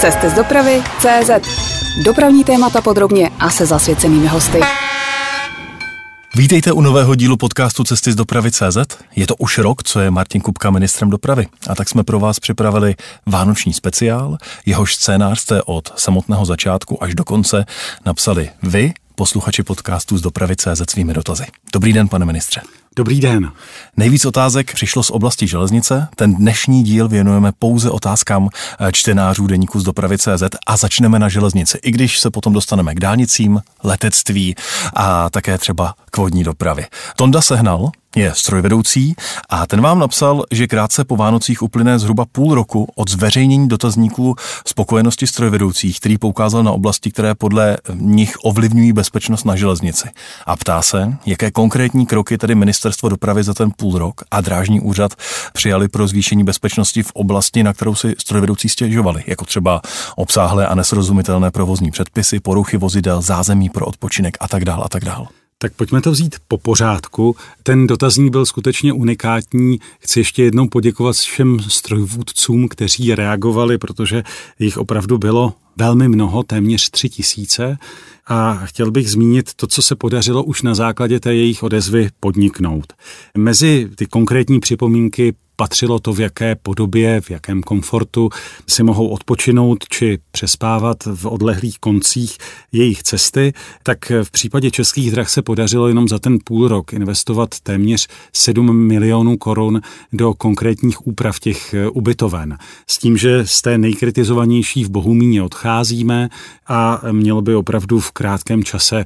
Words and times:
Cesty 0.00 0.30
z 0.30 0.32
dopravy 0.32 0.82
CZ. 0.98 1.30
Dopravní 2.04 2.44
témata 2.44 2.80
podrobně 2.80 3.30
a 3.38 3.50
se 3.50 3.66
zasvěcenými 3.66 4.26
hosty. 4.26 4.60
Vítejte 6.34 6.72
u 6.72 6.80
nového 6.80 7.14
dílu 7.14 7.36
podcastu 7.36 7.84
Cesty 7.84 8.12
z 8.12 8.14
dopravy 8.14 8.50
CZ. 8.50 8.78
Je 9.16 9.26
to 9.26 9.36
už 9.36 9.58
rok, 9.58 9.82
co 9.82 10.00
je 10.00 10.10
Martin 10.10 10.40
Kupka 10.40 10.70
ministrem 10.70 11.10
dopravy. 11.10 11.46
A 11.68 11.74
tak 11.74 11.88
jsme 11.88 12.04
pro 12.04 12.20
vás 12.20 12.40
připravili 12.40 12.94
vánoční 13.26 13.72
speciál. 13.72 14.38
Jehož 14.66 14.94
scénář 14.94 15.40
jste 15.40 15.62
od 15.62 15.92
samotného 15.96 16.44
začátku 16.44 17.02
až 17.02 17.14
do 17.14 17.24
konce 17.24 17.64
napsali 18.06 18.50
vy, 18.62 18.92
posluchači 19.14 19.62
podcastu 19.62 20.18
z 20.18 20.20
dopravy 20.20 20.56
CZ 20.56 20.90
svými 20.90 21.14
dotazy. 21.14 21.44
Dobrý 21.72 21.92
den, 21.92 22.08
pane 22.08 22.26
ministře. 22.26 22.60
Dobrý 22.98 23.20
den. 23.20 23.52
Nejvíc 23.96 24.24
otázek 24.24 24.74
přišlo 24.74 25.02
z 25.02 25.10
oblasti 25.10 25.46
železnice. 25.46 26.08
Ten 26.16 26.34
dnešní 26.34 26.82
díl 26.82 27.08
věnujeme 27.08 27.52
pouze 27.58 27.90
otázkám 27.90 28.48
eh, 28.80 28.92
čtenářů 28.92 29.46
deníku 29.46 29.80
z 29.80 29.84
dopravy 29.84 30.18
CZ 30.18 30.42
a 30.66 30.76
začneme 30.76 31.18
na 31.18 31.28
železnici, 31.28 31.78
i 31.82 31.90
když 31.90 32.18
se 32.18 32.30
potom 32.30 32.52
dostaneme 32.52 32.94
k 32.94 33.00
dálnicím, 33.00 33.62
letectví 33.84 34.54
a 34.94 35.30
také 35.30 35.58
třeba 35.58 35.94
k 36.10 36.16
vodní 36.16 36.44
dopravě. 36.44 36.86
Tonda 37.16 37.42
Sehnal 37.42 37.90
je 38.16 38.32
strojvedoucí 38.34 39.14
a 39.48 39.66
ten 39.66 39.80
vám 39.80 39.98
napsal, 39.98 40.44
že 40.50 40.66
krátce 40.66 41.04
po 41.04 41.16
Vánocích 41.16 41.62
uplyne 41.62 41.98
zhruba 41.98 42.24
půl 42.32 42.54
roku 42.54 42.88
od 42.94 43.10
zveřejnění 43.10 43.68
dotazníků 43.68 44.36
spokojenosti 44.66 45.26
strojvedoucích, 45.26 46.00
který 46.00 46.18
poukázal 46.18 46.62
na 46.62 46.72
oblasti, 46.72 47.10
které 47.10 47.34
podle 47.34 47.76
nich 47.94 48.34
ovlivňují 48.42 48.92
bezpečnost 48.92 49.44
na 49.44 49.56
železnici. 49.56 50.08
A 50.46 50.56
ptá 50.56 50.82
se, 50.82 51.16
jaké 51.26 51.50
konkrétní 51.50 52.06
kroky 52.06 52.38
tedy 52.38 52.54
ministerstvo 52.88 53.08
dopravy 53.08 53.42
za 53.42 53.54
ten 53.54 53.70
půl 53.76 53.98
rok 53.98 54.22
a 54.30 54.40
drážní 54.40 54.80
úřad 54.80 55.14
přijali 55.52 55.88
pro 55.88 56.08
zvýšení 56.08 56.44
bezpečnosti 56.44 57.02
v 57.02 57.10
oblasti, 57.12 57.62
na 57.62 57.72
kterou 57.72 57.94
si 57.94 58.14
strojvedoucí 58.18 58.68
stěžovali, 58.68 59.24
jako 59.26 59.44
třeba 59.44 59.80
obsáhlé 60.16 60.66
a 60.66 60.74
nesrozumitelné 60.74 61.50
provozní 61.50 61.90
předpisy, 61.90 62.40
poruchy 62.40 62.76
vozidel, 62.76 63.22
zázemí 63.22 63.68
pro 63.68 63.86
odpočinek 63.86 64.36
a 64.40 64.48
tak 64.48 64.64
dále 64.64 64.84
a 64.84 64.88
tak 64.88 65.04
dále. 65.04 65.26
Tak 65.58 65.72
pojďme 65.72 66.00
to 66.00 66.10
vzít 66.10 66.36
po 66.48 66.58
pořádku. 66.58 67.36
Ten 67.62 67.86
dotazník 67.86 68.30
byl 68.30 68.46
skutečně 68.46 68.92
unikátní. 68.92 69.78
Chci 70.00 70.20
ještě 70.20 70.42
jednou 70.42 70.68
poděkovat 70.68 71.16
všem 71.16 71.60
strojvůdcům, 71.60 72.68
kteří 72.68 73.14
reagovali, 73.14 73.78
protože 73.78 74.22
jich 74.58 74.78
opravdu 74.78 75.18
bylo 75.18 75.52
velmi 75.78 76.08
mnoho, 76.08 76.42
téměř 76.42 76.90
tři 76.90 77.08
tisíce. 77.08 77.78
A 78.26 78.54
chtěl 78.54 78.90
bych 78.90 79.10
zmínit 79.10 79.54
to, 79.54 79.66
co 79.66 79.82
se 79.82 79.96
podařilo 79.96 80.44
už 80.44 80.62
na 80.62 80.74
základě 80.74 81.20
té 81.20 81.34
jejich 81.34 81.62
odezvy 81.62 82.08
podniknout. 82.20 82.92
Mezi 83.36 83.90
ty 83.94 84.06
konkrétní 84.06 84.60
připomínky 84.60 85.34
patřilo 85.60 85.98
to, 85.98 86.12
v 86.12 86.20
jaké 86.20 86.54
podobě, 86.54 87.20
v 87.20 87.30
jakém 87.30 87.62
komfortu 87.62 88.30
si 88.66 88.82
mohou 88.82 89.08
odpočinout 89.08 89.84
či 89.88 90.18
přespávat 90.30 90.96
v 91.04 91.26
odlehlých 91.26 91.78
koncích 91.78 92.38
jejich 92.72 93.02
cesty, 93.02 93.52
tak 93.82 94.12
v 94.22 94.30
případě 94.30 94.70
českých 94.70 95.10
drah 95.10 95.28
se 95.28 95.42
podařilo 95.42 95.88
jenom 95.88 96.08
za 96.08 96.18
ten 96.18 96.38
půl 96.44 96.68
rok 96.68 96.92
investovat 96.92 97.60
téměř 97.62 98.08
7 98.32 98.76
milionů 98.76 99.36
korun 99.36 99.80
do 100.12 100.34
konkrétních 100.34 101.06
úprav 101.06 101.40
těch 101.40 101.74
ubytoven. 101.92 102.58
S 102.86 102.98
tím, 102.98 103.16
že 103.16 103.46
z 103.46 103.62
té 103.62 103.78
nejkritizovanější 103.78 104.84
v 104.84 104.90
Bohumíně 104.90 105.42
odcházíme 105.42 106.28
a 106.66 107.00
mělo 107.12 107.42
by 107.42 107.54
opravdu 107.54 108.00
v 108.00 108.10
krátkém 108.10 108.64
čase 108.64 109.04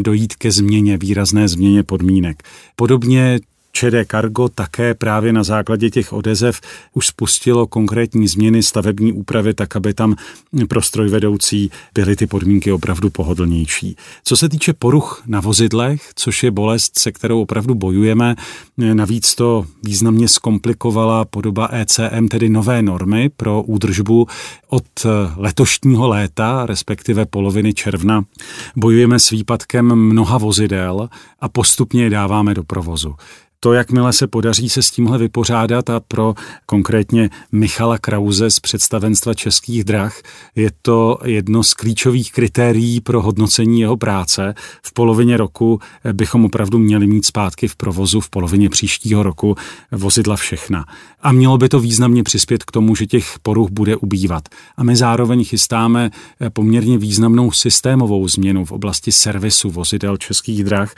dojít 0.00 0.34
ke 0.34 0.52
změně, 0.52 0.98
výrazné 0.98 1.48
změně 1.48 1.82
podmínek. 1.82 2.42
Podobně 2.76 3.40
ČD 3.76 4.10
Cargo 4.10 4.48
také 4.48 4.94
právě 4.94 5.32
na 5.32 5.42
základě 5.42 5.90
těch 5.90 6.12
odezev 6.12 6.60
už 6.92 7.06
spustilo 7.06 7.66
konkrétní 7.66 8.28
změny 8.28 8.62
stavební 8.62 9.12
úpravy 9.12 9.54
tak, 9.54 9.76
aby 9.76 9.94
tam 9.94 10.16
pro 10.68 10.82
strojvedoucí 10.82 11.70
byly 11.94 12.16
ty 12.16 12.26
podmínky 12.26 12.72
opravdu 12.72 13.10
pohodlnější. 13.10 13.96
Co 14.24 14.36
se 14.36 14.48
týče 14.48 14.72
poruch 14.72 15.22
na 15.26 15.40
vozidlech, 15.40 16.10
což 16.14 16.42
je 16.42 16.50
bolest, 16.50 16.98
se 16.98 17.12
kterou 17.12 17.42
opravdu 17.42 17.74
bojujeme, 17.74 18.34
navíc 18.76 19.34
to 19.34 19.66
významně 19.82 20.28
zkomplikovala 20.28 21.24
podoba 21.24 21.68
ECM, 21.72 22.28
tedy 22.28 22.48
nové 22.48 22.82
normy 22.82 23.30
pro 23.36 23.62
údržbu 23.62 24.26
od 24.68 25.06
letošního 25.36 26.08
léta, 26.08 26.66
respektive 26.66 27.26
poloviny 27.26 27.74
června. 27.74 28.24
Bojujeme 28.76 29.18
s 29.18 29.30
výpadkem 29.30 29.94
mnoha 29.94 30.38
vozidel 30.38 31.08
a 31.40 31.48
postupně 31.48 32.02
je 32.04 32.10
dáváme 32.10 32.54
do 32.54 32.64
provozu 32.64 33.14
to, 33.64 33.72
jakmile 33.72 34.12
se 34.12 34.26
podaří 34.26 34.68
se 34.68 34.82
s 34.82 34.90
tímhle 34.90 35.18
vypořádat 35.18 35.90
a 35.90 36.00
pro 36.00 36.34
konkrétně 36.66 37.30
Michala 37.52 37.98
Krauze 37.98 38.50
z 38.50 38.60
představenstva 38.60 39.34
Českých 39.34 39.84
drah 39.84 40.20
je 40.56 40.70
to 40.82 41.18
jedno 41.24 41.62
z 41.62 41.74
klíčových 41.74 42.32
kritérií 42.32 43.00
pro 43.00 43.22
hodnocení 43.22 43.80
jeho 43.80 43.96
práce. 43.96 44.54
V 44.82 44.92
polovině 44.92 45.36
roku 45.36 45.80
bychom 46.12 46.44
opravdu 46.44 46.78
měli 46.78 47.06
mít 47.06 47.26
zpátky 47.26 47.68
v 47.68 47.76
provozu 47.76 48.20
v 48.20 48.30
polovině 48.30 48.70
příštího 48.70 49.22
roku 49.22 49.56
vozidla 49.92 50.36
všechna. 50.36 50.84
A 51.22 51.32
mělo 51.32 51.58
by 51.58 51.68
to 51.68 51.80
významně 51.80 52.22
přispět 52.22 52.64
k 52.64 52.70
tomu, 52.70 52.96
že 52.96 53.06
těch 53.06 53.38
poruch 53.42 53.70
bude 53.70 53.96
ubývat. 53.96 54.48
A 54.76 54.84
my 54.84 54.96
zároveň 54.96 55.44
chystáme 55.44 56.10
poměrně 56.52 56.98
významnou 56.98 57.52
systémovou 57.52 58.28
změnu 58.28 58.64
v 58.64 58.72
oblasti 58.72 59.12
servisu 59.12 59.70
vozidel 59.70 60.16
Českých 60.16 60.64
drah, 60.64 60.94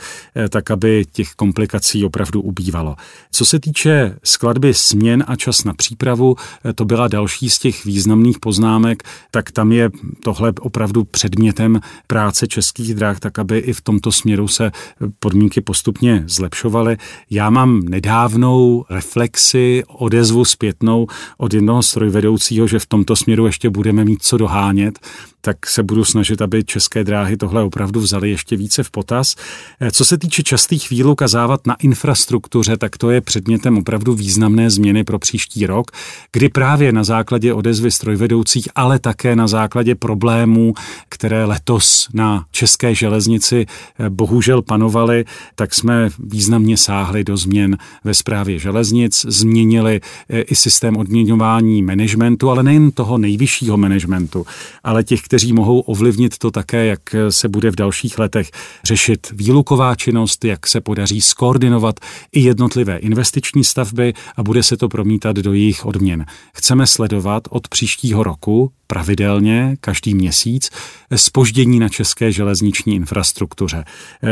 tak 0.48 0.70
aby 0.70 1.04
těch 1.12 1.30
komplikací 1.30 2.04
opravdu 2.04 2.40
ubývalo 2.40 2.55
ubývalo. 2.56 2.96
Co 3.32 3.44
se 3.44 3.60
týče 3.60 4.16
skladby 4.24 4.74
směn 4.74 5.24
a 5.26 5.36
čas 5.36 5.64
na 5.64 5.74
přípravu, 5.74 6.36
to 6.74 6.84
byla 6.84 7.08
další 7.08 7.50
z 7.50 7.58
těch 7.58 7.84
významných 7.84 8.38
poznámek, 8.38 9.02
tak 9.30 9.50
tam 9.50 9.72
je 9.72 9.90
tohle 10.24 10.52
opravdu 10.60 11.04
předmětem 11.04 11.80
práce 12.06 12.46
českých 12.46 12.94
drah, 12.94 13.20
tak 13.20 13.38
aby 13.38 13.58
i 13.58 13.72
v 13.72 13.80
tomto 13.80 14.12
směru 14.12 14.48
se 14.48 14.72
podmínky 15.18 15.60
postupně 15.60 16.24
zlepšovaly. 16.26 16.96
Já 17.30 17.50
mám 17.50 17.80
nedávnou 17.80 18.84
reflexi, 18.90 19.82
odezvu 19.88 20.44
zpětnou 20.44 21.06
od 21.38 21.54
jednoho 21.54 21.82
strojvedoucího, 21.82 22.66
že 22.66 22.78
v 22.78 22.86
tomto 22.86 23.16
směru 23.16 23.46
ještě 23.46 23.70
budeme 23.70 24.04
mít 24.04 24.22
co 24.22 24.36
dohánět 24.36 24.98
tak 25.46 25.66
se 25.66 25.82
budu 25.82 26.04
snažit, 26.04 26.42
aby 26.42 26.64
české 26.64 27.04
dráhy 27.04 27.36
tohle 27.36 27.62
opravdu 27.62 28.00
vzali 28.00 28.30
ještě 28.30 28.56
více 28.56 28.82
v 28.82 28.90
potaz. 28.90 29.34
Eh, 29.80 29.90
co 29.90 30.04
se 30.04 30.18
týče 30.18 30.42
častých 30.42 30.90
výluk 30.90 31.22
a 31.22 31.28
závad 31.28 31.66
na 31.66 31.74
infrastruktuře, 31.74 32.76
tak 32.76 32.96
to 32.96 33.10
je 33.10 33.20
předmětem 33.20 33.78
opravdu 33.78 34.14
významné 34.14 34.70
změny 34.70 35.04
pro 35.04 35.18
příští 35.18 35.66
rok, 35.66 35.90
kdy 36.32 36.48
právě 36.48 36.92
na 36.92 37.04
základě 37.04 37.52
odezvy 37.52 37.90
strojvedoucích, 37.90 38.68
ale 38.74 38.98
také 38.98 39.36
na 39.36 39.46
základě 39.46 39.94
problémů, 39.94 40.74
které 41.08 41.44
letos 41.44 42.08
na 42.14 42.44
české 42.50 42.94
železnici 42.94 43.66
eh, 43.66 44.10
bohužel 44.10 44.62
panovaly, 44.62 45.24
tak 45.54 45.74
jsme 45.74 46.08
významně 46.18 46.76
sáhli 46.76 47.24
do 47.24 47.36
změn 47.36 47.76
ve 48.04 48.14
správě 48.14 48.58
železnic, 48.58 49.26
změnili 49.28 50.00
eh, 50.28 50.40
i 50.40 50.54
systém 50.54 50.96
odměňování 50.96 51.82
managementu, 51.82 52.50
ale 52.50 52.62
nejen 52.62 52.90
toho 52.90 53.18
nejvyššího 53.18 53.76
managementu, 53.76 54.46
ale 54.84 55.04
těch, 55.04 55.22
kteří 55.22 55.35
kteří 55.36 55.52
mohou 55.52 55.80
ovlivnit 55.80 56.38
to 56.38 56.50
také, 56.50 56.86
jak 56.86 57.00
se 57.28 57.48
bude 57.48 57.70
v 57.70 57.76
dalších 57.76 58.18
letech 58.18 58.50
řešit 58.84 59.26
výluková 59.32 59.94
činnost, 59.94 60.44
jak 60.44 60.66
se 60.66 60.80
podaří 60.80 61.20
skoordinovat 61.20 62.00
i 62.32 62.40
jednotlivé 62.40 62.96
investiční 62.96 63.64
stavby 63.64 64.14
a 64.36 64.42
bude 64.42 64.62
se 64.62 64.76
to 64.76 64.88
promítat 64.88 65.36
do 65.36 65.52
jejich 65.52 65.86
odměn. 65.86 66.26
Chceme 66.54 66.86
sledovat 66.86 67.42
od 67.50 67.68
příštího 67.68 68.22
roku 68.22 68.72
pravidelně, 68.86 69.76
každý 69.80 70.14
měsíc, 70.14 70.70
spoždění 71.16 71.78
na 71.78 71.88
české 71.88 72.32
železniční 72.32 72.94
infrastruktuře. 72.94 73.84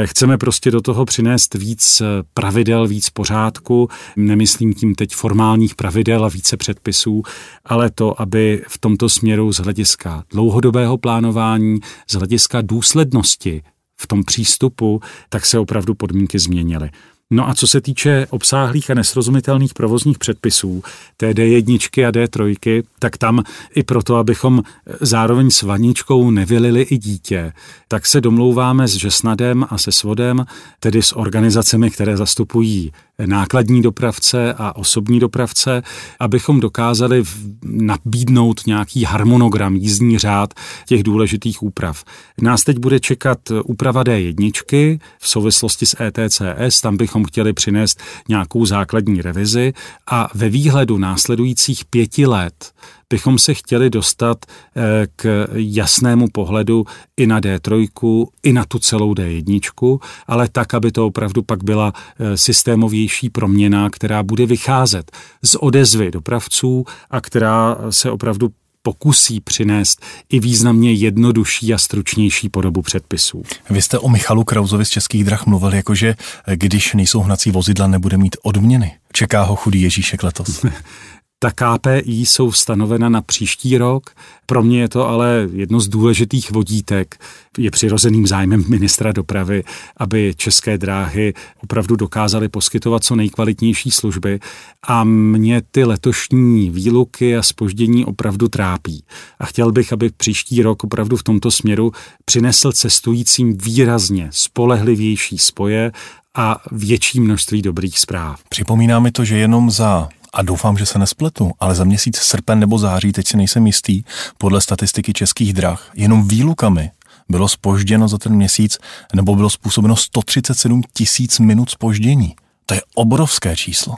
Chceme 0.05 0.39
prostě 0.39 0.71
do 0.71 0.81
toho 0.81 1.05
přinést 1.05 1.55
víc 1.55 2.03
pravidel, 2.35 2.87
víc 2.87 3.11
pořádku, 3.11 3.89
nemyslím 4.17 4.75
tím 4.75 4.95
teď 4.95 5.15
formálních 5.15 5.75
pravidel 5.75 6.25
a 6.25 6.29
více 6.29 6.57
předpisů, 6.57 7.23
ale 7.65 7.91
to, 7.91 8.21
aby 8.21 8.63
v 8.69 8.79
tomto 8.79 9.09
směru 9.09 9.53
z 9.53 9.57
hlediska 9.57 10.25
dlouhodobého 10.31 10.65
dlouhodobého 10.65 10.99
plánování, 10.99 11.81
z 12.11 12.15
hlediska 12.15 12.61
důslednosti 12.63 13.63
v 14.01 14.07
tom 14.07 14.25
přístupu, 14.25 15.01
tak 15.29 15.47
se 15.47 15.59
opravdu 15.59 15.95
podmínky 15.95 16.39
změnily. 16.39 16.91
No 17.31 17.49
a 17.49 17.55
co 17.55 17.67
se 17.67 17.81
týče 17.81 18.27
obsáhlých 18.31 18.91
a 18.91 18.95
nesrozumitelných 18.95 19.75
provozních 19.75 20.19
předpisů, 20.19 20.83
té 21.17 21.31
D1 21.33 22.09
a 22.09 22.11
D3, 22.11 22.83
tak 22.99 23.17
tam 23.17 23.43
i 23.75 23.83
proto, 23.83 24.17
abychom 24.17 24.63
zároveň 25.01 25.51
s 25.51 25.63
vaničkou 25.63 26.31
nevylili 26.31 26.83
i 26.83 26.99
dítě, 26.99 27.53
tak 27.89 28.07
se 28.07 28.21
domlouváme 28.21 28.89
s 28.89 28.95
Žesnadem 28.95 29.67
a 29.71 29.79
se 29.79 29.93
Svodem, 29.93 30.45
tedy 30.81 31.03
s 31.03 31.17
organizacemi, 31.17 31.91
které 31.91 32.17
zastupují 32.17 32.93
nákladní 33.27 33.83
dopravce 33.83 34.55
a 34.59 34.77
osobní 34.77 35.21
dopravce, 35.21 35.83
abychom 36.21 36.61
dokázali 36.61 37.25
nabídnout 37.63 38.67
nějaký 38.67 39.05
harmonogram, 39.05 39.77
jízdní 39.77 40.19
řád 40.19 40.55
těch 40.87 41.03
důležitých 41.03 41.63
úprav. 41.63 42.05
Nás 42.41 42.65
teď 42.65 42.79
bude 42.79 43.01
čekat 43.01 43.39
úprava 43.65 44.05
D1 44.05 44.99
v 45.19 45.29
souvislosti 45.29 45.87
s 45.87 45.97
ETCS, 46.01 46.81
tam 46.81 46.97
bychom 46.97 47.14
bychom 47.15 47.25
chtěli 47.25 47.53
přinést 47.53 48.03
nějakou 48.29 48.67
základní 48.67 49.23
revizi 49.23 49.73
a 50.11 50.29
ve 50.35 50.49
výhledu 50.49 50.99
následujících 50.99 51.85
pěti 51.85 52.27
let 52.27 52.73
bychom 53.11 53.39
se 53.39 53.55
chtěli 53.55 53.91
dostat 53.91 54.45
eh, 54.47 55.07
k 55.17 55.47
jasnému 55.53 56.27
pohledu 56.33 56.85
i 57.17 57.27
na 57.27 57.41
D3, 57.41 58.27
i 58.43 58.53
na 58.53 58.65
tu 58.65 58.79
celou 58.79 59.15
D1, 59.15 59.99
ale 60.27 60.49
tak, 60.49 60.75
aby 60.75 60.93
to 60.93 61.07
opravdu 61.07 61.43
pak 61.43 61.65
byla 61.65 61.93
eh, 61.95 62.37
systémovější 62.37 63.31
proměna, 63.31 63.91
která 63.91 64.23
bude 64.23 64.47
vycházet 64.47 65.13
z 65.43 65.55
odezvy 65.55 66.11
dopravců 66.11 66.85
a 67.11 67.21
která 67.21 67.77
se 67.91 68.11
opravdu 68.11 68.51
pokusí 68.87 69.41
přinést 69.41 70.03
i 70.29 70.41
významně 70.41 70.93
jednodušší 70.93 71.75
a 71.75 71.79
stručnější 71.79 72.49
podobu 72.49 72.83
předpisů. 72.83 73.43
Vy 73.71 73.83
jste 73.83 73.99
o 73.99 74.09
Michalu 74.09 74.45
Krauzovi 74.45 74.85
z 74.85 74.89
Českých 74.89 75.25
drah 75.25 75.47
mluvil, 75.47 75.75
jakože 75.75 76.17
když 76.55 76.95
nejsou 76.95 77.21
hnací 77.21 77.51
vozidla, 77.51 77.87
nebude 77.87 78.17
mít 78.17 78.37
odměny. 78.43 78.93
Čeká 79.13 79.43
ho 79.43 79.57
chudý 79.57 79.83
Ježíšek 79.83 80.23
letos. 80.23 80.65
Ta 81.45 81.51
KPI 81.51 82.27
jsou 82.27 82.53
stanovena 82.53 83.09
na 83.09 83.23
příští 83.23 83.79
rok. 83.79 84.11
Pro 84.47 84.63
mě 84.63 84.81
je 84.81 84.89
to 84.89 85.09
ale 85.09 85.49
jedno 85.53 85.81
z 85.81 85.89
důležitých 85.89 86.51
vodítek. 86.51 87.17
Je 87.59 87.71
přirozeným 87.71 88.27
zájmem 88.27 88.65
ministra 88.69 89.13
dopravy, 89.13 89.65
aby 89.97 90.35
české 90.37 90.79
dráhy 90.79 91.35
opravdu 91.63 91.97
dokázaly 91.97 92.49
poskytovat 92.49 93.05
co 93.05 93.17
nejkvalitnější 93.17 93.91
služby 93.91 94.41
a 94.83 95.05
mě 95.05 95.63
ty 95.71 95.85
letošní 95.85 96.71
výluky 96.71 97.37
a 97.37 97.43
spoždění 97.43 98.05
opravdu 98.05 98.49
trápí. 98.49 99.05
A 99.39 99.45
chtěl 99.45 99.73
bych, 99.73 99.93
aby 99.93 100.11
příští 100.17 100.63
rok 100.63 100.85
opravdu 100.85 101.17
v 101.17 101.23
tomto 101.23 101.51
směru 101.51 101.93
přinesl 102.25 102.73
cestujícím 102.73 103.59
výrazně 103.59 104.29
spolehlivější 104.33 105.39
spoje 105.39 105.93
a 106.35 106.63
větší 106.73 107.21
množství 107.21 107.63
dobrých 107.63 107.99
zpráv. 107.99 108.41
Připomíná 108.49 109.01
mi 109.01 109.11
to, 109.11 109.25
že 109.25 109.37
jenom 109.37 109.71
za 109.71 110.09
a 110.35 110.43
doufám, 110.43 110.79
že 110.79 110.87
se 110.87 110.99
nespletu, 110.99 111.51
ale 111.61 111.75
za 111.75 111.85
měsíc 111.85 112.17
srpen 112.17 112.61
nebo 112.61 112.79
září, 112.79 113.13
teď 113.13 113.27
si 113.29 113.37
nejsem 113.37 113.67
jistý, 113.67 114.03
podle 114.39 114.61
statistiky 114.61 115.13
českých 115.13 115.53
drah, 115.53 115.91
jenom 115.95 116.29
výlukami 116.29 116.91
bylo 117.29 117.49
spožděno 117.49 118.09
za 118.09 118.19
ten 118.19 118.33
měsíc, 118.33 118.79
nebo 119.15 119.37
bylo 119.37 119.51
způsobeno 119.51 119.97
137 119.97 120.83
tisíc 120.93 121.39
minut 121.39 121.71
spoždění. 121.71 122.35
To 122.67 122.75
je 122.75 122.81
obrovské 122.95 123.57
číslo. 123.57 123.95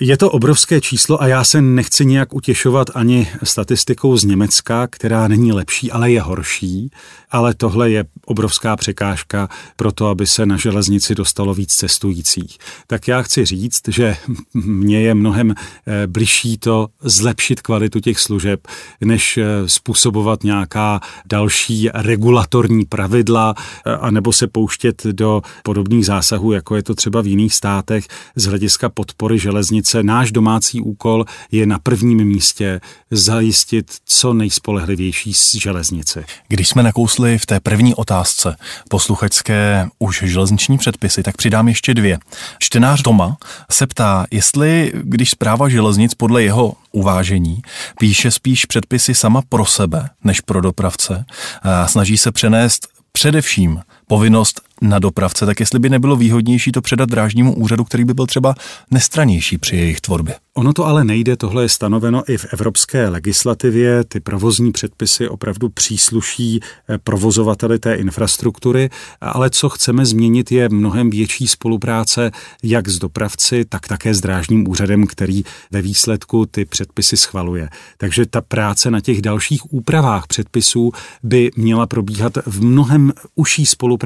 Je 0.00 0.16
to 0.16 0.30
obrovské 0.30 0.80
číslo 0.80 1.22
a 1.22 1.26
já 1.26 1.44
se 1.44 1.62
nechci 1.62 2.06
nějak 2.06 2.34
utěšovat 2.34 2.90
ani 2.94 3.28
statistikou 3.42 4.16
z 4.16 4.24
Německa, 4.24 4.86
která 4.86 5.28
není 5.28 5.52
lepší, 5.52 5.90
ale 5.90 6.10
je 6.10 6.20
horší. 6.20 6.90
Ale 7.30 7.54
tohle 7.54 7.90
je 7.90 8.04
obrovská 8.26 8.76
překážka 8.76 9.48
pro 9.76 9.92
to, 9.92 10.06
aby 10.06 10.26
se 10.26 10.46
na 10.46 10.56
železnici 10.56 11.14
dostalo 11.14 11.54
víc 11.54 11.74
cestujících. 11.74 12.58
Tak 12.86 13.08
já 13.08 13.22
chci 13.22 13.44
říct, 13.44 13.88
že 13.88 14.16
mně 14.54 15.00
je 15.00 15.14
mnohem 15.14 15.54
eh, 15.54 16.06
bližší 16.06 16.58
to 16.58 16.88
zlepšit 17.00 17.60
kvalitu 17.60 18.00
těch 18.00 18.20
služeb, 18.20 18.68
než 19.00 19.38
eh, 19.38 19.44
způsobovat 19.66 20.44
nějaká 20.44 21.00
další 21.26 21.88
regulatorní 21.94 22.84
pravidla, 22.84 23.54
eh, 23.56 23.96
anebo 23.96 24.32
se 24.32 24.46
pouštět 24.46 25.06
do 25.06 25.42
podobných 25.62 26.06
zásahů, 26.06 26.52
jako 26.52 26.76
je 26.76 26.82
to 26.82 26.94
třeba 26.94 27.20
v 27.20 27.26
jiných 27.26 27.54
státech 27.54 28.06
z 28.36 28.44
hlediska 28.44 28.88
podpory 28.88 29.38
železnice 29.38 29.81
železnice, 29.82 30.02
náš 30.02 30.32
domácí 30.32 30.80
úkol 30.80 31.24
je 31.50 31.66
na 31.66 31.78
prvním 31.78 32.24
místě 32.24 32.80
zajistit 33.10 33.86
co 34.04 34.34
nejspolehlivější 34.34 35.32
železnici. 35.60 36.24
Když 36.48 36.68
jsme 36.68 36.82
nakousli 36.82 37.38
v 37.38 37.46
té 37.46 37.60
první 37.60 37.94
otázce 37.94 38.56
posluchačské 38.88 39.88
už 39.98 40.22
železniční 40.26 40.78
předpisy, 40.78 41.22
tak 41.22 41.36
přidám 41.36 41.68
ještě 41.68 41.94
dvě. 41.94 42.18
Čtenář 42.58 43.02
doma 43.02 43.36
se 43.70 43.86
ptá, 43.86 44.26
jestli 44.30 44.92
když 44.94 45.30
zpráva 45.30 45.68
železnic 45.68 46.14
podle 46.14 46.42
jeho 46.42 46.74
uvážení 46.92 47.62
píše 47.98 48.30
spíš 48.30 48.64
předpisy 48.64 49.14
sama 49.14 49.42
pro 49.48 49.66
sebe 49.66 50.10
než 50.24 50.40
pro 50.40 50.60
dopravce, 50.60 51.24
a 51.62 51.88
snaží 51.88 52.18
se 52.18 52.32
přenést 52.32 52.88
především 53.12 53.80
povinnost 54.12 54.60
na 54.82 54.98
dopravce, 54.98 55.46
tak 55.46 55.60
jestli 55.60 55.78
by 55.78 55.90
nebylo 55.90 56.16
výhodnější 56.16 56.72
to 56.72 56.80
předat 56.80 57.08
drážnímu 57.08 57.54
úřadu, 57.54 57.84
který 57.84 58.04
by 58.04 58.14
byl 58.14 58.26
třeba 58.26 58.54
nestranější 58.90 59.58
při 59.58 59.76
jejich 59.76 60.00
tvorbě. 60.00 60.34
Ono 60.54 60.72
to 60.72 60.86
ale 60.86 61.04
nejde, 61.04 61.36
tohle 61.36 61.64
je 61.64 61.68
stanoveno 61.68 62.22
i 62.28 62.36
v 62.36 62.46
evropské 62.52 63.08
legislativě, 63.08 64.04
ty 64.04 64.20
provozní 64.20 64.72
předpisy 64.72 65.28
opravdu 65.28 65.68
přísluší 65.68 66.60
eh, 66.60 66.98
provozovateli 66.98 67.78
té 67.78 67.94
infrastruktury, 67.94 68.90
ale 69.20 69.50
co 69.50 69.68
chceme 69.68 70.06
změnit 70.06 70.52
je 70.52 70.68
mnohem 70.68 71.10
větší 71.10 71.48
spolupráce 71.48 72.30
jak 72.62 72.88
s 72.88 72.98
dopravci, 72.98 73.64
tak 73.64 73.88
také 73.88 74.14
s 74.14 74.20
drážním 74.20 74.68
úřadem, 74.68 75.06
který 75.06 75.42
ve 75.70 75.82
výsledku 75.82 76.46
ty 76.46 76.64
předpisy 76.64 77.16
schvaluje. 77.16 77.68
Takže 77.98 78.26
ta 78.26 78.40
práce 78.40 78.90
na 78.90 79.00
těch 79.00 79.22
dalších 79.22 79.72
úpravách 79.72 80.26
předpisů 80.26 80.92
by 81.22 81.50
měla 81.56 81.86
probíhat 81.86 82.32
v 82.46 82.64
mnohem 82.64 83.12
užší 83.34 83.66
spolupráci 83.66 84.01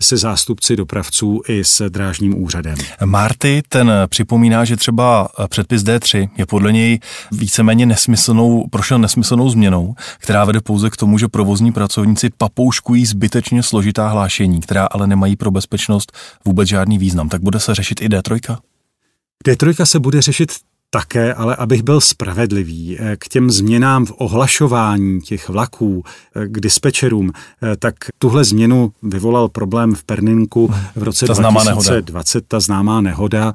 se 0.00 0.16
zástupci 0.16 0.76
dopravců 0.76 1.42
i 1.48 1.64
s 1.64 1.90
drážním 1.90 2.42
úřadem. 2.42 2.74
Marty 3.04 3.62
ten 3.68 3.92
připomíná, 4.08 4.64
že 4.64 4.76
třeba 4.76 5.28
předpis 5.48 5.82
D3 5.82 6.28
je 6.36 6.46
podle 6.46 6.72
něj 6.72 7.00
víceméně 7.32 7.86
nesmyslnou, 7.86 8.66
prošel 8.70 8.98
nesmyslnou 8.98 9.50
změnou, 9.50 9.94
která 10.18 10.44
vede 10.44 10.60
pouze 10.60 10.90
k 10.90 10.96
tomu, 10.96 11.18
že 11.18 11.28
provozní 11.28 11.72
pracovníci 11.72 12.30
papouškují 12.38 13.06
zbytečně 13.06 13.62
složitá 13.62 14.08
hlášení, 14.08 14.60
která 14.60 14.86
ale 14.86 15.06
nemají 15.06 15.36
pro 15.36 15.50
bezpečnost 15.50 16.12
vůbec 16.44 16.68
žádný 16.68 16.98
význam. 16.98 17.28
Tak 17.28 17.42
bude 17.42 17.60
se 17.60 17.74
řešit 17.74 18.00
i 18.00 18.08
D3? 18.08 18.56
D3 19.46 19.84
se 19.84 19.98
bude 20.00 20.22
řešit 20.22 20.52
také, 20.90 21.34
ale 21.34 21.56
abych 21.56 21.82
byl 21.82 22.00
spravedlivý, 22.00 22.98
eh, 23.00 23.16
k 23.16 23.28
těm 23.28 23.50
změnám 23.50 24.06
v 24.06 24.12
ohlašování 24.18 25.20
těch 25.20 25.48
vlaků, 25.48 26.04
eh, 26.36 26.48
k 26.48 26.60
dispečerům, 26.60 27.32
eh, 27.32 27.76
tak 27.76 27.94
tuhle 28.18 28.44
změnu 28.44 28.92
vyvolal 29.02 29.48
problém 29.48 29.94
v 29.94 30.04
Perninku 30.04 30.70
v 30.96 31.02
roce 31.02 31.26
ta 31.26 31.34
2020, 31.34 32.44
ta 32.48 32.60
známá 32.60 33.00
nehoda, 33.00 33.52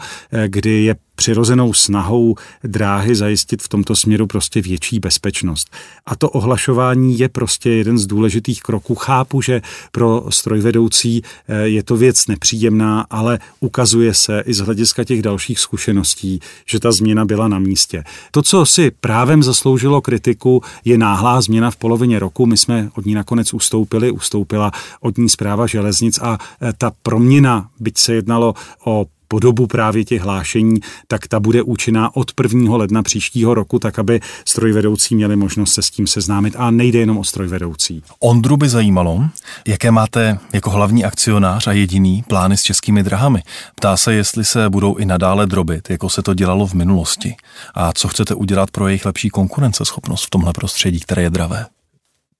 kdy 0.48 0.84
je 0.84 0.96
přirozenou 1.16 1.74
snahou 1.74 2.36
dráhy 2.64 3.16
zajistit 3.16 3.62
v 3.64 3.70
tomto 3.70 3.96
směru 3.96 4.28
prostě 4.28 4.62
větší 4.62 5.00
bezpečnost. 5.00 5.70
A 6.06 6.16
to 6.16 6.30
ohlašování 6.30 7.20
je 7.20 7.30
prostě 7.30 7.70
jeden 7.70 7.98
z 7.98 8.06
důležitých 8.06 8.62
kroků. 8.62 8.96
Chápu, 8.96 9.42
že 9.42 9.62
pro 9.92 10.26
strojvedoucí 10.30 11.24
eh, 11.48 11.62
je 11.68 11.84
to 11.84 11.98
věc 11.98 12.28
nepříjemná, 12.28 13.06
ale 13.10 13.40
ukazuje 13.60 14.14
se 14.14 14.44
i 14.46 14.54
z 14.54 14.60
hlediska 14.60 15.04
těch 15.04 15.22
dalších 15.22 15.60
zkušeností, 15.60 16.40
že 16.66 16.80
ta 16.80 16.92
změna 16.92 17.26
byla 17.26 17.48
na 17.48 17.60
místě. 17.60 18.04
To, 18.32 18.42
co 18.42 18.66
si 18.66 18.92
právem 18.92 19.44
zasloužilo 19.44 20.02
kritiku, 20.02 20.62
je 20.86 20.98
náhlá 20.98 21.42
změna 21.42 21.72
v 21.72 21.76
polovině 21.76 22.20
roku. 22.20 22.46
My 22.46 22.58
jsme 22.58 22.90
od 22.96 23.06
ní 23.06 23.14
nakonec 23.14 23.54
ustoupili, 23.54 24.12
ustoupila 24.12 24.72
od 25.02 25.18
ní 25.18 25.30
zpráva 25.30 25.68
železnic 25.68 26.20
a 26.22 26.38
eh, 26.62 26.74
ta 26.78 26.92
proměna, 27.04 27.70
byť 27.80 27.98
se 27.98 28.14
jednalo 28.14 28.54
o 28.86 29.06
podobu 29.28 29.68
právě 29.68 30.06
těch 30.06 30.22
hlášení, 30.22 30.80
tak 31.08 31.28
ta 31.28 31.40
bude 31.40 31.62
účinná 31.62 32.16
od 32.16 32.32
1. 32.44 32.78
ledna 32.78 33.04
příštího 33.04 33.54
roku, 33.54 33.80
tak 33.80 34.00
aby 34.00 34.20
strojvedoucí 34.46 35.16
měli 35.16 35.36
možnost 35.36 35.74
se 35.74 35.82
s 35.82 35.90
tím 35.90 36.08
seznámit. 36.08 36.56
A 36.58 36.72
nejde 36.72 37.00
jenom 37.00 37.18
o 37.18 37.24
strojvedoucí. 37.24 38.04
Ondru 38.20 38.58
by 38.58 38.70
zajímalo, 38.70 39.30
jaké 39.68 39.92
máte 39.92 40.40
jako 40.54 40.70
hlavní 40.70 41.06
akcionář 41.06 41.68
a 41.68 41.72
jediný 41.72 42.24
plány 42.28 42.58
s 42.58 42.64
českými 42.64 43.04
drahami. 43.04 43.42
Ptá 43.76 43.98
se, 43.98 44.14
jestli 44.14 44.46
se 44.46 44.70
budou 44.70 44.96
i 44.96 45.06
nadále 45.06 45.46
drobit, 45.46 45.90
jako 45.90 46.10
se 46.10 46.22
to 46.22 46.34
dělalo 46.34 46.68
v 46.68 46.74
minulosti. 46.74 47.36
A 47.74 47.94
co 47.94 48.08
chcete 48.08 48.36
udělat 48.36 48.72
pro 48.72 48.88
jejich 48.88 49.06
lepší 49.06 49.30
konkurenceschopnost 49.30 50.26
v 50.26 50.30
tomhle 50.30 50.54
prostředí, 50.54 51.00
které 51.00 51.22
je 51.22 51.30
dravé? 51.30 51.66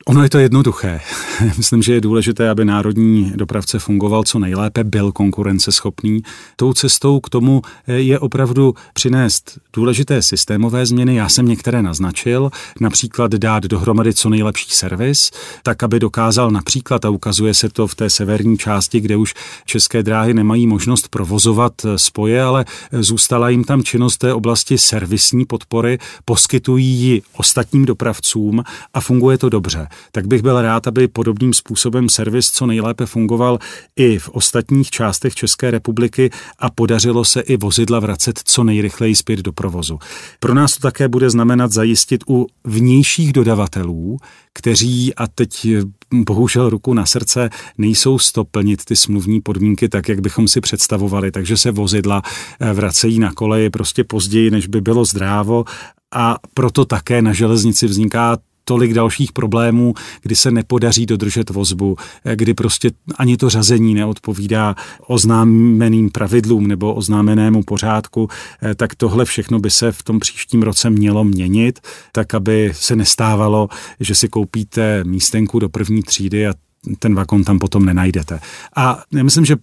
Ono 0.08 0.24
je 0.24 0.30
to 0.30 0.40
jednoduché. 0.40 1.02
Myslím, 1.58 1.82
že 1.82 1.94
je 1.94 2.02
důležité, 2.02 2.50
aby 2.50 2.66
národní 2.66 3.32
dopravce 3.36 3.80
fungoval 3.80 4.24
co 4.24 4.40
nejlépe, 4.40 4.84
byl 4.84 5.12
konkurenceschopný. 5.12 6.22
Tou 6.56 6.74
cestou 6.74 7.20
k 7.20 7.30
tomu 7.30 7.62
je 7.88 8.20
opravdu 8.20 8.76
přinést 8.94 9.60
důležité 9.74 10.22
systémové 10.22 10.86
změny. 10.86 11.16
Já 11.16 11.30
jsem 11.30 11.48
některé 11.48 11.82
naznačil, 11.82 12.50
například 12.82 13.32
dát 13.32 13.64
dohromady 13.64 14.14
co 14.14 14.30
nejlepší 14.30 14.70
servis, 14.70 15.32
tak 15.64 15.84
aby 15.84 16.00
dokázal 16.00 16.52
například, 16.52 17.06
a 17.06 17.10
ukazuje 17.10 17.54
se 17.54 17.70
to 17.70 17.88
v 17.88 17.96
té 17.96 18.10
severní 18.10 18.58
části, 18.58 19.00
kde 19.00 19.18
už 19.18 19.34
české 19.66 20.04
dráhy 20.04 20.34
nemají 20.34 20.68
možnost 20.68 21.08
provozovat 21.08 21.74
spoje, 21.96 22.44
ale 22.44 22.66
zůstala 22.92 23.50
jim 23.50 23.64
tam 23.64 23.84
činnost 23.84 24.18
té 24.18 24.34
oblasti 24.34 24.78
servisní 24.78 25.46
podpory, 25.46 26.00
poskytují 26.26 26.88
ji 26.88 27.22
ostatním 27.34 27.86
dopravcům 27.86 28.64
a 28.94 29.02
funguje 29.02 29.38
to 29.38 29.50
dobře. 29.50 29.88
Tak 30.12 30.28
bych 30.28 30.42
byl 30.42 30.62
rád, 30.62 30.88
aby 30.88 31.08
podobným 31.08 31.54
způsobem 31.54 32.10
servis 32.10 32.52
co 32.52 32.66
nejlépe 32.66 33.06
fungoval 33.06 33.60
i 33.96 34.20
v 34.20 34.30
ostatních 34.30 34.90
částech 34.90 35.36
České 35.36 35.72
republiky 35.72 36.30
a 36.60 36.70
podařilo 36.70 37.26
se 37.26 37.42
i 37.42 37.58
vozidla 37.58 38.00
vracet 38.00 38.40
co 38.44 38.64
nejrychleji 38.64 39.16
zpět 39.16 39.40
do 39.40 39.54
provozu. 39.54 40.00
Pro 40.40 40.54
nás 40.54 40.74
to 40.74 40.80
také 40.80 41.08
bude 41.08 41.30
znamenat 41.30 41.72
zajistit 41.72 42.24
u 42.28 42.48
vnějších 42.64 43.34
dodavatelů, 43.34 44.18
kteří, 44.54 45.16
a 45.16 45.28
teď 45.28 45.68
bohužel 46.14 46.70
ruku 46.70 46.94
na 46.94 47.06
srdce, 47.06 47.50
nejsou 47.78 48.20
sto 48.20 48.44
plnit 48.44 48.86
ty 48.86 48.96
smluvní 48.96 49.42
podmínky 49.42 49.90
tak, 49.90 50.10
jak 50.10 50.20
bychom 50.20 50.48
si 50.48 50.62
představovali, 50.62 51.32
takže 51.32 51.58
se 51.58 51.72
vozidla 51.72 52.22
eh, 52.60 52.74
vracejí 52.74 53.20
na 53.20 53.34
koleji 53.34 53.70
prostě 53.70 54.04
později, 54.04 54.52
než 54.52 54.68
by 54.68 54.82
bylo 54.82 55.06
zdrávo 55.06 55.66
a 56.14 56.38
proto 56.54 56.86
také 56.86 57.22
na 57.22 57.34
železnici 57.34 57.88
vzniká 57.88 58.38
tolik 58.66 58.94
dalších 58.94 59.32
problémů, 59.32 59.94
kdy 60.22 60.36
se 60.36 60.52
nepodaří 60.52 61.06
dodržet 61.06 61.50
vozbu, 61.50 61.98
eh, 62.26 62.36
kdy 62.36 62.54
prostě 62.54 62.92
ani 63.18 63.38
to 63.38 63.50
řazení 63.50 63.94
neodpovídá 63.94 64.76
oznámeným 65.08 66.10
pravidlům 66.10 66.68
nebo 66.68 66.94
oznámenému 66.94 67.64
pořádku, 67.64 68.30
eh, 68.62 68.76
tak 68.76 68.96
tohle 68.96 69.26
všechno 69.26 69.60
by 69.60 69.72
se 69.72 69.92
v 69.92 70.04
tom 70.04 70.20
příštím 70.20 70.64
roce 70.64 70.90
mělo 70.90 71.24
měnit, 71.24 71.80
tak 72.12 72.34
aby 72.34 72.72
se 72.76 72.96
nestávalo, 72.96 73.70
že 74.00 74.16
si 74.16 74.28
koupíte 74.28 75.04
místenku 75.04 75.60
do 75.60 75.70
první 75.70 76.04
třídy 76.04 76.48
a 76.48 76.54
ten 77.00 77.16
vakon 77.16 77.44
tam 77.44 77.60
potom 77.60 77.86
nenajdete. 77.86 78.40
A 78.76 79.04
já 79.12 79.24
myslím, 79.24 79.46
že 79.46 79.56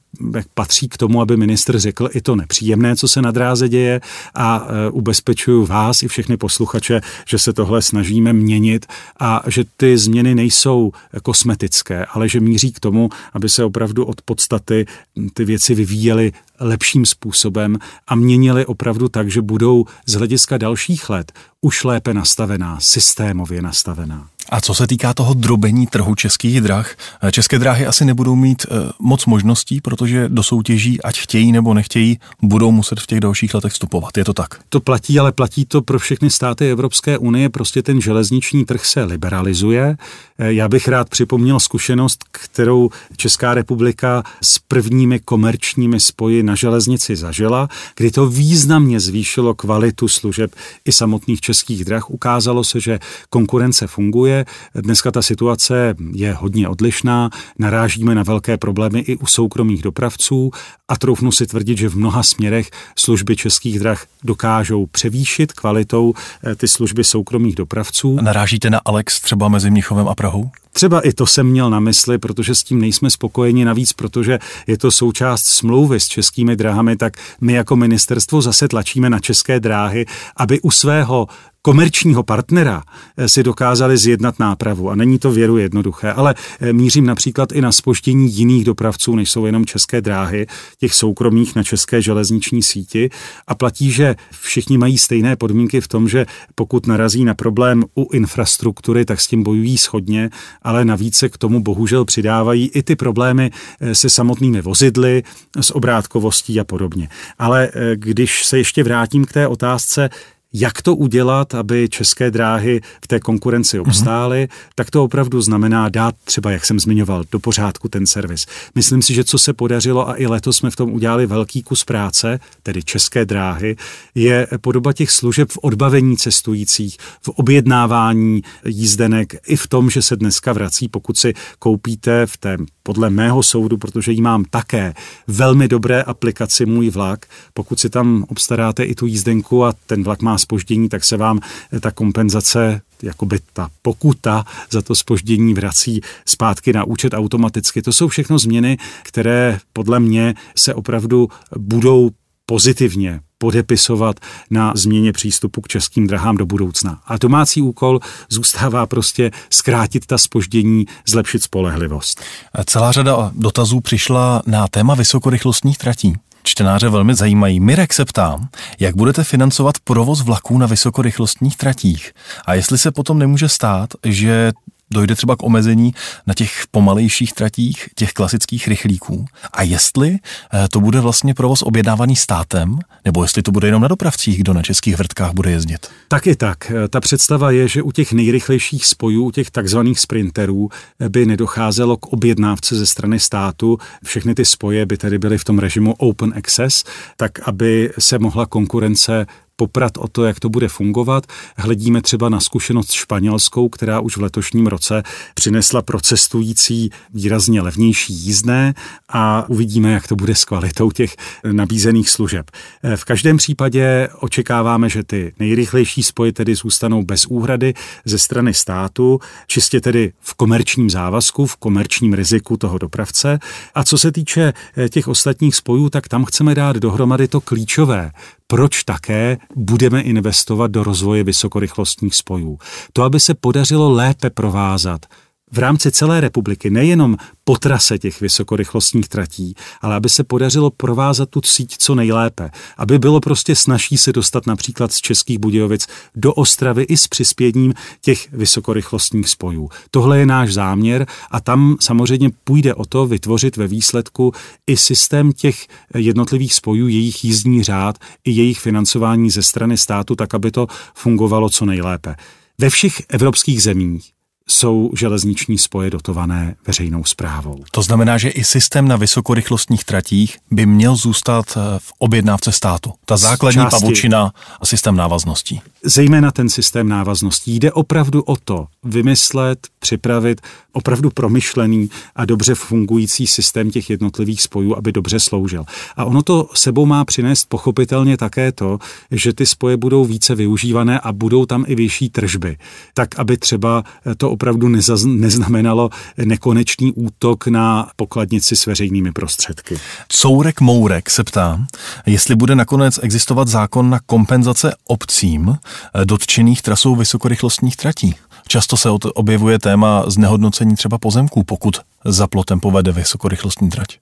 patří 0.55 0.89
k 0.89 0.97
tomu, 0.97 1.21
aby 1.21 1.37
ministr 1.37 1.79
řekl 1.79 2.09
i 2.13 2.21
to 2.21 2.37
nepříjemné, 2.37 2.97
co 2.97 3.09
se 3.09 3.23
na 3.23 3.31
dráze 3.31 3.69
děje 3.69 4.01
a 4.35 4.67
e, 4.67 4.91
ubezpečuju 4.91 5.67
vás 5.67 6.03
i 6.03 6.09
všechny 6.09 6.37
posluchače, 6.37 7.01
že 7.29 7.39
se 7.39 7.53
tohle 7.53 7.83
snažíme 7.83 8.33
měnit 8.33 8.87
a 9.21 9.43
že 9.47 9.65
ty 9.77 9.99
změny 9.99 10.35
nejsou 10.35 10.93
kosmetické, 11.23 12.05
ale 12.05 12.29
že 12.29 12.41
míří 12.41 12.73
k 12.73 12.81
tomu, 12.81 13.11
aby 13.33 13.49
se 13.49 13.65
opravdu 13.65 14.05
od 14.05 14.23
podstaty 14.23 14.87
ty 15.35 15.45
věci 15.45 15.75
vyvíjely 15.75 16.33
lepším 16.61 17.07
způsobem 17.07 17.79
a 18.09 18.15
měnili 18.15 18.67
opravdu 18.67 19.09
tak, 19.09 19.31
že 19.31 19.43
budou 19.43 19.85
z 20.07 20.15
hlediska 20.15 20.59
dalších 20.59 21.11
let 21.11 21.33
už 21.65 21.85
lépe 21.85 22.15
nastavená, 22.15 22.81
systémově 22.81 23.63
nastavená. 23.63 24.29
A 24.49 24.61
co 24.61 24.75
se 24.75 24.87
týká 24.87 25.15
toho 25.15 25.35
drobení 25.35 25.87
trhu 25.87 26.15
českých 26.15 26.61
drah, 26.61 26.97
české 27.31 27.59
dráhy 27.59 27.87
asi 27.87 28.05
nebudou 28.05 28.35
mít 28.35 28.67
eh, 28.67 28.93
moc 28.99 29.27
možností, 29.27 29.81
protože 29.81 30.29
do 30.29 30.43
soutěží, 30.43 31.03
ať 31.03 31.19
chtějí 31.21 31.53
nebo 31.53 31.75
nechtějí, 31.75 32.19
budou 32.43 32.71
muset 32.71 33.01
v 33.01 33.07
těch 33.07 33.21
dalších 33.21 33.55
letech 33.55 33.73
vstupovat. 33.73 34.19
Je 34.19 34.25
to 34.25 34.33
tak? 34.33 34.55
To 34.69 34.81
platí, 34.81 35.19
ale 35.19 35.33
platí 35.33 35.65
to 35.65 35.83
pro 35.83 35.99
všechny 35.99 36.31
státy 36.31 36.71
Evropské 36.71 37.19
unie. 37.19 37.49
Prostě 37.49 37.83
ten 37.83 38.01
železniční 38.01 38.65
trh 38.65 38.87
se 38.87 39.05
liberalizuje. 39.05 39.97
Eh, 40.39 40.53
já 40.53 40.69
bych 40.69 40.89
rád 40.89 41.09
připomněl 41.09 41.61
zkušenost, 41.61 42.25
kterou 42.31 42.91
Česká 43.17 43.55
republika 43.55 44.23
s 44.43 44.59
prvními 44.59 45.19
komerčními 45.19 46.01
spoji 46.01 46.43
na 46.43 46.55
železnici 46.55 47.17
zažila, 47.17 47.69
kdy 47.97 48.11
to 48.11 48.27
významně 48.27 49.01
zvýšilo 49.01 49.55
kvalitu 49.55 50.09
služeb 50.09 50.55
i 50.85 50.93
samotných 50.93 51.41
českých 51.41 51.52
drah. 51.85 52.11
Ukázalo 52.11 52.65
se, 52.65 52.81
že 52.81 52.99
konkurence 53.31 53.87
funguje. 53.87 54.45
Dneska 54.75 55.11
ta 55.11 55.23
situace 55.23 55.95
je 56.13 56.33
hodně 56.33 56.69
odlišná. 56.69 57.31
Narážíme 57.59 58.15
na 58.15 58.23
velké 58.23 58.57
problémy 58.57 58.99
i 58.99 59.17
u 59.17 59.27
soukromých 59.27 59.83
dopravců 59.83 60.51
a 60.89 60.97
troufnu 60.97 61.33
si 61.33 61.47
tvrdit, 61.47 61.79
že 61.79 61.89
v 61.89 61.97
mnoha 61.97 62.23
směrech 62.23 62.71
služby 62.97 63.37
českých 63.37 63.79
drah 63.79 64.07
dokážou 64.25 64.87
převýšit 64.87 65.53
kvalitou 65.53 66.15
eh, 66.45 66.55
ty 66.55 66.69
služby 66.69 67.05
soukromých 67.05 67.55
dopravců. 67.55 68.19
Narážíte 68.21 68.71
na 68.71 68.81
Alex 68.85 69.21
třeba 69.21 69.49
mezi 69.49 69.71
Mnichovem 69.71 70.09
a 70.09 70.15
Prahou? 70.15 70.51
Třeba 70.73 71.01
i 71.01 71.13
to 71.13 71.27
jsem 71.27 71.47
měl 71.47 71.71
na 71.71 71.81
mysli, 71.81 72.19
protože 72.19 72.55
s 72.55 72.63
tím 72.63 72.81
nejsme 72.81 73.11
spokojeni. 73.11 73.65
Navíc, 73.65 73.93
protože 73.93 74.39
je 74.67 74.79
to 74.79 74.91
součást 74.91 75.45
smlouvy 75.45 76.01
s 76.01 76.09
českými 76.09 76.57
dráhami, 76.57 76.97
tak 76.97 77.17
my 77.41 77.53
jako 77.53 77.77
ministerstvo 77.77 78.43
zase 78.43 78.69
tlačíme 78.69 79.11
na 79.11 79.19
české 79.19 79.61
dráhy, 79.61 80.07
aby 80.37 80.61
u 80.61 80.71
svého 80.71 81.29
komerčního 81.63 82.23
partnera 82.23 82.83
eh, 83.17 83.29
si 83.29 83.43
dokázali 83.43 83.99
zjednat 83.99 84.39
nápravu. 84.39 84.91
A 84.91 84.95
není 84.95 85.19
to 85.19 85.33
věru 85.33 85.59
jednoduché, 85.59 86.13
ale 86.13 86.35
eh, 86.61 86.73
mířím 86.73 87.07
například 87.07 87.53
i 87.53 87.61
na 87.61 87.73
spoždění 87.73 88.33
jiných 88.37 88.65
dopravců, 88.65 89.17
než 89.17 89.31
jsou 89.31 89.47
jenom 89.47 89.65
české 89.65 90.01
dráhy, 90.01 90.47
těch 90.79 90.95
soukromých 90.95 91.57
na 91.57 91.63
české 91.63 92.03
železniční 92.03 92.63
síti. 92.63 93.11
A 93.47 93.55
platí, 93.55 93.91
že 93.91 94.17
všichni 94.41 94.79
mají 94.79 94.99
stejné 94.99 95.37
podmínky 95.37 95.81
v 95.81 95.89
tom, 95.89 96.09
že 96.09 96.27
pokud 96.55 96.87
narazí 96.87 97.25
na 97.25 97.35
problém 97.35 97.85
u 97.95 98.09
infrastruktury, 98.13 99.05
tak 99.05 99.21
s 99.21 99.27
tím 99.27 99.43
bojují 99.43 99.79
schodně, 99.79 100.31
ale 100.63 100.85
navíc 100.85 101.17
se 101.17 101.29
k 101.29 101.39
tomu 101.39 101.61
bohužel 101.61 102.05
přidávají 102.05 102.71
i 102.75 102.83
ty 102.83 102.97
problémy 102.97 103.51
eh, 103.81 103.95
se 103.95 104.11
samotnými 104.11 104.63
vozidly, 104.63 105.23
s 105.61 105.77
obrátkovostí 105.77 106.61
a 106.61 106.65
podobně. 106.65 107.09
Ale 107.39 107.71
když 107.95 108.45
se 108.45 108.59
ještě 108.59 108.83
vrátím 108.83 109.25
k 109.25 109.33
té 109.33 109.47
otázce, 109.49 110.11
jak 110.53 110.83
to 110.83 110.97
udělat, 110.97 111.55
aby 111.55 111.89
české 111.89 112.31
dráhy 112.31 112.81
v 113.05 113.07
té 113.07 113.21
konkurenci 113.21 113.79
mhm. 113.79 113.89
obstály, 113.89 114.45
mm-hmm. 114.45 114.73
tak 114.75 114.91
to 114.91 115.05
opravdu 115.05 115.43
znamená 115.43 115.89
dát 115.89 116.15
třeba, 116.25 116.51
jak 116.51 116.65
jsem 116.65 116.81
zmiňoval, 116.81 117.25
do 117.33 117.39
pořádku 117.39 117.89
ten 117.89 118.07
servis. 118.07 118.47
Myslím 118.75 119.03
si, 119.03 119.15
že 119.15 119.25
co 119.25 119.39
se 119.39 119.53
podařilo 119.53 120.09
a 120.09 120.17
i 120.17 120.27
letos 120.27 120.57
jsme 120.57 120.71
v 120.71 120.77
tom 120.77 120.93
udělali 120.93 121.27
velký 121.27 121.63
kus 121.63 121.85
práce, 121.85 122.41
tedy 122.63 122.83
české 122.83 123.25
dráhy, 123.25 123.77
je 124.15 124.47
podoba 124.61 124.93
těch 124.93 125.11
služeb 125.11 125.53
v 125.53 125.59
odbavení 125.63 126.17
cestujících, 126.17 126.97
v 127.23 127.29
objednávání 127.29 128.43
jízdenek, 128.65 129.35
i 129.47 129.57
v 129.57 129.67
tom, 129.67 129.91
že 129.91 130.03
se 130.03 130.17
dneska 130.17 130.53
vrací, 130.53 130.89
pokud 130.89 131.19
si 131.19 131.35
koupíte 131.59 132.27
v 132.27 132.37
té, 132.37 132.57
podle 132.83 133.11
mého 133.11 133.43
soudu, 133.43 133.79
protože 133.79 134.13
ji 134.13 134.21
mám 134.23 134.45
také, 134.45 134.95
velmi 135.27 135.69
dobré 135.69 136.03
aplikaci 136.03 136.67
Můj 136.67 136.91
vlak, 136.91 137.27
pokud 137.55 137.81
si 137.81 137.91
tam 137.91 138.25
obstaráte 138.29 138.85
i 138.85 138.95
tu 138.95 139.07
jízdenku 139.07 139.65
a 139.65 139.75
ten 139.87 140.03
vlak 140.03 140.23
má 140.23 140.39
spoždění, 140.39 140.89
tak 140.89 141.05
se 141.05 141.17
vám 141.17 141.41
ta 141.81 141.91
kompenzace 141.91 142.81
jakoby 143.03 143.39
ta 143.53 143.69
pokuta 143.83 144.45
za 144.71 144.83
to 144.83 144.95
spoždění 144.95 145.55
vrací 145.55 146.01
zpátky 146.27 146.73
na 146.73 146.85
účet 146.85 147.15
automaticky. 147.15 147.83
To 147.83 147.93
jsou 147.93 148.09
všechno 148.09 148.39
změny, 148.39 148.79
které 149.03 149.59
podle 149.73 150.01
mě 150.01 150.35
se 150.57 150.75
opravdu 150.75 151.29
budou 151.59 152.11
pozitivně 152.47 153.21
podepisovat 153.43 154.21
na 154.51 154.73
změně 154.77 155.13
přístupu 155.13 155.61
k 155.61 155.69
českým 155.69 156.07
drahám 156.07 156.37
do 156.37 156.47
budoucna. 156.47 156.99
A 157.07 157.17
domácí 157.17 157.63
úkol 157.63 158.01
zůstává 158.29 158.87
prostě 158.87 159.31
zkrátit 159.51 160.07
ta 160.07 160.19
spoždění, 160.19 160.87
zlepšit 161.09 161.43
spolehlivost. 161.43 162.21
Celá 162.67 162.93
řada 162.93 163.31
dotazů 163.35 163.81
přišla 163.81 164.43
na 164.47 164.69
téma 164.69 164.95
vysokorychlostních 164.95 165.79
tratí 165.79 166.15
čtenáře 166.43 166.89
velmi 166.89 167.15
zajímají. 167.15 167.61
Mirek 167.61 167.93
se 167.93 168.05
ptá, 168.05 168.41
jak 168.81 168.97
budete 168.97 169.25
financovat 169.25 169.75
provoz 169.85 170.21
vlaků 170.23 170.59
na 170.59 170.67
vysokorychlostních 170.67 171.57
tratích 171.57 172.13
a 172.47 172.55
jestli 172.55 172.79
se 172.79 172.91
potom 172.91 173.19
nemůže 173.19 173.49
stát, 173.49 173.91
že 174.05 174.53
dojde 174.93 175.15
třeba 175.15 175.37
k 175.37 175.43
omezení 175.43 175.95
na 176.27 176.35
těch 176.35 176.53
pomalejších 176.71 177.33
tratích, 177.33 177.89
těch 177.95 178.13
klasických 178.13 178.69
rychlíků. 178.69 179.27
A 179.53 179.63
jestli 179.63 180.19
eh, 180.55 180.69
to 180.71 180.81
bude 180.81 181.01
vlastně 181.01 181.35
provoz 181.35 181.63
objednávaný 181.63 182.17
státem, 182.17 182.79
nebo 183.05 183.23
jestli 183.23 183.43
to 183.43 183.53
bude 183.53 183.69
jenom 183.69 183.83
na 183.83 183.89
dopravcích, 183.89 184.39
kdo 184.39 184.53
na 184.53 184.63
českých 184.63 184.97
vrtkách 184.97 185.33
bude 185.33 185.51
jezdit? 185.51 185.87
Tak 186.09 186.27
i 186.27 186.37
tak. 186.37 186.73
Ta 186.91 187.01
představa 187.01 187.51
je, 187.51 187.69
že 187.69 187.83
u 187.83 187.93
těch 187.93 188.13
nejrychlejších 188.13 188.87
spojů, 188.87 189.25
u 189.25 189.31
těch 189.31 189.51
takzvaných 189.51 190.01
sprinterů, 190.01 190.69
eh, 191.01 191.09
by 191.09 191.27
nedocházelo 191.27 191.97
k 191.97 192.07
objednávce 192.07 192.77
ze 192.77 192.87
strany 192.87 193.21
státu. 193.21 193.79
Všechny 194.05 194.35
ty 194.35 194.45
spoje 194.45 194.87
by 194.87 194.97
tedy 194.97 195.19
byly 195.19 195.39
v 195.39 195.45
tom 195.45 195.59
režimu 195.59 195.95
open 195.99 196.33
access, 196.37 196.85
tak 197.17 197.49
aby 197.49 197.93
se 197.99 198.19
mohla 198.19 198.47
konkurence 198.47 199.27
poprat 199.63 199.99
o 199.99 200.09
to, 200.09 200.25
jak 200.25 200.41
to 200.41 200.49
bude 200.49 200.69
fungovat. 200.69 201.27
Hledíme 201.57 202.03
třeba 202.03 202.29
na 202.29 202.41
zkušenost 202.41 202.93
španělskou, 202.93 203.69
která 203.69 204.01
už 204.01 204.17
v 204.17 204.23
letošním 204.23 204.67
roce 204.67 205.03
přinesla 205.35 205.83
pro 205.83 206.01
cestující 206.01 206.91
výrazně 207.15 207.61
levnější 207.61 208.15
jízdné 208.15 208.75
a 209.09 209.49
uvidíme, 209.49 209.93
jak 209.93 210.09
to 210.09 210.17
bude 210.17 210.35
s 210.35 210.45
kvalitou 210.45 210.91
těch 210.91 211.17
nabízených 211.53 212.11
služeb. 212.11 212.51
V 212.97 213.05
každém 213.05 213.37
případě 213.37 214.09
očekáváme, 214.21 214.89
že 214.89 215.03
ty 215.03 215.33
nejrychlejší 215.39 216.03
spoje 216.03 216.33
tedy 216.33 216.55
zůstanou 216.55 217.03
bez 217.03 217.27
úhrady 217.27 217.75
ze 218.05 218.19
strany 218.19 218.55
státu, 218.55 219.21
čistě 219.47 219.81
tedy 219.81 220.13
v 220.21 220.35
komerčním 220.35 220.91
závazku, 220.91 221.47
v 221.47 221.57
komerčním 221.57 222.15
riziku 222.15 222.57
toho 222.57 222.79
dopravce. 222.79 223.39
A 223.75 223.85
co 223.85 223.99
se 223.99 224.13
týče 224.13 224.53
těch 224.91 225.09
ostatních 225.09 225.55
spojů, 225.55 225.89
tak 225.89 226.09
tam 226.09 226.25
chceme 226.25 226.55
dát 226.55 226.77
dohromady 226.77 227.29
to 227.29 227.41
klíčové, 227.41 228.11
proč 228.53 228.85
také 228.85 229.39
budeme 229.57 230.01
investovat 230.01 230.71
do 230.71 230.85
rozvoje 230.85 231.25
vysokorychlostních 231.25 232.15
spojů. 232.15 232.59
To, 232.93 233.03
aby 233.03 233.21
se 233.21 233.35
podařilo 233.35 233.91
lépe 233.91 234.31
provázat 234.31 235.07
v 235.53 235.59
rámci 235.59 235.91
celé 235.91 236.21
republiky, 236.21 236.71
nejenom 236.71 237.17
po 237.45 237.57
trase 237.57 237.99
těch 237.99 238.21
vysokorychlostních 238.21 239.09
tratí, 239.09 239.55
ale 239.81 239.95
aby 239.95 240.09
se 240.09 240.25
podařilo 240.25 240.71
provázat 240.71 241.29
tu 241.29 241.41
síť 241.45 241.77
co 241.79 241.95
nejlépe, 241.95 242.51
aby 242.77 242.99
bylo 242.99 243.21
prostě 243.21 243.57
snaží 243.57 243.99
se 243.99 244.13
dostat 244.13 244.47
například 244.47 244.93
z 244.93 245.01
Českých 245.01 245.39
Budějovic 245.39 245.87
do 246.15 246.35
Ostravy 246.35 246.83
i 246.83 246.97
s 246.97 247.09
přispěním 247.09 247.75
těch 248.01 248.33
vysokorychlostních 248.33 249.29
spojů. 249.29 249.69
Tohle 249.91 250.19
je 250.19 250.27
náš 250.27 250.53
záměr 250.53 251.07
a 251.31 251.41
tam 251.41 251.77
samozřejmě 251.81 252.31
půjde 252.45 252.75
o 252.75 252.85
to 252.85 253.07
vytvořit 253.07 253.57
ve 253.57 253.67
výsledku 253.67 254.33
i 254.67 254.77
systém 254.77 255.33
těch 255.33 255.67
jednotlivých 255.95 256.55
spojů, 256.55 256.89
jejich 256.89 257.25
jízdní 257.25 257.63
řád 257.63 257.99
i 258.25 258.31
jejich 258.31 258.61
financování 258.61 259.31
ze 259.31 259.43
strany 259.43 259.79
státu, 259.79 260.15
tak 260.15 260.35
aby 260.35 260.51
to 260.51 260.67
fungovalo 260.95 261.51
co 261.51 261.67
nejlépe. 261.67 262.15
Ve 262.59 262.71
všech 262.71 263.03
evropských 263.09 263.63
zemích 263.63 264.13
jsou 264.53 264.91
železniční 264.97 265.59
spoje 265.59 265.91
dotované 265.91 266.55
veřejnou 266.67 267.05
zprávou. 267.05 267.65
To 267.71 267.83
znamená, 267.83 268.19
že 268.19 268.29
i 268.29 268.45
systém 268.45 268.89
na 268.89 268.97
vysokorychlostních 268.97 269.85
tratích 269.85 270.39
by 270.51 270.67
měl 270.67 270.97
zůstat 270.97 271.45
eh, 271.57 271.61
v 271.79 271.93
objednávce 271.99 272.53
státu. 272.53 272.93
Ta 273.07 273.17
základní 273.17 273.63
Části, 273.63 273.81
pavučina 273.81 274.33
a 274.61 274.67
systém 274.67 274.97
návazností. 274.97 275.61
Zejména 275.85 276.31
ten 276.31 276.49
systém 276.49 276.89
návazností. 276.89 277.57
Jde 277.57 277.73
opravdu 277.73 278.23
o 278.23 278.37
to 278.37 278.67
vymyslet, 278.85 279.59
připravit 279.79 280.41
opravdu 280.73 281.11
promyšlený 281.11 281.91
a 282.17 282.25
dobře 282.25 282.55
fungující 282.55 283.27
systém 283.27 283.71
těch 283.71 283.91
jednotlivých 283.91 284.43
spojů, 284.43 284.77
aby 284.77 284.93
dobře 284.93 285.21
sloužil. 285.21 285.65
A 285.97 286.05
ono 286.05 286.23
to 286.23 286.49
sebou 286.55 286.87
má 286.87 287.05
přinést 287.05 287.49
pochopitelně 287.49 288.17
také 288.17 288.53
to, 288.53 288.79
že 289.11 289.33
ty 289.33 289.47
spoje 289.47 289.77
budou 289.77 290.05
více 290.05 290.35
využívané 290.35 291.01
a 291.01 291.13
budou 291.13 291.47
tam 291.47 291.65
i 291.69 291.75
vyšší 291.75 292.11
tržby. 292.11 292.57
Tak, 292.95 293.19
aby 293.19 293.37
třeba 293.37 293.85
to 294.17 294.31
opravdu 294.43 294.69
nezaz, 294.69 295.05
neznamenalo 295.05 295.91
nekonečný 296.25 296.93
útok 296.93 297.47
na 297.47 297.91
pokladnici 297.97 298.57
s 298.57 298.67
veřejnými 298.67 299.13
prostředky. 299.13 299.79
Courek 300.09 300.61
Mourek 300.61 301.11
se 301.11 301.25
ptá, 301.25 301.67
jestli 302.07 302.37
bude 302.37 302.55
nakonec 302.55 303.01
existovat 303.03 303.49
zákon 303.49 303.91
na 303.91 304.01
kompenzace 304.07 304.75
obcím 304.85 305.49
eh, 305.49 306.05
dotčených 306.05 306.63
trasou 306.63 306.97
vysokorychlostních 306.97 307.77
tratí. 307.77 308.15
Často 308.49 308.77
se 308.77 308.91
objevuje 308.91 309.59
téma 309.59 310.05
znehodnocení 310.07 310.77
třeba 310.77 310.99
pozemků, 310.99 311.45
pokud 311.45 311.77
za 312.05 312.27
plotem 312.27 312.61
povede 312.61 312.93
vysokorychlostní 312.93 313.71
trať. 313.71 313.99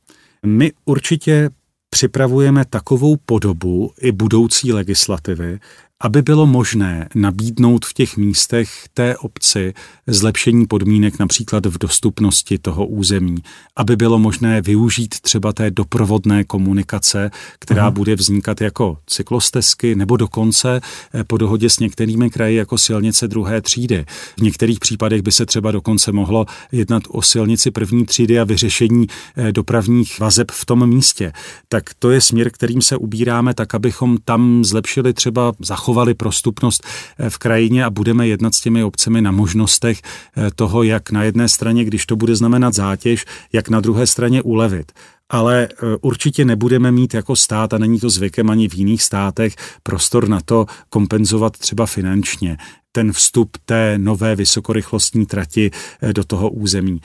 My 0.47 0.73
určitě 0.85 1.51
připravujeme 1.91 2.65
takovou 2.65 3.17
podobu 3.27 3.91
i 4.01 4.13
budoucí 4.13 4.73
legislativy, 4.73 5.59
aby 6.01 6.23
bylo 6.23 6.47
možné 6.47 7.09
nabídnout 7.15 7.85
v 7.85 7.95
těch 7.95 8.17
místech 8.17 8.71
té 8.95 9.17
obci 9.17 9.75
zlepšení 10.07 10.67
podmínek 10.67 11.19
například 11.19 11.67
v 11.67 11.79
dostupnosti 11.79 12.59
toho 12.59 12.87
území, 12.87 13.37
aby 13.77 13.97
bylo 13.97 14.19
možné 14.19 14.63
využít 14.63 15.21
třeba 15.21 15.53
té 15.53 15.71
doprovodné 15.71 16.45
komunikace, 16.45 17.31
která 17.59 17.83
Aha. 17.83 17.91
bude 17.91 18.15
vznikat 18.15 18.61
jako 18.61 18.99
cyklostezky 19.07 19.95
nebo 19.95 20.17
dokonce 20.17 20.81
eh, 21.15 21.25
po 21.25 21.37
dohodě 21.37 21.71
s 21.71 21.79
některými 21.79 22.31
kraji 22.31 22.57
jako 22.57 22.79
silnice 22.79 23.29
druhé 23.29 23.61
třídy. 23.61 24.05
V 24.39 24.43
některých 24.43 24.81
případech 24.81 25.23
by 25.23 25.33
se 25.33 25.47
třeba 25.47 25.71
dokonce 25.71 26.13
mohlo 26.13 26.47
jednat 26.73 27.03
o 27.09 27.23
silnici 27.23 27.71
první 27.71 28.07
třídy 28.07 28.41
a 28.41 28.45
vyřešení 28.45 29.07
eh, 29.37 29.53
dopravních 29.53 30.21
vazeb 30.21 30.51
v 30.51 30.67
tom 30.67 30.89
místě. 30.89 31.33
Tak 31.69 31.95
to 31.99 32.11
je 32.11 32.21
směr, 32.21 32.51
kterým 32.51 32.83
se 32.83 32.97
ubíráme, 32.97 33.55
tak 33.55 33.75
abychom 33.75 34.19
tam 34.25 34.65
zlepšili 34.65 35.13
třeba 35.13 35.53
zachování 35.61 35.90
zachovali 35.91 36.15
prostupnost 36.15 36.87
eh, 37.19 37.31
v 37.31 37.39
krajině 37.39 37.85
a 37.85 37.91
budeme 37.91 38.27
jednat 38.27 38.55
s 38.55 38.61
těmi 38.61 38.85
obcemi 38.85 39.23
na 39.23 39.31
možnostech 39.31 40.01
eh, 40.03 40.51
toho, 40.55 40.83
jak 40.83 41.11
na 41.11 41.23
jedné 41.23 41.49
straně, 41.49 41.85
když 41.85 42.07
to 42.07 42.17
bude 42.17 42.37
znamenat 42.37 42.75
zátěž, 42.75 43.25
jak 43.53 43.69
na 43.69 43.81
druhé 43.81 44.07
straně 44.07 44.43
ulevit 44.43 44.93
ale 45.33 45.69
eh, 45.71 45.77
určitě 46.01 46.45
nebudeme 46.45 46.91
mít 46.91 47.15
jako 47.15 47.37
stát, 47.37 47.75
a 47.75 47.79
není 47.79 48.01
to 48.01 48.11
zvykem 48.11 48.51
ani 48.51 48.69
v 48.69 48.75
jiných 48.75 49.03
státech, 49.03 49.55
prostor 49.83 50.29
na 50.29 50.41
to 50.41 50.67
kompenzovat 50.89 51.59
třeba 51.59 51.87
finančně 51.87 52.57
ten 52.93 53.13
vstup 53.13 53.57
té 53.65 53.99
nové 53.99 54.37
vysokorychlostní 54.37 55.27
trati 55.27 55.71
do 56.13 56.25
toho 56.25 56.51
území. 56.51 57.01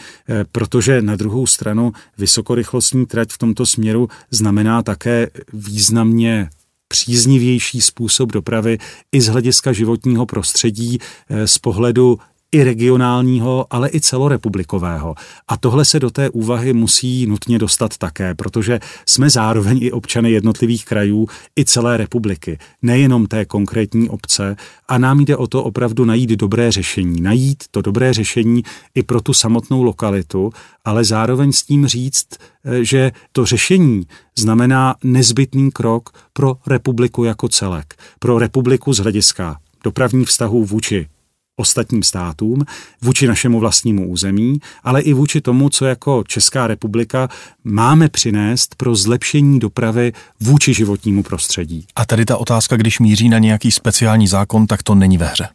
Protože 0.52 1.02
na 1.02 1.16
druhou 1.16 1.48
stranu 1.48 1.94
vysokorychlostní 2.18 3.06
trať 3.06 3.30
v 3.30 3.38
tomto 3.38 3.66
směru 3.66 4.10
znamená 4.32 4.82
také 4.82 5.30
významně 5.54 6.50
příznivější 6.96 7.82
způsob 7.82 8.32
dopravy 8.32 8.78
i 9.12 9.22
z 9.22 9.28
hlediska 9.28 9.74
životního 9.74 10.26
prostředí 10.26 11.00
eh, 11.30 11.48
z 11.48 11.58
pohledu 11.58 12.20
i 12.56 12.64
regionálního, 12.64 13.66
ale 13.70 13.90
i 13.94 14.02
celorepublikového. 14.02 15.16
A 15.48 15.58
tohle 15.58 15.86
se 15.86 16.00
do 16.00 16.10
té 16.10 16.30
úvahy 16.30 16.74
musí 16.74 17.26
nutně 17.26 17.60
dostat 17.60 17.98
také, 17.98 18.36
protože 18.36 18.80
jsme 19.06 19.30
zároveň 19.30 19.80
i 19.82 19.92
občany 19.92 20.32
jednotlivých 20.32 20.86
krajů 20.86 21.28
i 21.60 21.66
celé 21.66 21.98
republiky, 21.98 22.58
nejenom 22.82 23.28
té 23.28 23.46
konkrétní 23.46 24.10
obce. 24.10 24.56
A 24.88 24.98
nám 24.98 25.20
jde 25.20 25.38
o 25.38 25.48
to 25.48 25.64
opravdu 25.64 26.06
najít 26.06 26.30
dobré 26.30 26.72
řešení, 26.72 27.22
najít 27.22 27.64
to 27.72 27.82
dobré 27.82 28.14
řešení 28.14 28.64
i 28.96 29.04
pro 29.04 29.22
tu 29.22 29.34
samotnou 29.34 29.84
lokalitu, 29.84 30.52
ale 30.86 31.04
zároveň 31.04 31.52
s 31.52 31.64
tím 31.64 31.88
říct, 31.88 32.28
eh, 32.66 32.84
že 32.84 33.12
to 33.32 33.46
řešení 33.46 34.04
znamená 34.38 34.96
nezbytný 35.04 35.72
krok 35.72 36.10
pro 36.34 36.56
republiku 36.68 37.24
jako 37.24 37.48
celek, 37.48 37.94
pro 38.20 38.40
republiku 38.40 38.94
z 38.94 39.00
hlediska 39.00 39.58
dopravních 39.84 40.28
vztahů 40.28 40.66
vůči 40.66 41.08
ostatním 41.56 42.04
státům, 42.04 42.66
vůči 43.02 43.28
našemu 43.28 43.60
vlastnímu 43.60 44.08
území, 44.08 44.60
ale 44.84 45.02
i 45.02 45.14
vůči 45.14 45.42
tomu, 45.42 45.70
co 45.70 45.86
jako 45.86 46.24
Česká 46.28 46.68
republika 46.68 47.30
máme 47.64 48.10
přinést 48.10 48.76
pro 48.76 48.96
zlepšení 48.96 49.60
dopravy 49.60 50.14
vůči 50.40 50.74
životnímu 50.74 51.24
prostředí. 51.24 51.86
A 51.96 52.06
tady 52.06 52.26
ta 52.26 52.38
otázka, 52.38 52.78
když 52.78 53.00
míří 53.00 53.30
na 53.30 53.40
nějaký 53.40 53.72
speciální 53.72 54.28
zákon, 54.28 54.68
tak 54.68 54.84
to 54.84 54.96
není 54.96 55.18
ve 55.18 55.26
hře. 55.28 55.48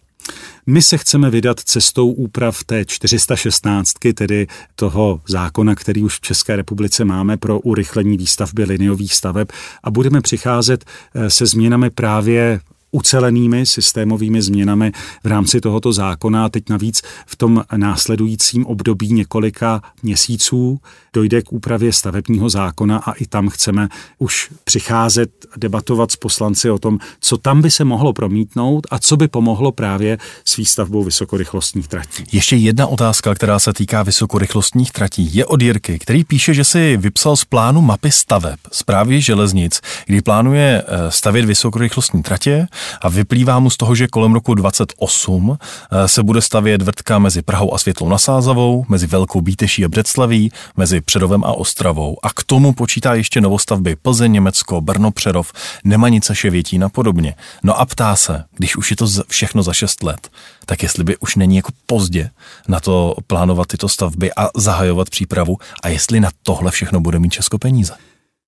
My 0.66 0.82
se 0.82 0.98
chceme 0.98 1.30
vydat 1.30 1.60
cestou 1.60 2.10
úprav 2.10 2.64
té 2.64 2.84
416, 2.84 3.92
tedy 4.14 4.46
toho 4.74 5.20
zákona, 5.28 5.74
který 5.74 6.02
už 6.02 6.16
v 6.16 6.20
České 6.20 6.56
republice 6.56 7.04
máme 7.04 7.36
pro 7.36 7.60
urychlení 7.60 8.16
výstavby 8.16 8.64
liniových 8.64 9.14
staveb 9.14 9.48
a 9.82 9.90
budeme 9.90 10.20
přicházet 10.20 10.84
eh, 11.14 11.30
se 11.30 11.46
změnami 11.46 11.90
právě 11.90 12.60
ucelenými 12.90 13.66
systémovými 13.66 14.42
změnami 14.42 14.92
v 15.24 15.26
rámci 15.26 15.60
tohoto 15.60 15.92
zákona. 15.92 16.48
Teď 16.48 16.68
navíc 16.68 17.02
v 17.26 17.36
tom 17.36 17.64
následujícím 17.76 18.66
období 18.66 19.12
několika 19.12 19.82
měsíců 20.02 20.80
dojde 21.12 21.42
k 21.42 21.52
úpravě 21.52 21.92
stavebního 21.92 22.50
zákona 22.50 22.98
a 22.98 23.12
i 23.12 23.26
tam 23.26 23.48
chceme 23.48 23.88
už 24.18 24.50
přicházet, 24.64 25.30
debatovat 25.56 26.12
s 26.12 26.16
poslanci 26.16 26.70
o 26.70 26.78
tom, 26.78 26.98
co 27.20 27.36
tam 27.36 27.62
by 27.62 27.70
se 27.70 27.84
mohlo 27.84 28.12
promítnout 28.12 28.86
a 28.90 28.98
co 28.98 29.16
by 29.16 29.28
pomohlo 29.28 29.72
právě 29.72 30.18
s 30.44 30.56
výstavbou 30.56 31.04
vysokorychlostních 31.04 31.88
tratí. 31.88 32.24
Ještě 32.32 32.56
jedna 32.56 32.86
otázka, 32.86 33.34
která 33.34 33.58
se 33.58 33.72
týká 33.72 34.02
vysokorychlostních 34.02 34.92
tratí, 34.92 35.34
je 35.36 35.46
od 35.46 35.62
Jirky, 35.62 35.98
který 35.98 36.24
píše, 36.24 36.54
že 36.54 36.64
si 36.64 36.96
vypsal 36.96 37.36
z 37.36 37.44
plánu 37.44 37.80
mapy 37.80 38.10
staveb 38.10 38.58
zprávy 38.72 39.20
železnic, 39.20 39.80
kdy 40.06 40.22
plánuje 40.22 40.82
eh, 40.86 41.10
stavět 41.10 41.44
vysokorychlostní 41.44 42.22
tratě 42.22 42.66
a 43.02 43.08
vyplývá 43.08 43.58
mu 43.58 43.70
z 43.70 43.76
toho, 43.76 43.94
že 43.94 44.08
kolem 44.08 44.34
roku 44.34 44.54
28 44.54 45.58
eh, 45.92 46.08
se 46.08 46.22
bude 46.22 46.40
stavět 46.42 46.82
vrtka 46.82 47.18
mezi 47.18 47.42
Prahou 47.42 47.74
a 47.74 47.78
Světlou 47.78 48.08
Nasázavou, 48.08 48.84
mezi 48.88 49.06
Velkou 49.06 49.40
Bíteší 49.40 49.84
a 49.84 49.88
Břeclaví, 49.88 50.52
mezi 50.76 51.00
Předovem 51.00 51.44
a 51.44 51.52
Ostravou 51.52 52.16
a 52.22 52.30
k 52.30 52.42
tomu 52.42 52.72
počítá 52.72 53.14
ještě 53.14 53.40
novostavby 53.40 53.96
Plzeň, 53.96 54.32
Německo, 54.32 54.80
Brno, 54.80 55.10
Přerov, 55.10 55.52
Nemanice, 55.84 56.34
Ševětín 56.34 56.84
a 56.84 56.88
podobně. 56.88 57.34
No 57.62 57.80
a 57.80 57.86
ptá 57.86 58.16
se, 58.16 58.44
když 58.56 58.76
už 58.76 58.90
je 58.90 58.96
to 58.96 59.06
všechno 59.28 59.62
za 59.62 59.72
6 59.72 60.02
let, 60.02 60.28
tak 60.66 60.82
jestli 60.82 61.04
by 61.04 61.16
už 61.16 61.36
není 61.36 61.56
jako 61.56 61.72
pozdě 61.86 62.30
na 62.68 62.80
to 62.80 63.14
plánovat 63.26 63.68
tyto 63.68 63.88
stavby 63.88 64.30
a 64.36 64.48
zahajovat 64.56 65.10
přípravu 65.10 65.58
a 65.82 65.88
jestli 65.88 66.20
na 66.20 66.30
tohle 66.42 66.70
všechno 66.70 67.00
bude 67.00 67.18
mít 67.18 67.32
Česko 67.32 67.58
peníze. 67.58 67.92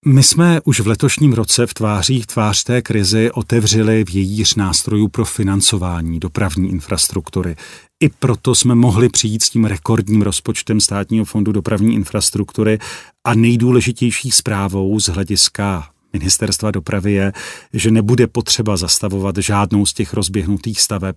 My 0.07 0.23
jsme 0.23 0.61
už 0.65 0.81
v 0.81 0.87
letošním 0.87 1.33
roce 1.33 1.67
v 1.67 1.75
tvářích 1.75 2.27
tvář 2.27 2.65
té 2.65 2.83
krizi 2.83 3.31
otevřeli 3.31 4.05
vějíř 4.05 4.55
nástrojů 4.55 5.09
pro 5.09 5.25
financování 5.25 6.21
dopravní 6.21 6.71
infrastruktury. 6.71 7.57
I 8.01 8.09
proto 8.09 8.55
jsme 8.55 8.75
mohli 8.75 9.09
přijít 9.09 9.43
s 9.43 9.51
tím 9.51 9.65
rekordním 9.65 10.23
rozpočtem 10.23 10.81
státního 10.81 11.25
fondu 11.25 11.53
dopravní 11.53 11.95
infrastruktury 11.95 12.79
a 13.25 13.35
nejdůležitější 13.35 14.31
zprávou 14.31 15.01
z 15.01 15.09
hlediska 15.09 15.89
ministerstva 16.13 16.71
dopravy 16.71 17.13
je, 17.13 17.33
že 17.73 17.91
nebude 17.91 18.27
potřeba 18.27 18.77
zastavovat 18.77 19.37
žádnou 19.37 19.87
z 19.87 19.93
těch 19.93 20.15
rozběhnutých 20.15 20.81
staveb 20.81 21.17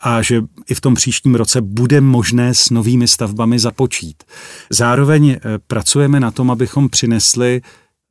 a 0.00 0.22
že 0.22 0.42
i 0.68 0.74
v 0.74 0.80
tom 0.80 0.94
příštím 0.94 1.34
roce 1.34 1.60
bude 1.60 2.00
možné 2.00 2.54
s 2.54 2.70
novými 2.70 3.08
stavbami 3.08 3.58
započít. 3.58 4.24
Zároveň 4.70 5.30
eh, 5.30 5.38
pracujeme 5.66 6.20
na 6.20 6.30
tom, 6.30 6.50
abychom 6.50 6.88
přinesli 6.88 7.62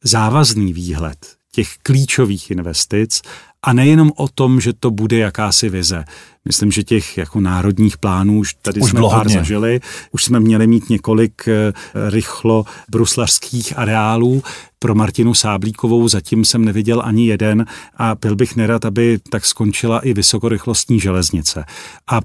závazný 0.05 0.73
výhled 0.73 1.17
těch 1.51 1.69
klíčových 1.83 2.51
investic 2.51 3.21
a 3.63 3.73
nejenom 3.73 4.11
o 4.15 4.27
tom, 4.27 4.61
že 4.61 4.73
to 4.73 4.91
bude 4.91 5.17
jakási 5.17 5.69
vize. 5.69 6.05
Myslím, 6.45 6.71
že 6.71 6.83
těch 6.83 7.17
jako 7.17 7.39
národních 7.39 7.97
plánů 7.97 8.39
už 8.39 8.53
tady 8.61 8.81
už 8.81 8.89
jsme 8.89 9.01
pár 9.01 9.13
hodně. 9.13 9.33
zažili. 9.33 9.79
Už 10.11 10.23
jsme 10.23 10.39
měli 10.39 10.67
mít 10.67 10.89
několik 10.89 11.47
eh, 11.47 11.73
rychlo 12.09 12.65
bruslařských 12.89 13.77
areálů. 13.77 14.43
Pro 14.79 14.95
Martinu 14.95 15.33
Sáblíkovou 15.33 16.07
zatím 16.07 16.45
jsem 16.45 16.65
neviděl 16.65 17.01
ani 17.05 17.27
jeden 17.27 17.65
a 17.97 18.15
byl 18.15 18.35
bych 18.35 18.55
nerad, 18.55 18.85
aby 18.85 19.19
tak 19.29 19.45
skončila 19.45 19.99
i 19.99 20.13
vysokorychlostní 20.13 20.99
železnice. 20.99 21.65
A 22.11 22.19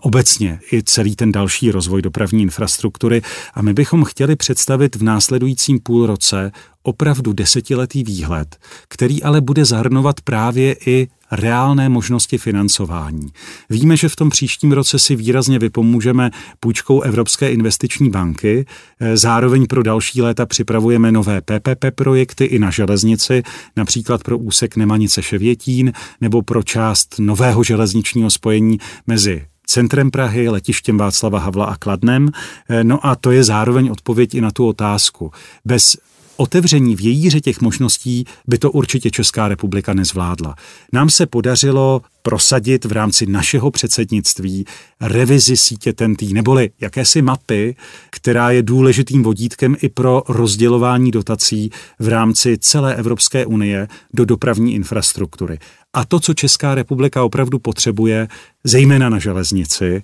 obecně 0.00 0.60
i 0.72 0.82
celý 0.82 1.16
ten 1.16 1.32
další 1.32 1.70
rozvoj 1.70 2.02
dopravní 2.02 2.42
infrastruktury 2.42 3.22
a 3.54 3.62
my 3.62 3.72
bychom 3.72 4.04
chtěli 4.04 4.36
představit 4.36 4.96
v 4.96 5.02
následujícím 5.02 5.80
půlroce 5.80 6.52
opravdu 6.82 7.32
desetiletý 7.32 8.04
výhled, 8.04 8.56
který 8.88 9.22
ale 9.22 9.40
bude 9.40 9.64
zahrnovat 9.64 10.20
právě 10.20 10.76
i 10.86 11.08
reálné 11.32 11.88
možnosti 11.88 12.38
financování. 12.38 13.28
Víme, 13.70 13.96
že 13.96 14.08
v 14.08 14.16
tom 14.16 14.30
příštím 14.30 14.72
roce 14.72 14.98
si 14.98 15.16
výrazně 15.16 15.58
vypomůžeme 15.58 16.30
půjčkou 16.60 17.00
Evropské 17.00 17.52
investiční 17.52 18.10
banky, 18.10 18.66
zároveň 19.14 19.66
pro 19.66 19.82
další 19.82 20.22
léta 20.22 20.46
připravujeme 20.46 21.12
nové 21.12 21.40
PPP 21.40 21.84
projekty 21.94 22.44
i 22.44 22.58
na 22.58 22.70
železnici, 22.70 23.42
například 23.76 24.24
pro 24.24 24.38
úsek 24.38 24.76
Nemanice 24.76 25.22
Ševětín 25.22 25.92
nebo 26.20 26.42
pro 26.42 26.62
část 26.62 27.14
nového 27.18 27.64
železničního 27.64 28.30
spojení 28.30 28.78
mezi 29.06 29.46
centrem 29.70 30.10
Prahy, 30.10 30.48
letištěm 30.48 30.98
Václava 30.98 31.38
Havla 31.38 31.64
a 31.64 31.76
Kladnem. 31.76 32.30
Eh, 32.68 32.84
no 32.84 33.06
a 33.06 33.16
to 33.16 33.30
je 33.30 33.44
zároveň 33.44 33.90
odpověď 33.90 34.34
i 34.34 34.40
na 34.40 34.50
tu 34.50 34.68
otázku. 34.68 35.30
Bez 35.64 35.96
otevření 36.36 36.96
vějíře 36.96 37.40
těch 37.40 37.60
možností 37.60 38.24
by 38.46 38.58
to 38.58 38.70
určitě 38.70 39.10
Česká 39.10 39.48
republika 39.48 39.94
nezvládla. 39.94 40.54
Nám 40.92 41.10
se 41.10 41.26
podařilo 41.26 42.02
prosadit 42.22 42.84
v 42.84 42.92
rámci 42.92 43.26
našeho 43.26 43.70
předsednictví 43.70 44.64
revizi 45.00 45.56
sítě 45.56 45.92
TNT, 45.92 46.22
neboli 46.22 46.70
jakési 46.80 47.22
mapy, 47.22 47.76
která 48.10 48.50
je 48.50 48.62
důležitým 48.62 49.22
vodítkem 49.22 49.76
i 49.82 49.88
pro 49.88 50.22
rozdělování 50.28 51.10
dotací 51.10 51.70
v 51.98 52.08
rámci 52.08 52.58
celé 52.58 52.94
Evropské 52.94 53.46
unie 53.46 53.88
do 54.14 54.24
dopravní 54.24 54.74
infrastruktury. 54.74 55.58
A 55.92 56.04
to, 56.04 56.20
co 56.20 56.34
Česká 56.34 56.74
republika 56.74 57.24
opravdu 57.24 57.58
potřebuje, 57.58 58.28
zejména 58.64 59.08
na 59.08 59.18
železnici, 59.18 60.02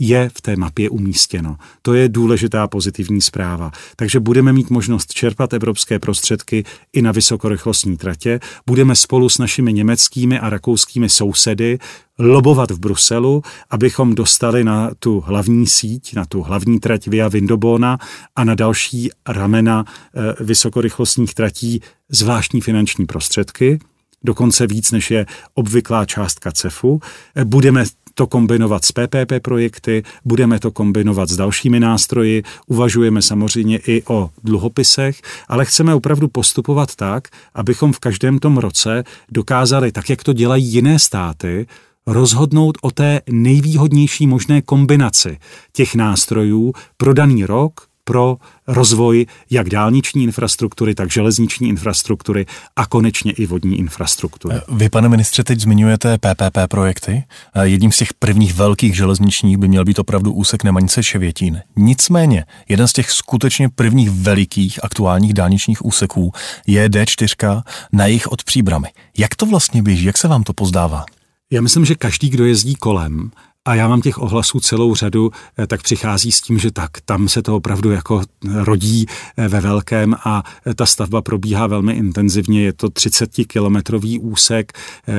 je 0.00 0.30
v 0.34 0.40
té 0.40 0.56
mapě 0.56 0.90
umístěno. 0.90 1.56
To 1.82 1.94
je 1.94 2.08
důležitá 2.08 2.68
pozitivní 2.68 3.20
zpráva. 3.20 3.70
Takže 3.96 4.20
budeme 4.20 4.52
mít 4.52 4.70
možnost 4.70 5.14
čerpat 5.14 5.52
evropské 5.52 5.98
prostředky 5.98 6.64
i 6.92 7.02
na 7.02 7.12
vysokorychlostní 7.12 7.96
tratě. 7.96 8.40
Budeme 8.66 8.96
spolu 8.96 9.28
s 9.28 9.38
našimi 9.38 9.72
německými 9.72 10.38
a 10.38 10.50
rakouskými 10.50 11.08
sousedy 11.08 11.78
lobovat 12.18 12.70
v 12.70 12.78
Bruselu, 12.78 13.42
abychom 13.70 14.14
dostali 14.14 14.64
na 14.64 14.90
tu 14.98 15.20
hlavní 15.20 15.66
síť, 15.66 16.14
na 16.14 16.24
tu 16.24 16.42
hlavní 16.42 16.80
trať 16.80 17.08
Via 17.08 17.28
Vindobona 17.28 17.98
a 18.36 18.44
na 18.44 18.54
další 18.54 19.10
ramena 19.28 19.84
e, 19.84 20.44
vysokorychlostních 20.44 21.34
tratí 21.34 21.80
zvláštní 22.08 22.60
finanční 22.60 23.06
prostředky 23.06 23.78
dokonce 24.26 24.66
víc, 24.66 24.90
než 24.90 25.10
je 25.10 25.26
obvyklá 25.54 26.04
částka 26.04 26.52
CEFu. 26.52 27.00
E, 27.36 27.44
budeme 27.44 27.84
to 28.14 28.26
kombinovat 28.26 28.84
s 28.84 28.92
PPP 28.92 29.32
projekty, 29.42 30.02
budeme 30.24 30.58
to 30.58 30.70
kombinovat 30.70 31.28
s 31.28 31.36
dalšími 31.36 31.80
nástroji, 31.80 32.42
uvažujeme 32.66 33.22
samozřejmě 33.22 33.78
i 33.78 34.02
o 34.08 34.30
dluhopisech, 34.44 35.22
ale 35.48 35.64
chceme 35.64 35.94
opravdu 35.94 36.28
postupovat 36.28 36.96
tak, 36.96 37.28
abychom 37.54 37.92
v 37.92 37.98
každém 37.98 38.38
tom 38.38 38.58
roce 38.58 39.04
dokázali, 39.32 39.92
tak 39.92 40.10
jak 40.10 40.24
to 40.24 40.32
dělají 40.32 40.64
jiné 40.64 40.98
státy, 40.98 41.66
rozhodnout 42.06 42.78
o 42.82 42.90
té 42.90 43.20
nejvýhodnější 43.30 44.26
možné 44.26 44.62
kombinaci 44.62 45.38
těch 45.72 45.94
nástrojů 45.94 46.72
pro 46.96 47.14
daný 47.14 47.44
rok, 47.44 47.80
pro 48.08 48.36
rozvoj 48.66 49.26
jak 49.50 49.68
dálniční 49.68 50.24
infrastruktury, 50.24 50.94
tak 50.94 51.10
železniční 51.10 51.68
infrastruktury 51.68 52.46
a 52.76 52.86
konečně 52.86 53.32
i 53.32 53.46
vodní 53.46 53.78
infrastruktury. 53.78 54.56
Vy, 54.68 54.88
pane 54.88 55.08
ministře, 55.08 55.44
teď 55.44 55.60
zmiňujete 55.60 56.18
PPP 56.18 56.58
projekty. 56.68 57.24
Jedním 57.62 57.92
z 57.92 57.96
těch 57.96 58.14
prvních 58.14 58.54
velkých 58.54 58.96
železničních 58.96 59.56
by 59.56 59.68
měl 59.68 59.84
být 59.84 59.98
opravdu 59.98 60.32
úsek 60.32 60.64
Nemanice 60.64 61.02
Ševětín. 61.02 61.60
Nicméně, 61.76 62.44
jeden 62.68 62.88
z 62.88 62.92
těch 62.92 63.10
skutečně 63.10 63.68
prvních 63.68 64.10
velikých 64.10 64.84
aktuálních 64.84 65.34
dálničních 65.34 65.84
úseků 65.84 66.32
je 66.66 66.88
D4 66.88 67.62
na 67.92 68.06
jich 68.06 68.26
od 68.26 68.44
Příbramy. 68.44 68.88
Jak 69.18 69.34
to 69.34 69.46
vlastně 69.46 69.82
běží? 69.82 70.04
Jak 70.04 70.18
se 70.18 70.28
vám 70.28 70.42
to 70.42 70.52
pozdává? 70.52 71.04
Já 71.50 71.60
myslím, 71.60 71.84
že 71.84 71.94
každý, 71.94 72.28
kdo 72.28 72.44
jezdí 72.44 72.74
kolem, 72.74 73.30
a 73.66 73.74
já 73.74 73.88
mám 73.88 74.00
těch 74.00 74.18
ohlasů 74.18 74.60
celou 74.60 74.94
řadu, 74.94 75.30
eh, 75.58 75.66
tak 75.66 75.82
přichází 75.82 76.32
s 76.32 76.40
tím, 76.40 76.58
že 76.58 76.70
tak, 76.70 76.90
tam 77.04 77.28
se 77.28 77.42
to 77.42 77.56
opravdu 77.56 77.90
jako 77.90 78.22
rodí 78.44 79.06
eh, 79.36 79.48
ve 79.48 79.60
velkém 79.60 80.14
a 80.24 80.42
eh, 80.66 80.74
ta 80.74 80.86
stavba 80.86 81.22
probíhá 81.22 81.66
velmi 81.66 81.92
intenzivně. 81.92 82.62
Je 82.62 82.72
to 82.72 82.88
30-kilometrový 82.88 84.18
úsek, 84.22 84.72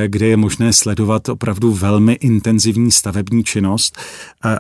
kde 0.08 0.28
je 0.28 0.38
možné 0.38 0.74
sledovat 0.74 1.30
opravdu 1.30 1.74
velmi 1.74 2.14
intenzivní 2.14 2.92
stavební 2.92 3.44
činnost. 3.44 3.98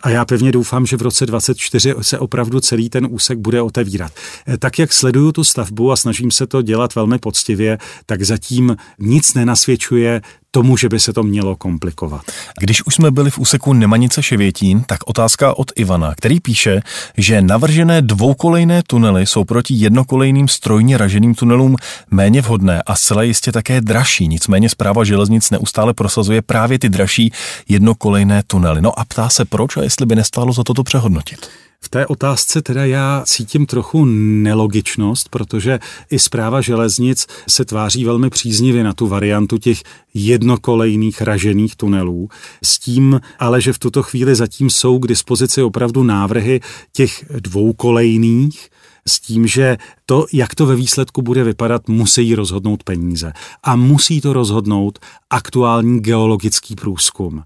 A 0.03 0.09
já 0.09 0.25
pevně 0.25 0.51
doufám, 0.51 0.85
že 0.85 0.97
v 0.97 1.01
roce 1.01 1.25
2024 1.25 1.93
se 2.01 2.19
opravdu 2.19 2.59
celý 2.59 2.89
ten 2.89 3.07
úsek 3.09 3.37
bude 3.37 3.61
otevírat. 3.61 4.11
Tak, 4.59 4.79
jak 4.79 4.93
sleduju 4.93 5.31
tu 5.31 5.43
stavbu 5.43 5.91
a 5.91 5.95
snažím 5.95 6.31
se 6.31 6.47
to 6.47 6.61
dělat 6.61 6.95
velmi 6.95 7.19
poctivě, 7.19 7.77
tak 8.05 8.23
zatím 8.23 8.77
nic 8.99 9.33
nenasvědčuje 9.33 10.21
tomu, 10.51 10.77
že 10.77 10.89
by 10.89 10.99
se 10.99 11.13
to 11.13 11.23
mělo 11.23 11.55
komplikovat. 11.55 12.21
Když 12.59 12.85
už 12.85 12.95
jsme 12.95 13.11
byli 13.11 13.31
v 13.31 13.39
úseku 13.39 13.73
Nemanice 13.73 14.23
Ševětín, 14.23 14.83
tak 14.87 14.99
otázka 15.05 15.57
od 15.57 15.71
Ivana, 15.75 16.15
který 16.15 16.39
píše, 16.39 16.81
že 17.17 17.41
navržené 17.41 18.01
dvoukolejné 18.01 18.83
tunely 18.87 19.25
jsou 19.25 19.43
proti 19.43 19.73
jednokolejným 19.73 20.47
strojně 20.47 20.97
raženým 20.97 21.35
tunelům 21.35 21.75
méně 22.11 22.41
vhodné 22.41 22.81
a 22.81 22.95
zcela 22.95 23.23
jistě 23.23 23.51
také 23.51 23.81
dražší. 23.81 24.27
Nicméně 24.27 24.69
zpráva 24.69 25.03
železnic 25.03 25.49
neustále 25.49 25.93
prosazuje 25.93 26.41
právě 26.41 26.79
ty 26.79 26.89
dražší 26.89 27.31
jednokolejné 27.69 28.43
tunely. 28.47 28.81
No 28.81 28.99
a 28.99 29.05
ptá 29.05 29.29
se 29.29 29.45
proč 29.45 29.77
a 29.77 29.83
jestli 29.83 30.05
by 30.05 30.15
nestálo 30.15 30.53
za 30.53 30.63
toto 30.63 30.83
přehodnotit. 30.83 31.49
V 31.81 31.89
té 31.89 32.07
otázce 32.07 32.61
teda 32.61 32.85
já 32.85 33.23
cítím 33.25 33.65
trochu 33.65 34.05
nelogičnost, 34.05 35.29
protože 35.29 35.79
i 36.09 36.19
zpráva 36.19 36.61
železnic 36.61 37.27
se 37.49 37.65
tváří 37.65 38.05
velmi 38.05 38.29
příznivě 38.29 38.83
na 38.83 38.93
tu 38.93 39.07
variantu 39.07 39.57
těch 39.57 39.83
jednokolejných 40.13 41.21
ražených 41.21 41.75
tunelů. 41.75 42.29
S 42.63 42.79
tím 42.79 43.21
ale, 43.39 43.61
že 43.61 43.73
v 43.73 43.79
tuto 43.79 44.03
chvíli 44.03 44.35
zatím 44.35 44.69
jsou 44.69 44.99
k 44.99 45.07
dispozici 45.07 45.61
opravdu 45.61 46.03
návrhy 46.03 46.61
těch 46.93 47.25
dvoukolejných, 47.39 48.69
s 49.07 49.19
tím, 49.19 49.47
že 49.47 49.77
to, 50.05 50.25
jak 50.33 50.55
to 50.55 50.65
ve 50.65 50.75
výsledku 50.75 51.21
bude 51.21 51.43
vypadat, 51.43 51.87
musí 51.87 52.35
rozhodnout 52.35 52.83
peníze. 52.83 53.33
A 53.63 53.75
musí 53.75 54.21
to 54.21 54.33
rozhodnout 54.33 54.99
aktuální 55.29 55.99
geologický 55.99 56.75
průzkum. 56.75 57.43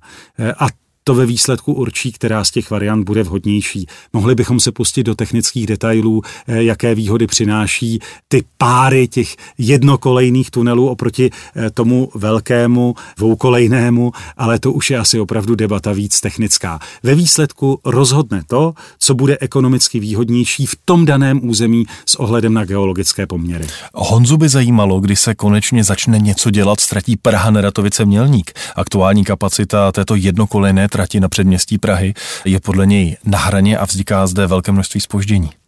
A 0.59 0.67
to 1.03 1.15
ve 1.15 1.25
výsledku 1.25 1.73
určí, 1.73 2.11
která 2.11 2.43
z 2.43 2.51
těch 2.51 2.71
variant 2.71 3.03
bude 3.03 3.23
vhodnější. 3.23 3.87
Mohli 4.13 4.35
bychom 4.35 4.59
se 4.59 4.71
pustit 4.71 5.03
do 5.03 5.15
technických 5.15 5.67
detailů, 5.67 6.21
eh, 6.47 6.63
jaké 6.63 6.95
výhody 6.95 7.27
přináší 7.27 7.99
ty 8.27 8.43
páry 8.57 9.07
těch 9.07 9.35
jednokolejných 9.57 10.51
tunelů 10.51 10.89
oproti 10.89 11.29
eh, 11.55 11.69
tomu 11.69 12.09
velkému 12.15 12.95
dvoukolejnému, 13.17 14.11
ale 14.37 14.59
to 14.59 14.71
už 14.71 14.89
je 14.89 14.97
asi 14.97 15.19
opravdu 15.19 15.55
debata 15.55 15.91
víc 15.91 16.21
technická. 16.21 16.79
Ve 17.03 17.15
výsledku 17.15 17.79
rozhodne 17.85 18.41
to, 18.47 18.73
co 18.99 19.15
bude 19.15 19.37
ekonomicky 19.41 19.99
výhodnější 19.99 20.65
v 20.65 20.75
tom 20.85 21.05
daném 21.05 21.49
území 21.49 21.85
s 22.05 22.15
ohledem 22.15 22.53
na 22.53 22.65
geologické 22.65 23.27
poměry. 23.27 23.67
Honzu 23.93 24.37
by 24.37 24.49
zajímalo, 24.49 24.99
kdy 24.99 25.15
se 25.15 25.35
konečně 25.35 25.83
začne 25.83 26.19
něco 26.19 26.51
dělat, 26.51 26.79
ztratí 26.79 27.17
Praha 27.17 27.51
Neratovice 27.51 28.05
Mělník. 28.05 28.51
Aktuální 28.75 29.23
kapacita 29.23 29.91
této 29.91 30.15
jednokolejné 30.15 30.89
trati 30.89 31.00
na 31.19 31.29
předměstí 31.29 31.77
Prahy 31.77 32.13
je 32.45 32.59
podle 32.59 32.85
něj 32.85 33.17
na 33.25 33.37
hraně 33.37 33.77
a 33.77 33.85
vzniká 33.85 34.27
zde 34.27 34.47
velké 34.47 34.71
množství 34.71 35.01
spoždění 35.01 35.60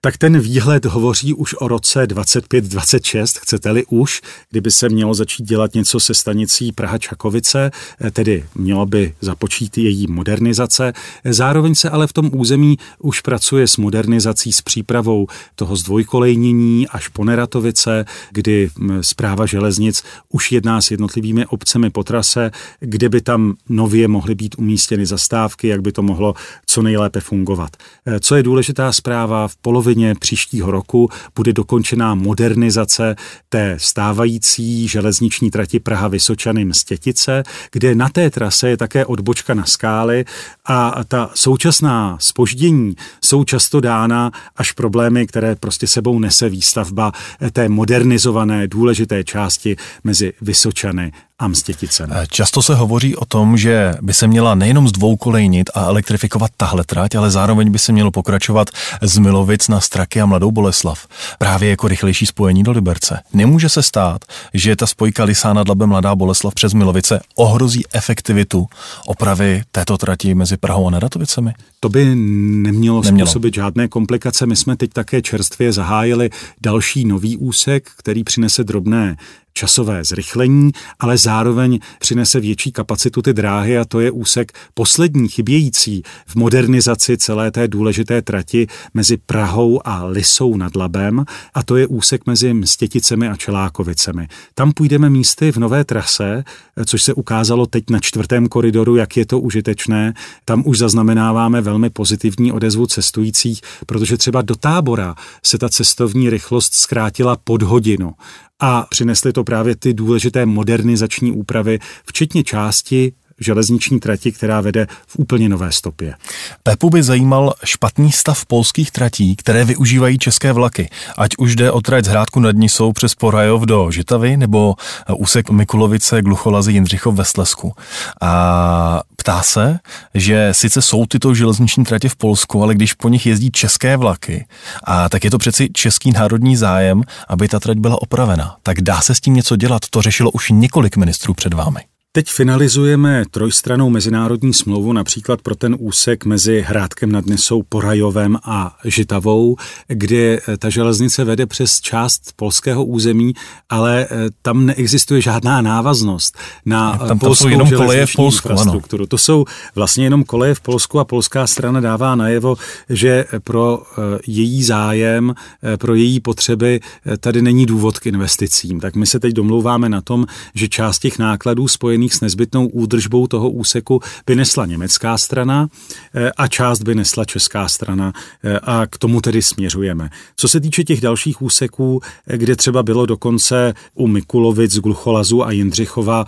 tak 0.00 0.18
ten 0.18 0.40
výhled 0.40 0.84
hovoří 0.84 1.34
už 1.34 1.54
o 1.58 1.68
roce 1.68 2.08
25-26, 2.08 3.38
chcete-li 3.40 3.84
už, 3.88 4.20
kdyby 4.50 4.70
se 4.70 4.88
mělo 4.88 5.14
začít 5.14 5.44
dělat 5.44 5.74
něco 5.74 6.00
se 6.00 6.14
stanicí 6.14 6.72
Praha-Čakovice, 6.72 7.70
eh, 8.00 8.10
tedy 8.10 8.44
mělo 8.54 8.86
by 8.86 9.14
započít 9.20 9.78
její 9.78 10.06
modernizace. 10.06 10.92
Zároveň 11.24 11.74
se 11.74 11.90
ale 11.90 12.06
v 12.06 12.12
tom 12.12 12.30
území 12.34 12.78
už 12.98 13.20
pracuje 13.20 13.68
s 13.68 13.76
modernizací, 13.76 14.52
s 14.52 14.62
přípravou 14.62 15.26
toho 15.54 15.76
zdvojkolejnění 15.76 16.88
až 16.88 17.08
po 17.08 17.24
Neratovice, 17.24 18.04
kdy 18.30 18.70
zpráva 19.00 19.46
železnic 19.46 20.02
už 20.28 20.52
jedná 20.52 20.80
s 20.80 20.90
jednotlivými 20.90 21.46
obcemi 21.46 21.90
po 21.90 22.04
trase, 22.04 22.50
kde 22.80 23.08
by 23.08 23.20
tam 23.20 23.54
nově 23.68 24.08
mohly 24.08 24.34
být 24.34 24.54
umístěny 24.58 25.06
zastávky, 25.06 25.68
jak 25.68 25.80
by 25.82 25.92
to 25.92 26.02
mohlo 26.02 26.34
co 26.66 26.82
nejlépe 26.82 27.20
fungovat. 27.20 27.76
Eh, 28.06 28.20
co 28.20 28.36
je 28.36 28.42
důležitá 28.42 28.92
zpráva, 28.92 29.48
v 29.48 29.56
polovině 29.56 29.89
polovině 29.90 30.14
příštího 30.14 30.70
roku 30.70 31.08
bude 31.34 31.52
dokončená 31.52 32.14
modernizace 32.14 33.16
té 33.48 33.74
stávající 33.78 34.88
železniční 34.88 35.50
trati 35.50 35.80
Praha 35.80 36.08
Vysočany 36.08 36.64
Mstětice, 36.64 37.42
kde 37.72 37.94
na 37.94 38.08
té 38.08 38.30
trase 38.30 38.68
je 38.68 38.76
také 38.76 39.06
odbočka 39.06 39.54
na 39.54 39.64
skály 39.64 40.24
a 40.70 41.04
ta 41.04 41.30
současná 41.34 42.16
spoždění 42.20 42.96
jsou 43.24 43.44
často 43.44 43.80
dána 43.80 44.30
až 44.56 44.72
problémy, 44.72 45.26
které 45.26 45.56
prostě 45.56 45.86
sebou 45.86 46.18
nese 46.18 46.48
výstavba 46.48 47.12
té 47.52 47.68
modernizované 47.68 48.68
důležité 48.68 49.24
části 49.24 49.76
mezi 50.04 50.32
Vysočany 50.40 51.12
a 51.40 51.48
Mstěticem. 51.48 52.10
Eh, 52.12 52.26
často 52.30 52.62
se 52.62 52.74
hovoří 52.74 53.16
o 53.16 53.24
tom, 53.24 53.56
že 53.56 53.94
by 54.00 54.14
se 54.14 54.26
měla 54.26 54.54
nejenom 54.54 54.88
zdvoukolejnit 54.88 55.70
a 55.74 55.84
elektrifikovat 55.84 56.50
tahle 56.56 56.84
trať, 56.84 57.14
ale 57.14 57.30
zároveň 57.30 57.70
by 57.70 57.78
se 57.78 57.92
mělo 57.92 58.10
pokračovat 58.10 58.70
z 59.02 59.18
Milovic 59.18 59.68
na 59.68 59.80
Straky 59.80 60.20
a 60.20 60.26
Mladou 60.26 60.50
Boleslav. 60.50 61.06
Právě 61.38 61.70
jako 61.70 61.88
rychlejší 61.88 62.26
spojení 62.26 62.62
do 62.62 62.72
Liberce. 62.72 63.20
Nemůže 63.32 63.68
se 63.68 63.82
stát, 63.82 64.24
že 64.54 64.76
ta 64.76 64.86
spojka 64.86 65.24
Lisá 65.24 65.52
nad 65.52 65.68
Labem 65.68 65.88
Mladá 65.88 66.14
Boleslav 66.14 66.54
přes 66.54 66.74
Milovice 66.74 67.20
ohrozí 67.34 67.84
efektivitu 67.92 68.66
opravy 69.06 69.62
této 69.72 69.98
trati 69.98 70.34
mezi 70.34 70.56
Prahou 70.60 70.88
a 70.88 70.90
Neratovicemi? 70.90 71.54
To 71.82 71.88
by 71.88 72.04
nemělo, 72.14 73.02
nemělo 73.02 73.26
způsobit 73.26 73.54
žádné 73.54 73.88
komplikace. 73.88 74.46
My 74.46 74.56
jsme 74.56 74.76
teď 74.76 74.90
také 74.92 75.22
čerstvě 75.22 75.72
zahájili 75.72 76.30
další 76.60 77.04
nový 77.04 77.36
úsek, 77.36 77.90
který 77.96 78.24
přinese 78.24 78.64
drobné 78.64 79.16
časové 79.52 80.04
zrychlení, 80.04 80.70
ale 80.98 81.18
zároveň 81.18 81.78
přinese 81.98 82.40
větší 82.40 82.72
kapacitu 82.72 83.22
ty 83.22 83.32
dráhy 83.32 83.78
a 83.78 83.84
to 83.84 84.00
je 84.00 84.10
úsek 84.10 84.52
poslední 84.74 85.28
chybějící 85.28 86.02
v 86.26 86.36
modernizaci 86.36 87.16
celé 87.16 87.50
té 87.50 87.68
důležité 87.68 88.22
trati 88.22 88.66
mezi 88.94 89.16
Prahou 89.16 89.80
a 89.84 90.04
Lisou 90.04 90.56
nad 90.56 90.76
Labem 90.76 91.24
a 91.54 91.62
to 91.62 91.76
je 91.76 91.86
úsek 91.86 92.26
mezi 92.26 92.54
Mstěticemi 92.54 93.28
a 93.28 93.36
Čelákovicemi. 93.36 94.28
Tam 94.54 94.72
půjdeme 94.72 95.10
místy 95.10 95.52
v 95.52 95.56
nové 95.56 95.84
trase, 95.84 96.44
což 96.86 97.02
se 97.02 97.14
ukázalo 97.14 97.66
teď 97.66 97.90
na 97.90 97.98
čtvrtém 98.00 98.48
koridoru, 98.48 98.96
jak 98.96 99.16
je 99.16 99.26
to 99.26 99.40
užitečné. 99.40 100.14
Tam 100.44 100.62
už 100.66 100.78
zaznamenáváme 100.78 101.60
velmi 101.70 101.90
pozitivní 101.90 102.52
odezvu 102.52 102.86
cestujících, 102.86 103.60
protože 103.86 104.16
třeba 104.16 104.42
do 104.42 104.54
tábora 104.56 105.14
se 105.44 105.58
ta 105.58 105.68
cestovní 105.68 106.30
rychlost 106.30 106.74
zkrátila 106.74 107.36
pod 107.36 107.62
hodinu. 107.62 108.12
A 108.60 108.86
přinesly 108.90 109.32
to 109.32 109.44
právě 109.44 109.76
ty 109.76 109.94
důležité 109.94 110.46
modernizační 110.46 111.32
úpravy, 111.32 111.78
včetně 112.04 112.44
části 112.44 113.12
železniční 113.40 114.00
trati, 114.00 114.32
která 114.32 114.60
vede 114.60 114.86
v 115.06 115.18
úplně 115.18 115.48
nové 115.48 115.72
stopě. 115.72 116.14
Pepu 116.62 116.90
by 116.90 117.02
zajímal 117.02 117.54
špatný 117.64 118.12
stav 118.12 118.46
polských 118.46 118.90
tratí, 118.90 119.36
které 119.36 119.64
využívají 119.64 120.18
české 120.18 120.52
vlaky. 120.52 120.90
Ať 121.18 121.30
už 121.38 121.56
jde 121.56 121.70
o 121.70 121.80
trať 121.80 122.04
z 122.04 122.08
Hrádku 122.08 122.40
nad 122.40 122.56
Nisou 122.56 122.92
přes 122.92 123.14
Porajov 123.14 123.62
do 123.62 123.90
Žitavy 123.90 124.36
nebo 124.36 124.74
úsek 125.16 125.50
Mikulovice, 125.50 126.22
Glucholazy, 126.22 126.72
Jindřichov 126.72 127.14
ve 127.14 127.24
Slesku. 127.24 127.72
A 128.20 129.02
ptá 129.16 129.42
se, 129.42 129.78
že 130.14 130.48
sice 130.52 130.82
jsou 130.82 131.06
tyto 131.06 131.34
železniční 131.34 131.84
tratě 131.84 132.08
v 132.08 132.16
Polsku, 132.16 132.62
ale 132.62 132.74
když 132.74 132.94
po 132.94 133.08
nich 133.08 133.26
jezdí 133.26 133.50
české 133.50 133.96
vlaky, 133.96 134.46
a 134.84 135.08
tak 135.08 135.24
je 135.24 135.30
to 135.30 135.38
přeci 135.38 135.68
český 135.72 136.12
národní 136.12 136.56
zájem, 136.56 137.02
aby 137.28 137.48
ta 137.48 137.60
trať 137.60 137.78
byla 137.78 138.02
opravena. 138.02 138.56
Tak 138.62 138.80
dá 138.80 139.00
se 139.00 139.14
s 139.14 139.20
tím 139.20 139.34
něco 139.34 139.56
dělat? 139.56 139.82
To 139.90 140.02
řešilo 140.02 140.30
už 140.30 140.50
několik 140.50 140.96
ministrů 140.96 141.34
před 141.34 141.54
vámi. 141.54 141.80
Teď 142.12 142.30
finalizujeme 142.30 143.24
trojstranou 143.30 143.90
mezinárodní 143.90 144.54
smlouvu 144.54 144.92
například 144.92 145.42
pro 145.42 145.54
ten 145.54 145.76
úsek 145.78 146.24
mezi 146.24 146.60
Hrádkem 146.60 147.12
nad 147.12 147.26
Nesou, 147.26 147.62
Porajovem 147.62 148.38
a 148.44 148.76
Žitavou, 148.84 149.56
kde 149.88 150.16
eh, 150.16 150.56
ta 150.56 150.70
železnice 150.70 151.24
vede 151.24 151.46
přes 151.46 151.80
část 151.80 152.32
polského 152.36 152.84
území, 152.84 153.34
ale 153.68 154.06
eh, 154.10 154.28
tam 154.42 154.66
neexistuje 154.66 155.20
žádná 155.20 155.60
návaznost 155.60 156.38
na 156.66 156.98
tam, 156.98 157.18
tam 157.18 157.34
jsou 157.34 157.48
jenom 157.48 157.70
koleje 157.70 158.06
v 158.06 158.16
Polsku, 158.16 158.48
infrastrukturu. 158.48 159.02
Ano. 159.02 159.06
To 159.06 159.18
jsou 159.18 159.44
vlastně 159.74 160.04
jenom 160.04 160.24
koleje 160.24 160.54
v 160.54 160.60
Polsku 160.60 160.98
a 160.98 161.04
polská 161.04 161.46
strana 161.46 161.80
dává 161.80 162.14
najevo, 162.14 162.56
že 162.88 163.24
pro 163.44 163.82
eh, 163.82 164.18
její 164.26 164.62
zájem, 164.62 165.34
pro 165.78 165.94
její 165.94 166.20
potřeby 166.20 166.80
tady 167.20 167.42
není 167.42 167.66
důvod 167.66 167.98
k 167.98 168.06
investicím. 168.06 168.80
Tak 168.80 168.96
my 168.96 169.06
se 169.06 169.20
teď 169.20 169.32
domlouváme 169.32 169.88
na 169.88 170.00
tom, 170.00 170.26
že 170.54 170.68
část 170.68 170.98
těch 170.98 171.18
nákladů 171.18 171.68
spojených 171.68 171.99
spojených 172.00 172.14
s 172.14 172.20
nezbytnou 172.20 172.66
údržbou 172.66 173.26
toho 173.26 173.50
úseku 173.50 174.00
by 174.26 174.36
nesla 174.36 174.66
německá 174.66 175.18
strana 175.18 175.68
eh, 176.14 176.32
a 176.36 176.48
část 176.48 176.82
by 176.82 176.94
nesla 176.94 177.24
česká 177.24 177.68
strana 177.68 178.12
eh, 178.44 178.58
a 178.62 178.86
k 178.86 178.98
tomu 178.98 179.20
tedy 179.20 179.42
směřujeme. 179.42 180.10
Co 180.36 180.48
se 180.48 180.60
týče 180.60 180.84
těch 180.84 181.00
dalších 181.00 181.42
úseků, 181.42 182.00
eh, 182.26 182.38
kde 182.38 182.56
třeba 182.56 182.82
bylo 182.82 183.06
dokonce 183.06 183.74
u 183.94 184.06
Mikulovic, 184.06 184.78
Glucholazu 184.78 185.44
a 185.44 185.50
Jindřichova 185.50 186.24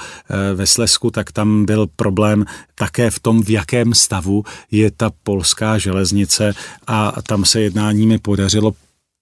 ve 0.55 0.67
Slesku, 0.67 1.11
tak 1.11 1.33
tam 1.33 1.65
byl 1.65 1.87
problém 1.97 2.45
také 2.75 3.11
v 3.11 3.21
tom, 3.21 3.43
v 3.43 3.51
jakém 3.51 3.95
stavu 3.95 4.45
je 4.71 4.91
ta 4.91 5.11
polská 5.23 5.79
železnice 5.79 6.55
a 6.87 7.23
tam 7.23 7.45
se 7.45 7.61
jednáními 7.61 8.19
podařilo 8.19 8.73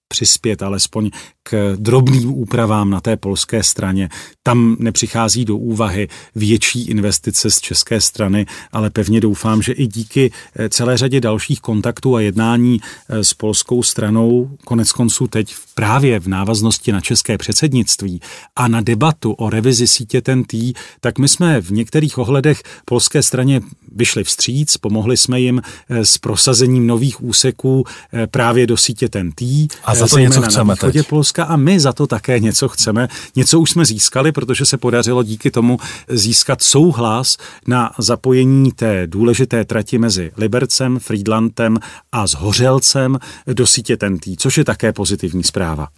přispět 0.09 0.63
alespoň 0.63 1.11
k 1.42 1.76
drobným 1.76 2.33
úpravám 2.33 2.90
na 2.90 3.00
té 3.00 3.16
polské 3.16 3.62
straně. 3.62 4.09
Tam 4.42 4.76
nepřichází 4.79 5.44
do 5.44 5.57
úvahy 5.57 6.09
větší 6.35 6.87
investice 6.87 7.50
z 7.50 7.61
české 7.61 8.00
strany, 8.00 8.46
ale 8.72 8.90
pevně 8.90 9.20
doufám, 9.20 9.62
že 9.62 9.72
i 9.72 9.87
díky 9.87 10.33
eh, 10.57 10.68
celé 10.68 10.96
řadě 10.96 11.20
dalších 11.20 11.61
kontaktů 11.61 12.16
a 12.16 12.20
jednání 12.20 12.81
eh, 13.09 13.24
s 13.24 13.35
polskou 13.35 13.83
stranou, 13.83 14.50
konec 14.64 14.92
konců 14.92 15.26
teď 15.26 15.55
právě 15.74 16.20
v 16.20 16.29
návaznosti 16.29 16.92
na 16.92 17.00
české 17.00 17.38
předsednictví 17.38 18.20
a 18.57 18.68
na 18.68 18.81
debatu 18.81 19.33
o 19.33 19.50
revizi 19.50 19.87
sítě 19.87 20.20
TNT, 20.20 20.55
tak 21.00 21.18
my 21.18 21.29
jsme 21.29 21.61
v 21.61 21.70
některých 21.70 22.18
ohledech 22.18 22.62
polské 22.85 23.22
straně 23.22 23.61
vyšli 23.96 24.24
vstříc, 24.24 24.76
pomohli 24.76 25.16
jsme 25.16 25.40
jim 25.40 25.62
eh, 25.88 26.05
s 26.05 26.18
prosazením 26.18 26.87
nových 26.87 27.24
úseků 27.24 27.85
právě 28.31 28.66
do 28.66 28.76
sítě 28.76 29.09
TNT. 29.09 29.40
A 29.85 29.94
za 29.94 30.09
to 30.09 30.18
něco 30.18 30.42
chceme 30.42 30.76
teď. 30.76 31.09
Polska 31.09 31.39
Polska 31.40 31.55
a 31.55 31.57
my 31.57 31.81
za 31.81 31.92
to 31.92 32.07
také 32.07 32.40
něco 32.40 32.68
chceme. 32.68 33.09
Něco 33.37 33.61
už 33.61 33.70
jsme 33.70 33.85
získali, 33.85 34.33
protože 34.33 34.66
se 34.66 34.76
podařilo 34.76 35.22
díky 35.22 35.50
tomu 35.50 35.79
získat 36.09 36.62
souhlas 36.62 37.37
na 37.66 37.92
zapojení 37.98 38.72
té 38.72 39.07
důležité 39.07 39.64
trati 39.64 39.98
mezi 39.98 40.33
Libercem, 40.37 40.98
Friedlandem 40.98 41.79
a 42.12 42.26
Zhořelcem 42.26 43.18
do 43.46 43.66
sítě 43.66 43.96
TNT, 43.96 44.24
což 44.38 44.59
je 44.59 44.64
také 44.64 44.92
pozitivní 44.92 45.44
zpráva. 45.44 45.88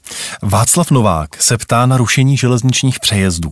Václav 0.42 0.90
Novák 0.90 1.42
se 1.42 1.58
ptá 1.58 1.86
na 1.86 1.96
rušení 1.96 2.36
železničních 2.36 3.00
přejezdů, 3.00 3.50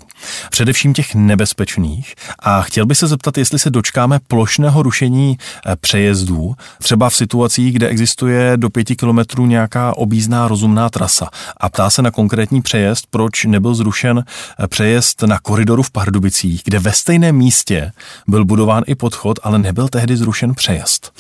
především 0.51 0.95
těch 0.95 1.15
nebezpečných 1.15 2.15
a 2.39 2.63
chtěl 2.63 2.87
by 2.87 2.95
se 2.95 3.07
zeptat, 3.07 3.39
jestli 3.39 3.59
se 3.59 3.71
dočkáme 3.71 4.19
plošného 4.29 4.83
rušení 4.83 5.39
eh, 5.39 5.77
přejezdů, 5.77 6.55
třeba 6.83 7.11
v 7.11 7.15
situacích, 7.15 7.75
kde 7.75 7.89
existuje 7.89 8.53
do 8.57 8.71
pěti 8.71 8.97
kilometrů 8.97 9.47
nějaká 9.47 9.97
obízná 9.97 10.49
rozumná 10.49 10.91
trasa 10.91 11.29
a 11.57 11.70
ptá 11.71 11.91
se 11.91 12.03
na 12.03 12.11
konkrétní 12.11 12.63
přejezd, 12.63 13.07
proč 13.11 13.45
nebyl 13.45 13.75
zrušen 13.75 14.25
eh, 14.25 14.69
přejezd 14.69 15.23
na 15.23 15.39
koridoru 15.39 15.83
v 15.83 15.91
Pardubicích, 15.91 16.63
kde 16.65 16.79
ve 16.79 16.93
stejném 16.93 17.37
místě 17.37 17.93
byl 18.27 18.45
budován 18.45 18.85
i 18.87 18.95
podchod, 18.95 19.39
ale 19.43 19.59
nebyl 19.59 19.89
tehdy 19.89 20.17
zrušen 20.17 20.55
přejezd. 20.55 21.13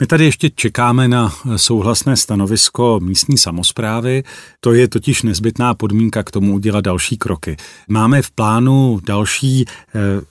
My 0.00 0.06
tady 0.06 0.24
ještě 0.24 0.50
čekáme 0.50 1.08
na 1.08 1.32
souhlasné 1.56 2.16
stanovisko 2.16 3.00
místní 3.02 3.38
samozprávy. 3.38 4.24
To 4.60 4.72
je 4.72 4.88
totiž 4.88 5.22
nezbytná 5.22 5.74
podmínka 5.74 6.22
k 6.22 6.30
tomu 6.30 6.54
udělat 6.54 6.80
další 6.80 7.16
kroky. 7.16 7.56
Máme 7.88 8.22
v 8.22 8.30
plánu 8.30 9.00
další 9.06 9.62
e, 9.62 9.64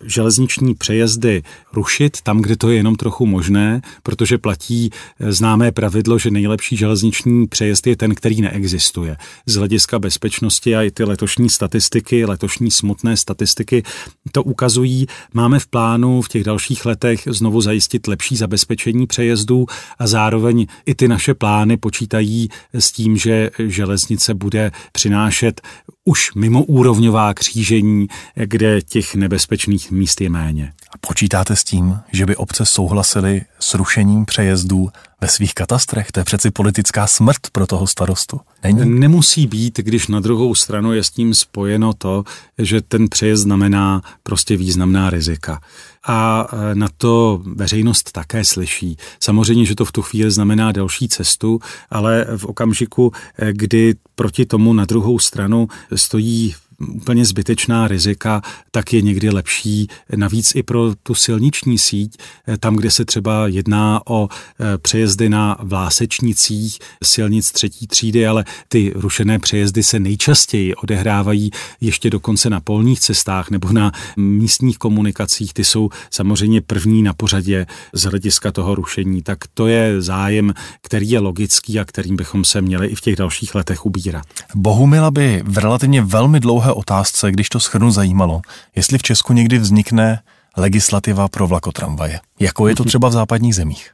železniční 0.03 0.75
přejezdy 0.75 1.43
rušit 1.73 2.21
tam, 2.21 2.41
kde 2.41 2.57
to 2.57 2.69
je 2.69 2.75
jenom 2.75 2.95
trochu 2.95 3.25
možné, 3.25 3.81
protože 4.03 4.37
platí 4.37 4.89
e, 5.19 5.31
známé 5.31 5.71
pravidlo, 5.71 6.19
že 6.19 6.31
nejlepší 6.31 6.77
železniční 6.77 7.47
přejezd 7.47 7.87
je 7.87 7.95
ten, 7.95 8.15
který 8.15 8.41
neexistuje. 8.41 9.17
Z 9.45 9.55
hlediska 9.55 9.99
bezpečnosti 9.99 10.75
a 10.75 10.83
i 10.83 10.91
ty 10.91 11.03
letošní 11.03 11.49
statistiky, 11.49 12.25
letošní 12.25 12.71
smutné 12.71 13.17
statistiky 13.17 13.83
to 14.31 14.43
ukazují. 14.43 15.07
Máme 15.33 15.59
v 15.59 15.67
plánu 15.67 16.21
v 16.21 16.29
těch 16.29 16.43
dalších 16.43 16.85
letech 16.85 17.27
znovu 17.31 17.61
zajistit 17.61 18.07
lepší 18.07 18.35
zabezpečení 18.35 19.07
přejezdů 19.07 19.65
a 19.99 20.07
zároveň 20.07 20.67
i 20.85 20.95
ty 20.95 21.07
naše 21.07 21.33
plány 21.33 21.77
počítají 21.77 22.49
s 22.73 22.91
tím, 22.91 23.17
že 23.17 23.49
železnice 23.59 24.33
bude 24.33 24.71
přinášet 24.91 25.61
už 26.09 26.33
mimoúrovňová 26.35 27.33
křížení, 27.33 28.07
kde 28.35 28.81
těch 28.81 29.15
nebezpečných 29.15 29.91
míst 29.91 30.21
je 30.21 30.29
méně. 30.29 30.73
A 30.91 30.97
počítáte 30.97 31.55
s 31.55 31.63
tím, 31.63 31.99
že 32.11 32.25
by 32.25 32.35
obce 32.35 32.65
souhlasily 32.65 33.41
s 33.59 33.73
rušením 33.73 34.25
přejezdů 34.25 34.89
ve 35.21 35.27
svých 35.27 35.53
katastrech? 35.53 36.11
To 36.11 36.19
je 36.19 36.23
přeci 36.23 36.51
politická 36.51 37.07
smrt 37.07 37.49
pro 37.51 37.67
toho 37.67 37.87
starostu. 37.87 38.41
Není? 38.63 38.99
Nemusí 38.99 39.47
být, 39.47 39.77
když 39.77 40.07
na 40.07 40.19
druhou 40.19 40.55
stranu 40.55 40.93
je 40.93 41.03
s 41.03 41.09
tím 41.09 41.33
spojeno 41.33 41.93
to, 41.93 42.23
že 42.57 42.81
ten 42.81 43.09
přejezd 43.09 43.43
znamená 43.43 44.01
prostě 44.23 44.57
významná 44.57 45.09
rizika 45.09 45.61
a 46.07 46.47
e, 46.51 46.75
na 46.75 46.87
to 46.97 47.41
veřejnost 47.45 48.11
také 48.11 48.45
slyší. 48.45 48.97
Samozřejmě, 49.19 49.65
že 49.65 49.75
to 49.75 49.85
v 49.85 49.91
tu 49.91 50.01
chvíli 50.01 50.31
znamená 50.31 50.71
další 50.71 51.07
cestu, 51.07 51.59
ale 51.89 52.25
v 52.37 52.45
okamžiku, 52.45 53.11
e, 53.37 53.53
kdy 53.53 53.95
proti 54.15 54.45
tomu 54.45 54.73
na 54.73 54.85
druhou 54.85 55.19
stranu 55.19 55.67
stojí 55.95 56.55
úplně 56.87 57.25
zbytečná 57.25 57.87
rizika, 57.87 58.41
tak 58.71 58.93
je 58.93 59.01
někdy 59.01 59.29
lepší 59.29 59.87
navíc 60.15 60.55
i 60.55 60.63
pro 60.63 60.95
tu 61.03 61.15
silniční 61.15 61.77
síť, 61.77 62.17
eh, 62.47 62.57
tam, 62.57 62.75
kde 62.75 62.91
se 62.91 63.05
třeba 63.05 63.47
jedná 63.47 64.01
o 64.07 64.29
eh, 64.29 64.77
přejezdy 64.77 65.29
na 65.29 65.57
vlásečnicích 65.59 66.79
silnic 67.03 67.51
třetí 67.51 67.87
třídy, 67.87 68.27
ale 68.27 68.45
ty 68.67 68.93
rušené 68.95 69.39
přejezdy 69.39 69.83
se 69.83 69.99
nejčastěji 69.99 70.75
odehrávají 70.75 71.51
ještě 71.81 72.09
dokonce 72.09 72.49
na 72.49 72.59
polních 72.59 72.99
cestách 72.99 73.49
nebo 73.49 73.71
na 73.71 73.91
místních 74.17 74.77
komunikacích. 74.77 75.53
Ty 75.53 75.63
jsou 75.63 75.89
samozřejmě 76.11 76.61
první 76.61 77.03
na 77.03 77.13
pořadě 77.13 77.65
z 77.93 78.03
hlediska 78.03 78.51
toho 78.51 78.75
rušení. 78.75 79.21
Tak 79.21 79.37
to 79.53 79.67
je 79.67 80.01
zájem, 80.01 80.53
který 80.81 81.09
je 81.09 81.19
logický 81.19 81.79
a 81.79 81.85
kterým 81.85 82.15
bychom 82.15 82.45
se 82.45 82.61
měli 82.61 82.87
i 82.87 82.95
v 82.95 83.01
těch 83.01 83.15
dalších 83.15 83.55
letech 83.55 83.85
ubírat. 83.85 84.23
Bohumila 84.55 85.11
by 85.11 85.43
v 85.45 85.57
relativně 85.57 86.01
velmi 86.01 86.39
dlouhé 86.39 86.68
druhé 86.69 86.79
otázce, 86.79 87.31
když 87.31 87.49
to 87.49 87.59
schrnu, 87.59 87.91
zajímalo, 87.91 88.41
jestli 88.75 88.97
v 88.97 89.03
Česku 89.03 89.33
někdy 89.33 89.57
vznikne 89.59 90.21
legislativa 90.57 91.27
pro 91.27 91.47
vlakotramvaje, 91.47 92.19
jako 92.39 92.67
je 92.67 92.75
to 92.75 92.83
třeba 92.83 93.09
v 93.09 93.11
západních 93.11 93.55
zemích. 93.55 93.91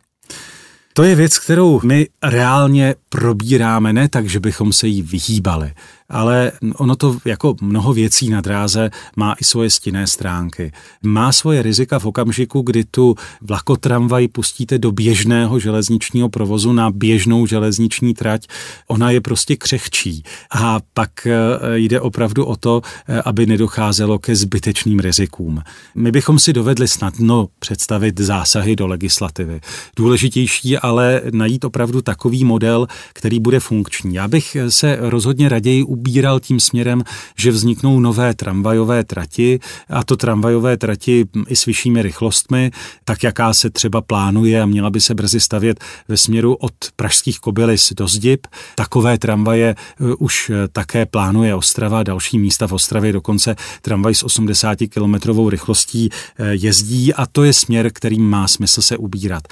To 0.93 1.03
je 1.03 1.15
věc, 1.15 1.39
kterou 1.39 1.81
my 1.83 2.07
reálně 2.23 2.95
probíráme, 3.09 3.93
ne 3.93 4.09
tak, 4.09 4.29
že 4.29 4.39
bychom 4.39 4.73
se 4.73 4.88
jí 4.88 5.01
vyhýbali, 5.01 5.73
ale 6.10 6.52
ono 6.76 6.96
to 6.96 7.18
jako 7.26 7.56
mnoho 7.62 7.94
věcí 7.94 8.30
na 8.30 8.41
dráze 8.41 8.89
má 9.15 9.34
i 9.34 9.44
svoje 9.44 9.70
stinné 9.70 10.08
stránky. 10.08 10.72
Má 11.04 11.32
svoje 11.32 11.62
rizika 11.62 12.00
v 12.00 12.06
okamžiku, 12.06 12.62
kdy 12.62 12.84
tu 12.84 13.15
vlakotramvaj 13.41 14.28
pustíte 14.28 14.78
do 14.78 14.91
běžného 14.91 15.60
železničního 15.60 16.30
provozu 16.30 16.74
na 16.74 16.91
běžnou 16.91 17.46
železniční 17.46 18.13
trať. 18.13 18.48
Ona 18.88 19.12
je 19.12 19.22
prostě 19.22 19.56
křehčí 19.56 20.24
a 20.52 20.80
pak 20.94 21.28
e, 21.28 21.34
jde 21.76 22.02
opravdu 22.02 22.46
o 22.46 22.56
to, 22.56 22.82
e, 23.08 23.22
aby 23.22 23.46
nedocházelo 23.46 24.20
ke 24.20 24.36
zbytečným 24.36 25.00
rizikům. 25.00 25.62
My 25.96 26.12
bychom 26.12 26.39
si 26.39 26.54
dovedli 26.54 26.88
snadno 26.88 27.48
představit 27.60 28.20
zásahy 28.20 28.76
do 28.76 28.88
legislativy. 28.88 29.62
Důležitější 29.96 30.78
ale 30.78 31.22
najít 31.32 31.65
opravdu 31.65 32.02
takový 32.02 32.46
model, 32.46 32.88
který 33.13 33.39
bude 33.39 33.60
funkční. 33.60 34.15
Já 34.15 34.28
bych 34.28 34.58
se 34.70 34.98
rozhodně 35.00 35.50
raději 35.50 35.84
ubíral 35.95 36.39
tím 36.39 36.60
směrem, 36.60 37.03
že 37.38 37.51
vzniknou 37.51 37.99
nové 37.99 38.34
tramvajové 38.34 39.03
trati 39.03 39.60
a 39.89 40.03
to 40.03 40.17
tramvajové 40.17 40.77
trati 40.77 41.25
i 41.47 41.55
s 41.55 41.65
vyššími 41.65 42.01
rychlostmi, 42.01 42.71
tak 43.05 43.23
jaká 43.23 43.53
se 43.53 43.69
třeba 43.69 44.01
plánuje 44.01 44.62
a 44.62 44.65
měla 44.65 44.89
by 44.89 45.01
se 45.01 45.15
brzy 45.15 45.39
stavět 45.39 45.79
ve 46.08 46.17
směru 46.17 46.55
od 46.55 46.73
pražských 46.95 47.39
Kobylis 47.39 47.93
do 47.93 48.08
Zdib. 48.08 48.47
Takové 48.75 49.17
tramvaje 49.17 49.75
eh, 49.75 50.03
už 50.19 50.49
eh, 50.49 50.67
také 50.67 51.05
plánuje 51.05 51.55
Ostrava, 51.55 52.03
další 52.03 52.39
místa 52.39 52.67
v 52.67 52.73
Ostravě, 52.73 53.13
dokonce 53.13 53.55
tramvaj 53.81 54.15
s 54.15 54.23
80 54.23 54.77
kilometrovou 54.89 55.49
rychlostí 55.49 56.10
eh, 56.10 56.45
jezdí 56.51 57.13
a 57.13 57.25
to 57.25 57.43
je 57.43 57.53
směr, 57.53 57.89
kterým 57.93 58.29
má 58.29 58.47
smysl 58.47 58.81
se 58.81 58.97
ubírat. 58.97 59.43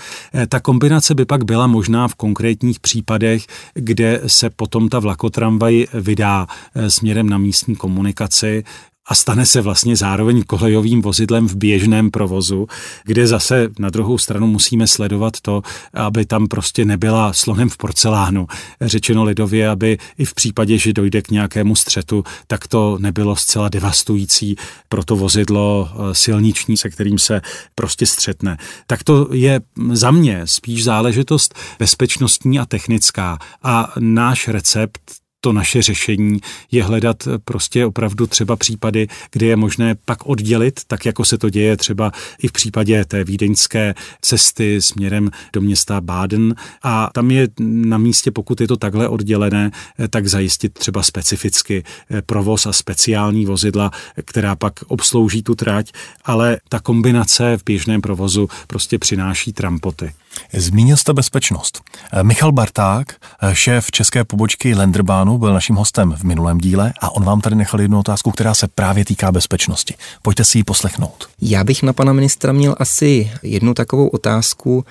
Ta 0.49 0.59
kombinace 0.59 1.15
by 1.15 1.25
pak 1.25 1.45
byla 1.45 1.67
možná 1.67 2.07
v 2.07 2.15
konkrétních 2.15 2.79
případech, 2.79 3.45
kde 3.73 4.21
se 4.27 4.49
potom 4.49 4.89
ta 4.89 4.99
vlakotramvaj 4.99 5.85
vydá 5.93 6.32
Eh, 6.41 6.89
směrem 6.89 7.29
na 7.29 7.37
místní 7.37 7.75
komunikaci 7.75 8.63
a 9.05 9.15
stane 9.15 9.45
se 9.45 9.61
vlastně 9.61 9.95
zároveň 9.95 10.43
kolejovým 10.43 11.01
vozidlem 11.01 11.47
v 11.47 11.55
běžném 11.55 12.11
provozu, 12.11 12.67
kde 13.03 13.27
zase 13.27 13.69
na 13.79 13.89
druhou 13.89 14.17
stranu 14.17 14.47
musíme 14.47 14.87
sledovat 14.87 15.33
to, 15.41 15.61
aby 15.93 16.25
tam 16.25 16.47
prostě 16.47 16.85
nebyla 16.85 17.33
slonem 17.33 17.69
v 17.69 17.77
porcelánu. 17.77 18.47
Řečeno 18.81 19.23
lidově, 19.23 19.69
aby 19.69 19.97
i 20.17 20.25
v 20.25 20.33
případě, 20.33 20.77
že 20.77 20.93
dojde 20.93 21.21
k 21.21 21.31
nějakému 21.31 21.75
střetu, 21.75 22.23
tak 22.47 22.67
to 22.67 22.97
nebylo 22.99 23.35
zcela 23.35 23.69
devastující 23.69 24.55
pro 24.89 25.03
to 25.03 25.15
vozidlo 25.15 25.89
eh, 25.91 26.15
silniční, 26.15 26.77
se 26.77 26.89
kterým 26.89 27.19
se 27.19 27.41
prostě 27.75 28.05
střetne. 28.05 28.57
Tak 28.87 29.03
to 29.03 29.27
je 29.31 29.61
za 29.91 30.11
mě 30.11 30.41
spíš 30.45 30.83
záležitost 30.83 31.55
bezpečnostní 31.79 32.59
a 32.59 32.65
technická. 32.65 33.37
A 33.63 33.93
náš 33.99 34.47
recept 34.47 35.22
to 35.43 35.53
naše 35.53 35.81
řešení 35.81 36.39
je 36.71 36.83
hledat 36.83 37.27
prostě 37.45 37.85
opravdu 37.85 38.27
třeba 38.27 38.55
případy, 38.55 39.07
kde 39.31 39.45
je 39.45 39.55
možné 39.55 39.95
pak 40.05 40.25
oddělit, 40.25 40.79
tak 40.87 41.05
jako 41.05 41.25
se 41.25 41.37
to 41.37 41.49
děje 41.49 41.77
třeba 41.77 42.11
i 42.39 42.47
v 42.47 42.51
případě 42.51 43.05
té 43.05 43.23
vídeňské 43.23 43.95
cesty 44.21 44.81
směrem 44.81 45.31
do 45.53 45.61
města 45.61 46.01
Baden. 46.01 46.55
A 46.83 47.09
tam 47.13 47.31
je 47.31 47.47
na 47.59 47.97
místě, 47.97 48.31
pokud 48.31 48.61
je 48.61 48.67
to 48.67 48.77
takhle 48.77 49.07
oddělené, 49.07 49.71
tak 50.09 50.27
zajistit 50.27 50.73
třeba 50.73 51.03
specificky 51.03 51.83
provoz 52.25 52.65
a 52.65 52.73
speciální 52.73 53.45
vozidla, 53.45 53.91
která 54.25 54.55
pak 54.55 54.73
obslouží 54.87 55.43
tu 55.43 55.55
trať, 55.55 55.91
ale 56.25 56.57
ta 56.69 56.79
kombinace 56.79 57.57
v 57.57 57.63
běžném 57.65 58.01
provozu 58.01 58.49
prostě 58.67 58.99
přináší 58.99 59.53
trampoty. 59.53 60.13
Zmínil 60.53 60.97
jste 60.97 61.13
bezpečnost. 61.13 61.81
Michal 62.21 62.51
Barták, 62.51 63.15
šéf 63.53 63.91
české 63.91 64.23
pobočky 64.23 64.75
Lenderbánu, 64.75 65.37
byl 65.37 65.53
naším 65.53 65.75
hostem 65.75 66.15
v 66.17 66.23
minulém 66.23 66.57
díle 66.57 66.93
a 67.01 67.15
on 67.15 67.23
vám 67.23 67.41
tady 67.41 67.55
nechal 67.55 67.81
jednu 67.81 67.99
otázku, 67.99 68.31
která 68.31 68.53
se 68.53 68.67
právě 68.67 69.05
týká 69.05 69.31
bezpečnosti. 69.31 69.95
Pojďte 70.21 70.45
si 70.45 70.57
ji 70.57 70.63
poslechnout. 70.63 71.27
Já 71.41 71.63
bych 71.63 71.83
na 71.83 71.93
pana 71.93 72.13
ministra 72.13 72.53
měl 72.53 72.75
asi 72.79 73.31
jednu 73.43 73.73
takovou 73.73 74.07
otázku, 74.07 74.85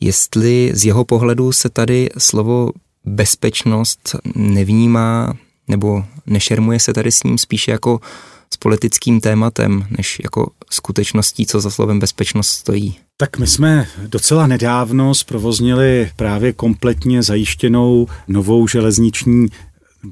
jestli 0.00 0.70
z 0.74 0.84
jeho 0.84 1.04
pohledu 1.04 1.52
se 1.52 1.68
tady 1.68 2.08
slovo 2.18 2.70
bezpečnost 3.04 4.16
nevnímá 4.34 5.34
nebo 5.68 6.04
nešermuje 6.26 6.80
se 6.80 6.92
tady 6.92 7.12
s 7.12 7.22
ním 7.22 7.38
spíše 7.38 7.70
jako 7.70 8.00
s 8.54 8.56
politickým 8.56 9.20
tématem, 9.20 9.86
než 9.90 10.20
jako 10.22 10.50
skutečností, 10.70 11.46
co 11.46 11.60
za 11.60 11.70
slovem 11.70 11.98
bezpečnost 11.98 12.48
stojí. 12.48 12.96
Tak 13.20 13.38
my 13.38 13.46
jsme 13.46 13.86
docela 14.06 14.46
nedávno 14.46 15.14
zprovoznili 15.14 16.10
právě 16.16 16.52
kompletně 16.52 17.22
zajištěnou 17.22 18.06
novou 18.28 18.68
železniční 18.68 19.46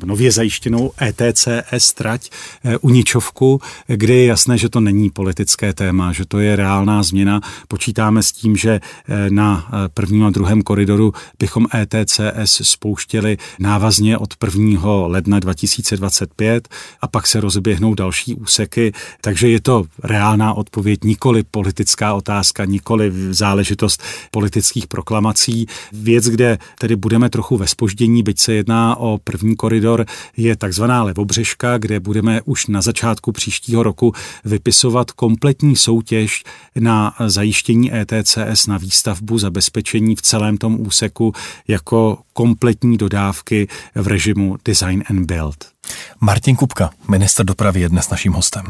nově 0.05 0.33
zajištěnou 0.33 0.93
ETCS 1.03 1.93
trať 1.95 2.31
eh, 2.65 2.79
Uničovku, 2.79 3.61
kde 3.87 4.15
je 4.15 4.27
jasné, 4.27 4.59
že 4.59 4.69
to 4.69 4.81
není 4.81 5.11
politické 5.11 5.73
téma, 5.73 6.13
že 6.13 6.27
to 6.27 6.39
je 6.39 6.57
reálná 6.57 7.03
změna. 7.03 7.41
Počítáme 7.69 8.23
s 8.23 8.33
tím, 8.33 8.57
že 8.57 8.81
eh, 9.09 9.31
na 9.31 9.69
eh, 9.69 9.89
prvním 9.95 10.25
a 10.25 10.31
druhém 10.31 10.63
koridoru 10.63 11.13
bychom 11.39 11.67
ETCS 11.75 12.61
spouštěli 12.63 13.39
návazně 13.59 14.19
od 14.19 14.35
1. 14.57 15.07
ledna 15.07 15.41
2025 15.41 16.69
a 17.01 17.09
pak 17.09 17.27
se 17.27 17.41
rozběhnou 17.41 17.95
další 17.95 18.35
úseky, 18.35 18.93
takže 19.21 19.49
je 19.49 19.61
to 19.61 19.85
reálná 20.03 20.55
odpověď, 20.55 21.05
nikoli 21.05 21.43
politická 21.51 22.15
otázka, 22.15 22.65
nikoli 22.65 23.13
záležitost 23.31 24.03
politických 24.31 24.87
proklamací. 24.87 25.67
Věc, 25.93 26.25
kde 26.25 26.59
tedy 26.79 26.97
budeme 26.97 27.31
trochu 27.31 27.57
ve 27.57 27.67
spoždění, 27.67 28.23
byť 28.23 28.41
se 28.41 28.53
jedná 28.53 28.97
o 28.97 29.19
první 29.25 29.57
koridor, 29.57 29.76
koridor 29.77 30.07
je 30.37 30.57
takzvaná 30.57 31.03
levobřežka, 31.03 31.79
kde 31.79 32.01
budeme 32.01 32.43
už 32.43 32.67
na 32.67 32.83
začátku 32.83 33.33
příštího 33.33 33.83
roku 33.83 34.13
vypisovat 34.45 35.11
kompletní 35.11 35.77
soutěž 35.77 36.45
na 36.77 37.15
zajištění 37.27 37.95
ETCS 37.95 38.67
na 38.67 38.79
výstavbu 38.79 39.39
zabezpečení 39.39 40.17
v 40.17 40.23
celém 40.23 40.57
tom 40.57 40.81
úseku 40.81 41.33
jako 41.69 42.19
kompletní 42.33 42.97
dodávky 42.97 43.69
v 43.95 44.07
režimu 44.07 44.57
Design 44.65 45.03
and 45.11 45.27
Build. 45.27 45.76
Martin 46.21 46.57
Kupka, 46.57 46.91
minister 47.09 47.47
dopravy, 47.47 47.81
je 47.81 47.89
dnes 47.89 48.11
naším 48.11 48.33
hostem. 48.33 48.65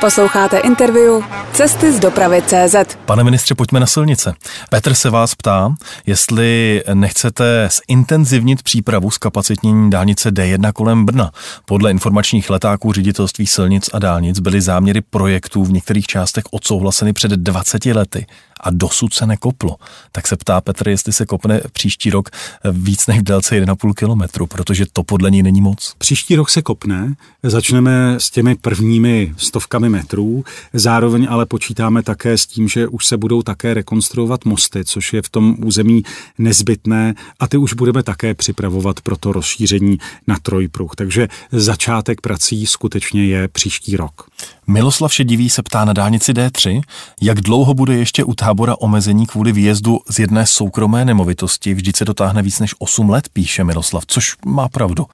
Posloucháte 0.00 0.58
interview 0.58 1.22
Cesty 1.52 1.92
z 1.92 2.00
dopravy 2.00 2.42
CZ. 2.42 2.74
Pane 3.04 3.24
ministře, 3.24 3.54
pojďme 3.54 3.80
na 3.80 3.86
silnice. 3.86 4.34
Petr 4.70 4.94
se 4.94 5.10
vás 5.10 5.34
ptá, 5.34 5.74
jestli 6.06 6.82
nechcete 6.94 7.68
zintenzivnit 7.88 8.62
přípravu 8.62 9.10
z 9.10 9.18
kapacitnění 9.18 9.90
dálnice 9.90 10.30
D1 10.30 10.72
kolem 10.72 11.04
Brna. 11.04 11.30
Podle 11.64 11.90
informačních 11.90 12.50
letáků 12.50 12.92
ředitelství 12.92 13.46
silnic 13.46 13.90
a 13.92 13.98
dálnic 13.98 14.40
byly 14.40 14.60
záměry 14.60 15.00
projektů 15.00 15.64
v 15.64 15.72
některých 15.72 16.06
částech 16.06 16.44
odsouhlaseny 16.50 17.12
před 17.12 17.30
20 17.30 17.86
lety 17.86 18.26
a 18.60 18.70
dosud 18.70 19.14
se 19.14 19.26
nekoplo. 19.26 19.76
Tak 20.12 20.28
se 20.28 20.36
ptá 20.36 20.60
Petr, 20.60 20.88
jestli 20.88 21.12
se 21.12 21.26
kopne 21.26 21.60
příští 21.72 22.10
rok 22.10 22.30
víc 22.72 23.06
než 23.06 23.18
v 23.18 23.22
délce 23.22 23.60
1,5 23.60 23.94
kilometru, 23.94 24.46
protože 24.46 24.86
to 24.92 25.02
podle 25.02 25.30
ní 25.30 25.42
není 25.42 25.60
moc. 25.60 25.94
Příští 25.98 26.36
rok 26.36 26.50
se 26.50 26.62
kopne, 26.62 27.14
začneme 27.42 28.14
s 28.18 28.30
těmi 28.30 28.54
prvními 28.54 29.34
stovkami 29.36 29.88
metrů, 29.88 30.44
zároveň 30.72 31.26
ale 31.30 31.46
počítáme 31.46 32.02
také 32.02 32.38
s 32.38 32.46
tím, 32.46 32.68
že 32.68 32.88
už 32.88 33.06
se 33.06 33.16
budou 33.16 33.42
také 33.42 33.74
rekonstruovat 33.74 34.44
mosty, 34.44 34.84
což 34.84 35.12
je 35.12 35.22
v 35.22 35.28
tom 35.28 35.56
území 35.64 36.02
nezbytné 36.38 37.14
a 37.40 37.48
ty 37.48 37.56
už 37.56 37.74
budeme 37.74 38.02
také 38.02 38.34
připravovat 38.34 39.00
pro 39.00 39.16
to 39.16 39.32
rozšíření 39.32 39.98
na 40.26 40.38
trojpruh. 40.42 40.94
Takže 40.96 41.28
začátek 41.52 42.20
prací 42.20 42.66
skutečně 42.66 43.26
je 43.26 43.48
příští 43.48 43.96
rok. 43.96 44.29
Miloslav 44.66 45.14
Šedivý 45.14 45.50
se 45.50 45.62
ptá 45.62 45.84
na 45.84 45.92
dálnici 45.92 46.32
D3, 46.32 46.82
jak 47.20 47.40
dlouho 47.40 47.74
bude 47.74 47.96
ještě 47.96 48.24
u 48.24 48.34
tábora 48.34 48.74
omezení 48.78 49.26
kvůli 49.26 49.52
výjezdu 49.52 50.00
z 50.10 50.18
jedné 50.18 50.46
soukromé 50.46 51.04
nemovitosti. 51.04 51.74
Vždyť 51.74 51.96
se 51.96 52.04
dotáhne 52.04 52.42
víc 52.42 52.60
než 52.60 52.74
8 52.78 53.10
let, 53.10 53.28
píše 53.32 53.64
Miloslav, 53.64 54.04
což 54.06 54.36
má 54.46 54.68
pravdu. 54.68 55.06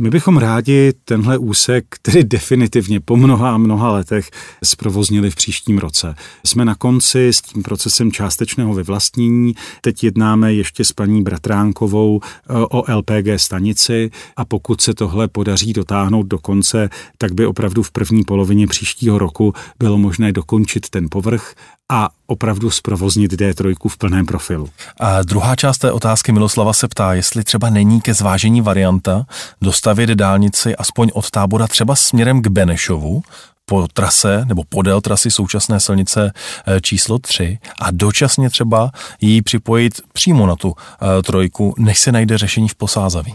My 0.00 0.10
bychom 0.10 0.36
rádi 0.36 0.92
tenhle 1.04 1.38
úsek, 1.38 1.86
který 1.88 2.24
definitivně 2.24 3.00
po 3.00 3.16
mnoha 3.16 3.54
a 3.54 3.58
mnoha 3.58 3.92
letech 3.92 4.30
zprovoznili 4.64 5.30
v 5.30 5.34
příštím 5.34 5.78
roce. 5.78 6.14
Jsme 6.46 6.64
na 6.64 6.74
konci 6.74 7.28
s 7.28 7.40
tím 7.40 7.62
procesem 7.62 8.12
částečného 8.12 8.74
vyvlastnění. 8.74 9.54
Teď 9.80 10.04
jednáme 10.04 10.54
ještě 10.54 10.84
s 10.84 10.92
paní 10.92 11.22
Bratránkovou 11.22 12.20
eh, 12.22 12.52
o 12.52 12.96
LPG 12.96 13.26
stanici 13.36 14.10
a 14.36 14.44
pokud 14.44 14.80
se 14.80 14.94
tohle 14.94 15.28
podaří 15.28 15.72
dotáhnout 15.72 16.26
do 16.26 16.38
konce, 16.38 16.90
tak 17.18 17.32
by 17.32 17.46
opravdu 17.46 17.82
v 17.82 17.90
první 17.90 18.24
polovině 18.24 18.66
příštího 18.66 19.18
roku 19.18 19.54
bylo 19.78 19.98
možné 19.98 20.32
dokončit 20.32 20.88
ten 20.88 21.06
povrch 21.10 21.54
a 21.88 22.08
opravdu 22.30 22.70
zprovoznit 22.70 23.32
D3 23.32 23.88
v 23.88 23.96
plném 23.96 24.26
profilu. 24.26 24.68
A 25.00 25.22
druhá 25.22 25.56
část 25.56 25.78
té 25.78 25.92
otázky 25.92 26.32
Miloslava 26.32 26.72
se 26.72 26.88
ptá, 26.88 27.14
jestli 27.14 27.44
třeba 27.44 27.70
není 27.70 28.00
ke 28.00 28.14
zvážení 28.14 28.60
varianta 28.60 29.26
dostavit 29.60 30.10
dálnici 30.10 30.76
aspoň 30.76 31.10
od 31.14 31.30
tábora 31.30 31.66
třeba 31.66 31.96
směrem 31.96 32.42
k 32.42 32.46
Benešovu, 32.46 33.22
po 33.66 33.88
trase 33.92 34.44
nebo 34.44 34.64
podél 34.68 35.00
trasy 35.00 35.30
současné 35.30 35.80
silnice 35.80 36.32
eh, 36.66 36.80
číslo 36.80 37.18
3 37.18 37.58
a 37.80 37.90
dočasně 37.90 38.50
třeba 38.50 38.90
ji 39.20 39.42
připojit 39.42 40.00
přímo 40.12 40.46
na 40.46 40.56
tu 40.56 40.74
eh, 40.74 41.22
trojku, 41.22 41.74
než 41.78 41.98
se 41.98 42.12
najde 42.12 42.38
řešení 42.38 42.68
v 42.68 42.74
Posázaví. 42.74 43.34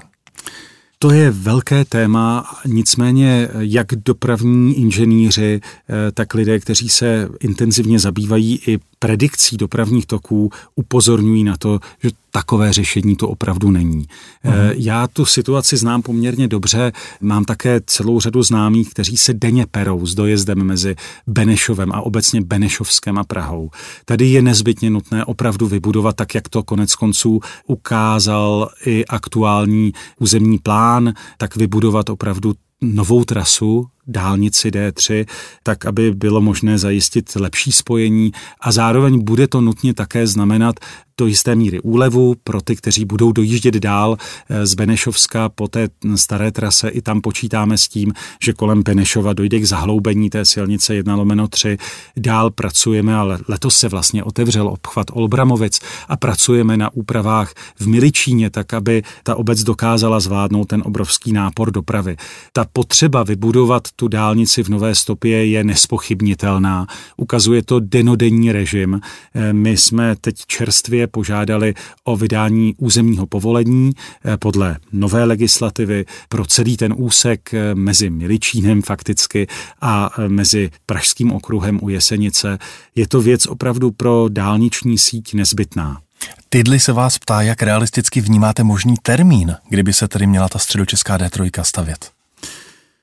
To 1.00 1.12
je 1.12 1.32
velké 1.32 1.86
téma, 1.86 2.46
nicméně 2.66 3.50
jak 3.60 3.88
dopravní 3.88 4.78
inženýři, 4.78 5.62
eh, 5.64 6.12
tak 6.12 6.34
lidé, 6.34 6.60
kteří 6.60 6.90
se 6.90 7.30
intenzivně 7.40 8.00
zabývají 8.00 8.60
i 8.68 8.80
predikcí 9.04 9.58
dopravních 9.58 10.06
toků, 10.06 10.52
upozorňují 10.76 11.44
na 11.44 11.58
to, 11.58 11.80
že 12.04 12.10
takové 12.32 12.74
řešení 12.74 13.16
to 13.16 13.30
opravdu 13.30 13.72
není. 13.72 14.06
Uh-huh. 14.06 14.74
Já 14.76 15.08
tu 15.08 15.26
situaci 15.26 15.78
znám 15.78 16.02
poměrně 16.02 16.48
dobře, 16.48 16.92
mám 17.22 17.46
také 17.46 17.82
celou 17.86 18.20
řadu 18.20 18.44
známých, 18.44 18.90
kteří 18.90 19.18
se 19.18 19.34
denně 19.34 19.66
perou 19.66 20.06
s 20.06 20.16
dojezdem 20.16 20.64
mezi 20.64 20.96
Benešovem 21.28 21.92
a 21.92 22.02
obecně 22.02 22.42
Benešovskem 22.42 23.18
a 23.18 23.24
Prahou. 23.24 23.70
Tady 24.06 24.26
je 24.26 24.42
nezbytně 24.42 24.90
nutné 24.90 25.26
opravdu 25.26 25.68
vybudovat 25.68 26.16
tak, 26.16 26.36
jak 26.36 26.50
to 26.50 26.64
konec 26.64 26.96
konců 26.96 27.40
ukázal 27.68 28.70
i 28.86 29.06
aktuální 29.06 29.94
územní 30.20 30.58
plán, 30.58 31.14
tak 31.38 31.56
vybudovat 31.56 32.10
opravdu 32.10 32.54
novou 32.82 33.24
trasu 33.24 33.88
dálnici 34.08 34.70
D3, 34.70 35.26
tak 35.64 35.86
aby 35.86 36.12
bylo 36.12 36.42
možné 36.42 36.78
zajistit 36.78 37.36
lepší 37.36 37.72
spojení 37.72 38.32
a 38.62 38.72
zároveň 38.72 39.24
bude 39.24 39.48
to 39.48 39.62
nutně 39.62 39.94
také 39.94 40.28
znamenat 40.28 40.76
do 41.18 41.28
jisté 41.28 41.56
míry 41.56 41.82
úlevu 41.82 42.36
pro 42.44 42.62
ty, 42.62 42.76
kteří 42.76 43.06
budou 43.06 43.32
dojíždět 43.32 43.76
dál 43.76 44.18
eh, 44.50 44.66
z 44.66 44.74
Benešovska 44.74 45.50
po 45.50 45.68
té 45.68 45.90
staré 46.16 46.52
trase. 46.52 46.90
I 46.90 47.02
tam 47.02 47.22
počítáme 47.22 47.78
s 47.78 47.88
tím, 47.88 48.14
že 48.44 48.54
kolem 48.54 48.84
Benešova 48.84 49.34
dojde 49.34 49.60
k 49.60 49.66
zahloubení 49.66 50.30
té 50.30 50.46
silnice 50.46 50.96
1 50.96 51.16
lomeno 51.16 51.48
3. 51.48 51.78
Dál 52.18 52.52
pracujeme, 52.52 53.16
ale 53.16 53.40
letos 53.48 53.78
se 53.78 53.90
vlastně 53.90 54.24
otevřel 54.24 54.68
obchvat 54.68 55.08
Olbramovic 55.12 55.80
a 56.08 56.18
pracujeme 56.18 56.78
na 56.78 56.94
úpravách 56.94 57.54
v 57.80 57.88
Miličíně, 57.88 58.50
tak 58.50 58.74
aby 58.74 59.04
ta 59.24 59.36
obec 59.36 59.64
dokázala 59.64 60.20
zvládnout 60.20 60.66
ten 60.66 60.84
obrovský 60.86 61.34
nápor 61.34 61.72
dopravy. 61.72 62.18
Ta 62.54 62.66
potřeba 62.74 63.24
vybudovat 63.24 63.84
tu 63.96 64.08
dálnici 64.08 64.64
v 64.64 64.70
Nové 64.70 64.96
stopě 64.96 65.46
je 65.46 65.64
nespochybnitelná. 65.64 66.88
Ukazuje 67.18 67.64
to 67.64 67.80
denodenní 67.80 68.52
režim. 68.52 69.02
Eh, 69.36 69.54
my 69.54 69.78
jsme 69.78 70.16
teď 70.22 70.36
čerstvě 70.48 71.08
požádali 71.08 71.74
o 72.04 72.18
vydání 72.18 72.76
územního 72.78 73.26
povolení 73.26 73.92
eh, 74.26 74.38
podle 74.38 74.78
nové 74.92 75.24
legislativy 75.24 76.06
pro 76.30 76.46
celý 76.46 76.78
ten 76.78 76.94
úsek 76.98 77.54
eh, 77.54 77.76
mezi 77.76 78.10
Miličínem 78.10 78.82
fakticky 78.82 79.48
a 79.82 80.10
mezi 80.28 80.70
Pražským 80.86 81.32
okruhem 81.32 81.80
u 81.82 81.90
Jesenice. 81.90 82.58
Je 82.96 83.08
to 83.08 83.22
věc 83.22 83.46
opravdu 83.46 83.92
pro 83.92 84.26
dálniční 84.30 84.98
síť 84.98 85.34
nezbytná. 85.34 86.02
Tydli 86.50 86.80
se 86.80 86.94
vás 86.94 87.18
ptá, 87.18 87.42
jak 87.42 87.64
realisticky 87.64 88.22
vnímáte 88.22 88.64
možný 88.64 88.96
termín, 89.02 89.56
kdyby 89.70 89.94
se 89.94 90.08
tedy 90.08 90.28
měla 90.28 90.50
ta 90.50 90.60
středočeská 90.60 91.18
D3 91.18 91.64
stavět. 91.64 92.12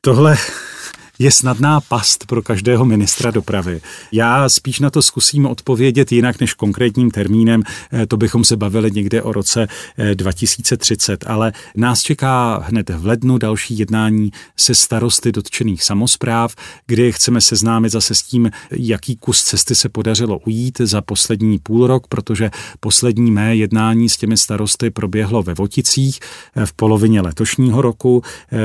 Tohle 0.01 0.37
je 1.21 1.31
snadná 1.31 1.81
past 1.81 2.27
pro 2.27 2.43
každého 2.43 2.85
ministra 2.85 3.31
dopravy. 3.31 3.81
Já 4.13 4.49
spíš 4.49 4.81
na 4.81 4.91
to 4.91 5.03
zkusím 5.03 5.47
odpovědět 5.47 6.13
jinak 6.13 6.41
než 6.41 6.55
konkrétním 6.55 7.11
termínem, 7.11 7.63
eh, 7.93 8.07
to 8.07 8.17
bychom 8.17 8.45
se 8.45 8.57
bavili 8.57 8.91
někde 8.91 9.23
o 9.23 9.33
roce 9.33 9.69
2030, 10.15 11.25
eh, 11.25 11.27
ale 11.27 11.53
nás 11.77 12.03
čeká 12.03 12.65
hned 12.67 12.91
v 12.91 13.07
lednu 13.07 13.39
další 13.39 13.79
jednání 13.79 14.31
se 14.57 14.75
starosty 14.75 15.33
dotčených 15.33 15.85
samozpráv, 15.85 16.55
kdy 16.87 17.13
chceme 17.13 17.41
seznámit 17.41 17.91
zase 17.93 18.15
s 18.15 18.23
tím, 18.23 18.51
jaký 18.71 19.17
kus 19.17 19.43
cesty 19.43 19.75
se 19.75 19.89
podařilo 19.89 20.39
ujít 20.39 20.79
za 20.81 21.01
poslední 21.01 21.59
půl 21.59 21.87
rok, 21.87 22.07
protože 22.07 22.51
poslední 22.81 23.31
mé 23.31 23.57
jednání 23.57 24.09
s 24.09 24.17
těmi 24.17 24.37
starosty 24.37 24.91
proběhlo 24.91 25.43
ve 25.43 25.55
Voticích 25.55 26.21
eh, 26.57 26.67
v 26.67 26.73
polovině 26.73 27.21
letošního 27.21 27.83
roku. 27.83 28.23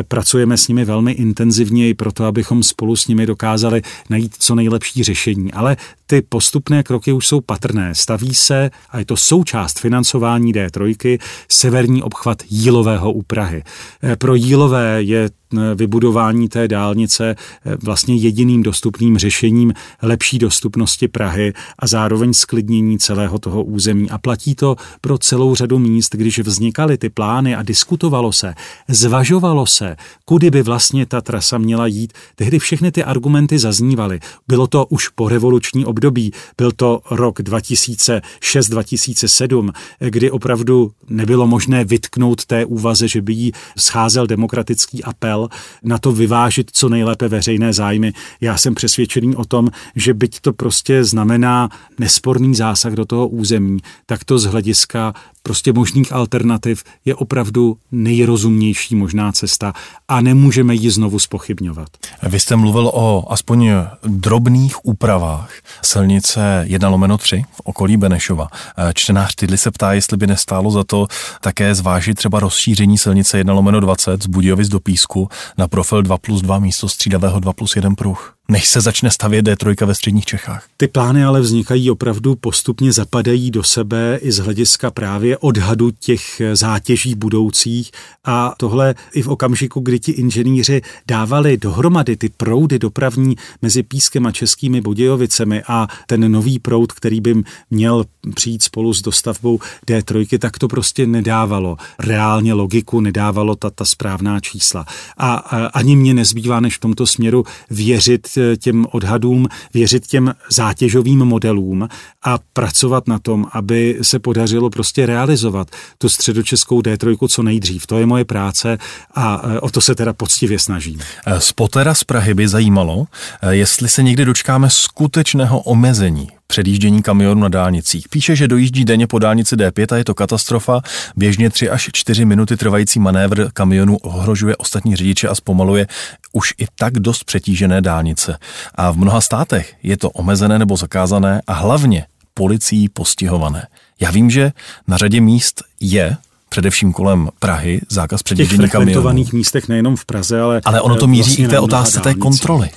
Pracujeme 0.08 0.58
s 0.58 0.68
nimi 0.68 0.86
velmi 0.86 1.12
intenzivně 1.12 1.89
i 1.89 1.93
proto, 1.93 2.26
aby 2.26 2.45
abychom 2.46 2.64
spolu 2.64 2.96
s 2.96 3.08
nimi 3.08 3.26
dokázali 3.26 3.82
najít 4.10 4.36
co 4.39 4.56
nejlepší 4.56 5.04
řešení. 5.04 5.54
Ale 5.54 5.78
ty 6.08 6.22
postupné 6.22 6.84
kroky 6.84 7.12
už 7.12 7.28
jsou 7.28 7.41
patrné. 7.41 7.95
Staví 7.95 8.34
se, 8.34 8.72
a 8.89 8.99
je 8.99 9.06
to 9.06 9.18
součást 9.18 9.80
financování 9.80 10.53
D3, 10.53 11.20
severní 11.49 12.03
obchvat 12.03 12.43
Jílového 12.49 13.12
u 13.14 13.22
Prahy. 13.22 13.64
E, 14.03 14.16
pro 14.16 14.36
Jílové 14.36 15.03
je 15.03 15.24
e, 15.24 15.30
vybudování 15.76 16.49
té 16.49 16.68
dálnice 16.68 17.30
e, 17.30 17.36
vlastně 17.84 18.16
jediným 18.16 18.64
dostupným 18.64 19.18
řešením 19.18 19.74
lepší 20.01 20.39
dostupnosti 20.39 21.08
Prahy 21.08 21.53
a 21.80 21.88
zároveň 21.88 22.34
sklidnění 22.34 22.99
celého 22.99 23.39
toho 23.39 23.64
území. 23.64 24.10
A 24.10 24.18
platí 24.18 24.56
to 24.56 24.76
pro 25.01 25.18
celou 25.18 25.56
řadu 25.56 25.80
míst, 25.80 26.16
když 26.16 26.39
vznikaly 26.39 26.97
ty 26.97 27.10
plány 27.10 27.56
a 27.56 27.64
diskutovalo 27.64 28.32
se, 28.32 28.53
zvažovalo 28.88 29.66
se, 29.66 29.95
kudy 30.26 30.51
by 30.51 30.62
vlastně 30.62 31.06
ta 31.06 31.22
trasa 31.22 31.58
měla 31.58 31.88
jít, 31.88 32.14
tehdy 32.36 32.60
všechny 32.60 32.91
ty 32.91 33.03
argumenty 33.03 33.60
zaznívaly. 33.60 34.20
Bylo 34.47 34.68
to 34.68 34.86
už 34.86 35.10
po 35.10 35.30
revoluční 35.30 35.86
období. 35.96 36.32
Byl 36.58 36.72
to 36.72 37.02
rok 37.12 37.39
2006-2007, 37.39 39.72
kdy 40.00 40.32
opravdu 40.32 40.91
nebylo 41.10 41.48
možné 41.48 41.86
vytknout 41.86 42.46
té 42.46 42.66
úvaze, 42.66 43.08
že 43.08 43.22
by 43.22 43.34
jí 43.34 43.52
scházel 43.78 44.28
demokratický 44.28 45.04
apel 45.04 45.50
na 45.84 45.98
to 45.98 46.12
vyvážit 46.12 46.72
co 46.74 46.89
nejlépe 46.89 47.28
veřejné 47.28 47.74
zájmy. 47.74 48.14
Já 48.41 48.58
jsem 48.58 48.76
přesvědčený 48.76 49.36
o 49.36 49.46
tom, 49.46 49.72
že 49.96 50.14
byť 50.14 50.39
to 50.39 50.54
prostě 50.54 51.04
znamená 51.04 51.70
nesporný 52.00 52.56
zásah 52.56 52.93
do 52.93 53.06
toho 53.06 53.28
území, 53.28 53.80
tak 54.06 54.24
to 54.24 54.39
z 54.39 54.46
hlediska 54.46 55.14
prostě 55.46 55.74
možných 55.74 56.14
alternativ 56.14 56.84
je 57.06 57.16
opravdu 57.16 57.78
nejrozumnější 57.91 58.96
možná 58.96 59.32
cesta 59.32 59.74
a 60.08 60.22
nemůžeme 60.22 60.76
ji 60.76 60.91
znovu 60.91 61.20
spochybňovat. 61.20 61.88
Vy 62.24 62.39
jste 62.39 62.56
mluvil 62.56 62.91
o 62.93 63.32
aspoň 63.32 63.72
drobných 64.04 64.86
úpravách 64.86 65.54
silnice 65.82 66.64
1 66.68 66.89
lomeno 66.89 67.18
3 67.18 67.46
v 67.52 67.62
okolí 67.64 67.98
Benešova. 67.98 68.48
Čtenář 68.93 69.36
Tydli 69.36 69.58
se 69.58 69.72
ptá, 69.72 69.93
jestli 69.93 70.18
by 70.18 70.28
nestálo 70.28 70.72
za 70.72 70.84
to 70.84 71.08
také 71.41 71.76
zvážit 71.76 72.18
třeba 72.18 72.39
rozšíření 72.39 72.98
silnice 72.98 73.38
1 73.38 73.54
lomeno 73.54 73.80
20 73.80 74.24
z 74.24 74.28
Budějovic 74.28 74.70
do 74.70 74.80
Písku 74.80 75.30
na 75.58 75.68
profil 75.68 76.02
2 76.02 76.18
plus 76.18 76.41
2 76.41 76.60
místo 76.60 76.89
střídavého 76.89 77.39
2 77.39 77.54
plus 77.54 77.76
1 77.76 77.96
pruh. 77.96 78.35
Než 78.48 78.68
se 78.68 78.82
začne 78.82 79.12
stavět 79.12 79.48
D3 79.48 79.86
ve 79.86 79.96
středních 79.96 80.26
Čechách. 80.26 80.68
Ty 80.78 80.88
plány 80.88 81.24
ale 81.24 81.41
vznikají 81.41 81.91
opravdu 81.91 82.36
postupně, 82.36 82.91
zapadají 82.91 83.52
do 83.52 83.64
sebe 83.64 84.20
i 84.22 84.32
z 84.32 84.38
hlediska 84.38 84.91
právě 84.91 85.38
odhadu 85.38 85.91
těch 85.91 86.41
zátěží 86.54 87.16
budoucích 87.16 87.91
a 88.26 88.54
tohle 88.58 88.96
i 89.14 89.22
v 89.22 89.28
okamžiku, 89.28 89.80
kdy 89.80 90.00
ti 90.00 90.12
inženýři 90.12 90.82
dávali 91.08 91.58
dohromady 91.58 92.18
ty 92.18 92.30
proudy 92.30 92.80
dopravní 92.80 93.36
mezi 93.62 93.84
Pískem 93.84 94.26
a 94.26 94.32
Českými 94.32 94.82
Budějovicemi 94.82 95.64
a 95.68 95.88
ten 96.08 96.32
nový 96.32 96.60
proud, 96.60 96.91
který 96.91 97.22
by 97.22 97.36
měl 97.70 98.06
přijít 98.36 98.64
spolu 98.64 98.93
s 98.93 99.02
dostavbou 99.02 99.60
D3, 99.88 100.39
tak 100.39 100.60
to 100.60 100.68
prostě 100.68 101.08
nedávalo 101.08 101.78
reálně 102.00 102.54
logiku, 102.54 103.02
nedávalo 103.02 103.56
ta, 103.56 103.70
ta 103.70 103.86
správná 103.86 104.39
čísla. 104.39 104.86
A, 105.18 105.34
a 105.36 105.66
ani 105.66 105.96
mě 105.96 106.14
nezbývá, 106.14 106.60
než 106.60 106.78
v 106.78 106.80
tomto 106.80 107.08
směru 107.08 107.43
věřit 107.70 108.28
těm 108.60 108.86
odhadům, 108.92 109.48
věřit 109.74 110.08
těm 110.08 110.34
zátěžovým 110.52 111.20
modelům 111.20 111.88
a 112.24 112.40
pracovat 112.54 113.08
na 113.08 113.20
tom, 113.20 113.46
aby 113.52 114.00
se 114.02 114.20
podařilo 114.20 114.70
prostě 114.70 115.06
realizovat 115.06 115.68
tu 115.98 116.10
středočeskou 116.10 116.80
D3 116.80 117.28
co 117.28 117.44
nejdřív. 117.44 117.88
To 117.88 117.98
je 117.98 118.06
moje 118.06 118.26
práce 118.26 118.78
a 119.16 119.42
eh, 119.44 119.60
o 119.60 119.70
to 119.70 119.82
se 119.82 119.96
teda 119.96 120.14
poctivě 120.14 120.60
snažím. 120.60 121.00
Spotera 121.40 121.94
z 121.94 122.04
Prahy 122.04 122.34
by 122.34 122.48
zajímalo, 122.48 123.06
eh, 123.42 123.56
jestli 123.56 123.90
se 123.90 124.04
někdy 124.04 124.26
dočkáme 124.26 124.70
skutečného 124.70 125.60
omezení 125.60 126.30
předjíždění 126.48 127.02
kamionů 127.02 127.41
na 127.41 127.50
dálnicích. 127.50 128.10
Píše, 128.10 128.36
že 128.36 128.48
dojíždí 128.48 128.86
denně 128.86 129.08
po 129.08 129.20
dálnici 129.20 129.56
D5 129.56 129.93
a 129.93 129.98
je 129.98 130.04
to 130.04 130.14
katastrofa. 130.14 130.82
Běžně 131.16 131.50
3 131.50 131.70
až 131.70 131.89
4 131.93 132.26
minuty 132.26 132.58
trvající 132.58 133.00
manévr 133.00 133.52
kamionů 133.54 133.98
ohrožuje 133.98 134.56
ostatní 134.56 134.96
řidiče 134.96 135.28
a 135.28 135.36
zpomaluje 135.36 135.88
už 136.32 136.54
i 136.58 136.66
tak 136.78 137.00
dost 137.00 137.24
přetížené 137.24 137.82
dálnice. 137.82 138.38
A 138.76 138.91
v 138.91 138.98
mnoha 138.98 139.22
státech 139.22 139.74
je 139.84 139.98
to 139.98 140.10
omezené 140.10 140.60
nebo 140.60 140.78
zakázané 140.78 141.41
a 141.48 141.54
hlavně 141.54 142.06
policií 142.34 142.89
postihované. 142.89 143.68
Já 144.00 144.12
vím, 144.12 144.30
že 144.30 144.52
na 144.88 144.98
řadě 144.98 145.22
míst 145.22 145.64
je 145.80 146.18
především 146.50 146.93
kolem 146.93 147.30
Prahy, 147.39 147.82
zákaz 147.89 148.24
předjíždění 148.24 148.70
kamionů. 148.70 149.24
V 149.24 149.34
místech 149.34 149.68
nejenom 149.68 149.96
v 149.96 150.06
Praze, 150.06 150.41
ale... 150.41 150.62
Ale 150.66 150.82
ono 150.82 150.96
to 150.96 151.08
míří 151.08 151.22
vlastně 151.22 151.46
i 151.46 151.48
té 151.48 151.60
otázce 151.60 152.00
té 152.00 152.14
kontroly. 152.14 152.70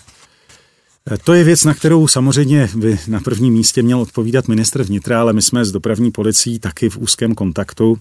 To 1.25 1.35
je 1.35 1.45
věc, 1.45 1.65
na 1.65 1.75
kterou 1.75 2.09
samozřejmě 2.09 2.69
by 2.77 2.99
na 3.09 3.21
prvním 3.21 3.55
místě 3.55 3.83
měl 3.83 4.01
odpovídat 4.01 4.49
ministr 4.49 4.83
vnitra, 4.83 5.21
ale 5.21 5.33
my 5.33 5.43
jsme 5.43 5.65
s 5.65 5.73
dopravní 5.73 6.11
policií 6.11 6.59
taky 6.59 6.89
v 6.89 6.97
úzkém 6.97 7.35
kontaktu 7.35 7.99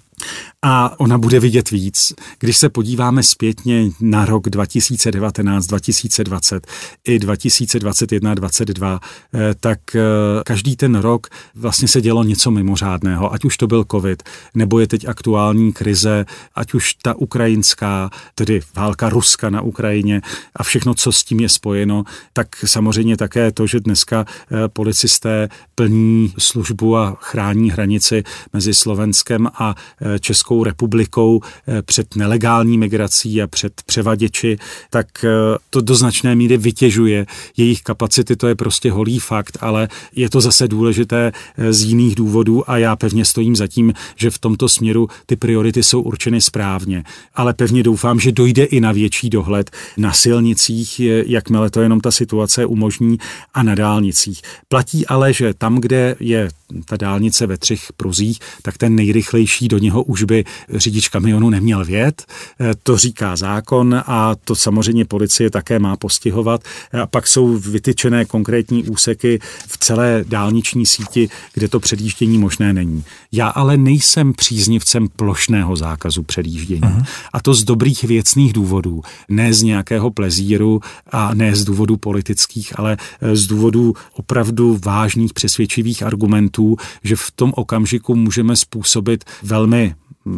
a 0.61 0.99
ona 0.99 1.18
bude 1.18 1.39
vidět 1.39 1.72
víc. 1.72 2.13
Když 2.39 2.57
se 2.57 2.70
podíváme 2.70 3.24
zpětně 3.24 3.89
na 4.01 4.26
rok 4.26 4.49
2019, 4.49 5.68
2020 5.68 6.68
i 7.07 7.20
2021, 7.20 8.34
2022, 8.34 8.99
eh, 9.34 9.55
tak 9.59 9.80
eh, 9.95 9.99
každý 10.45 10.76
ten 10.76 10.95
rok 10.95 11.28
vlastně 11.55 11.88
se 11.88 12.01
dělo 12.01 12.24
něco 12.24 12.51
mimořádného, 12.51 13.34
ať 13.34 13.45
už 13.45 13.57
to 13.57 13.68
byl 13.68 13.86
covid, 13.91 14.24
nebo 14.55 14.80
je 14.80 14.88
teď 14.88 15.07
aktuální 15.07 15.74
krize, 15.74 16.26
ať 16.55 16.74
už 16.74 16.93
ta 16.93 17.13
ukrajinská, 17.13 18.09
tedy 18.36 18.61
válka 18.76 19.09
Ruska 19.09 19.49
na 19.49 19.61
Ukrajině 19.61 20.22
a 20.55 20.63
všechno, 20.63 20.93
co 20.93 21.11
s 21.11 21.24
tím 21.24 21.39
je 21.39 21.49
spojeno, 21.49 22.03
tak 22.34 22.47
samozřejmě 22.65 23.18
také 23.18 23.51
to, 23.51 23.68
že 23.68 23.80
dneska 23.80 24.26
eh, 24.28 24.68
policisté 24.68 25.49
plní 25.76 26.34
službu 26.38 26.97
a 26.97 27.18
chrání 27.22 27.72
hranici 27.72 28.24
mezi 28.53 28.74
Slovenskem 28.74 29.47
a 29.53 29.76
Českou 30.20 30.64
republikou 30.64 31.41
eh, 31.68 31.82
před 31.82 32.16
nelegální 32.16 32.78
migrací 32.78 33.41
a 33.41 33.47
před 33.47 33.74
převaděči, 33.86 34.58
tak 34.89 35.08
eh, 35.26 35.30
to 35.70 35.82
do 35.82 35.95
značné 35.95 36.36
míry 36.36 36.58
vytěžuje 36.58 37.26
jejich 37.58 37.82
kapacity, 37.82 38.36
to 38.36 38.47
je 38.47 38.55
prostě 38.55 38.91
holý 38.91 39.20
fakt, 39.20 39.58
ale 39.62 39.88
je 40.16 40.30
to 40.30 40.41
zase 40.41 40.68
důležité 40.68 41.32
eh, 41.58 41.74
z 41.74 41.82
jiných 41.84 42.16
důvodů 42.16 42.70
a 42.70 42.78
já 42.78 42.95
pevně 42.95 43.26
stojím 43.26 43.55
za 43.55 43.68
tím, 43.68 43.93
že 44.16 44.30
v 44.30 44.39
tomto 44.39 44.70
směru 44.70 45.08
ty 45.26 45.36
priority 45.36 45.84
jsou 45.84 46.01
určeny 46.01 46.41
správně. 46.41 47.03
Ale 47.36 47.53
pevně 47.53 47.84
doufám, 47.84 48.20
že 48.20 48.32
dojde 48.32 48.64
i 48.64 48.80
na 48.80 48.91
větší 48.91 49.30
dohled 49.30 49.72
na 49.97 50.14
silnicích, 50.14 51.01
jakmile 51.26 51.70
to 51.70 51.82
jenom 51.82 51.99
ta 51.99 52.12
situace 52.12 52.66
umožní, 52.66 53.18
a 53.53 53.64
na 53.64 53.76
dálnicích. 53.76 54.41
Platí 54.68 55.08
ale, 55.08 55.34
že 55.34 55.53
tam, 55.53 55.82
kde 55.82 56.16
je 56.20 56.49
ta 56.86 56.97
dálnice 56.97 57.47
ve 57.47 57.58
třech 57.58 57.93
pruzích, 57.97 58.39
tak 58.62 58.78
ten 58.78 58.95
nejrychlejší 58.95 59.68
do 59.68 59.78
něho 59.78 59.96
už 60.03 60.23
by 60.23 60.43
řidič 60.73 61.07
kamionu 61.07 61.49
neměl 61.49 61.85
vět. 61.85 62.25
E, 62.61 62.75
to 62.83 62.97
říká 62.97 63.35
zákon 63.35 64.03
a 64.05 64.35
to 64.43 64.55
samozřejmě 64.55 65.05
policie 65.05 65.49
také 65.49 65.79
má 65.79 65.97
postihovat. 65.97 66.63
A 67.01 67.07
pak 67.07 67.27
jsou 67.27 67.57
vytyčené 67.57 68.25
konkrétní 68.25 68.83
úseky 68.83 69.39
v 69.67 69.77
celé 69.77 70.25
dálniční 70.27 70.85
síti, 70.85 71.29
kde 71.53 71.67
to 71.67 71.79
předjíždění 71.79 72.37
možné 72.37 72.73
není. 72.73 73.03
Já 73.31 73.47
ale 73.47 73.77
nejsem 73.77 74.33
příznivcem 74.33 75.07
plošného 75.15 75.75
zákazu 75.75 76.23
předjíždění. 76.23 76.81
Uh-huh. 76.81 77.05
A 77.33 77.41
to 77.41 77.53
z 77.53 77.63
dobrých 77.63 78.03
věcných 78.03 78.53
důvodů. 78.53 79.01
Ne 79.29 79.53
z 79.53 79.61
nějakého 79.61 80.11
plezíru 80.11 80.81
a 81.11 81.33
ne 81.33 81.55
z 81.55 81.63
důvodů 81.63 81.97
politických, 81.97 82.79
ale 82.79 82.97
z 83.33 83.47
důvodů 83.47 83.93
opravdu 84.13 84.79
vážných 84.85 85.33
přesvědčivých 85.33 86.03
argumentů 86.03 86.77
že 87.03 87.15
v 87.15 87.31
tom 87.35 87.53
okamžiku 87.55 88.15
můžeme 88.15 88.55
způsobit 88.55 89.23
velmi 89.43 89.86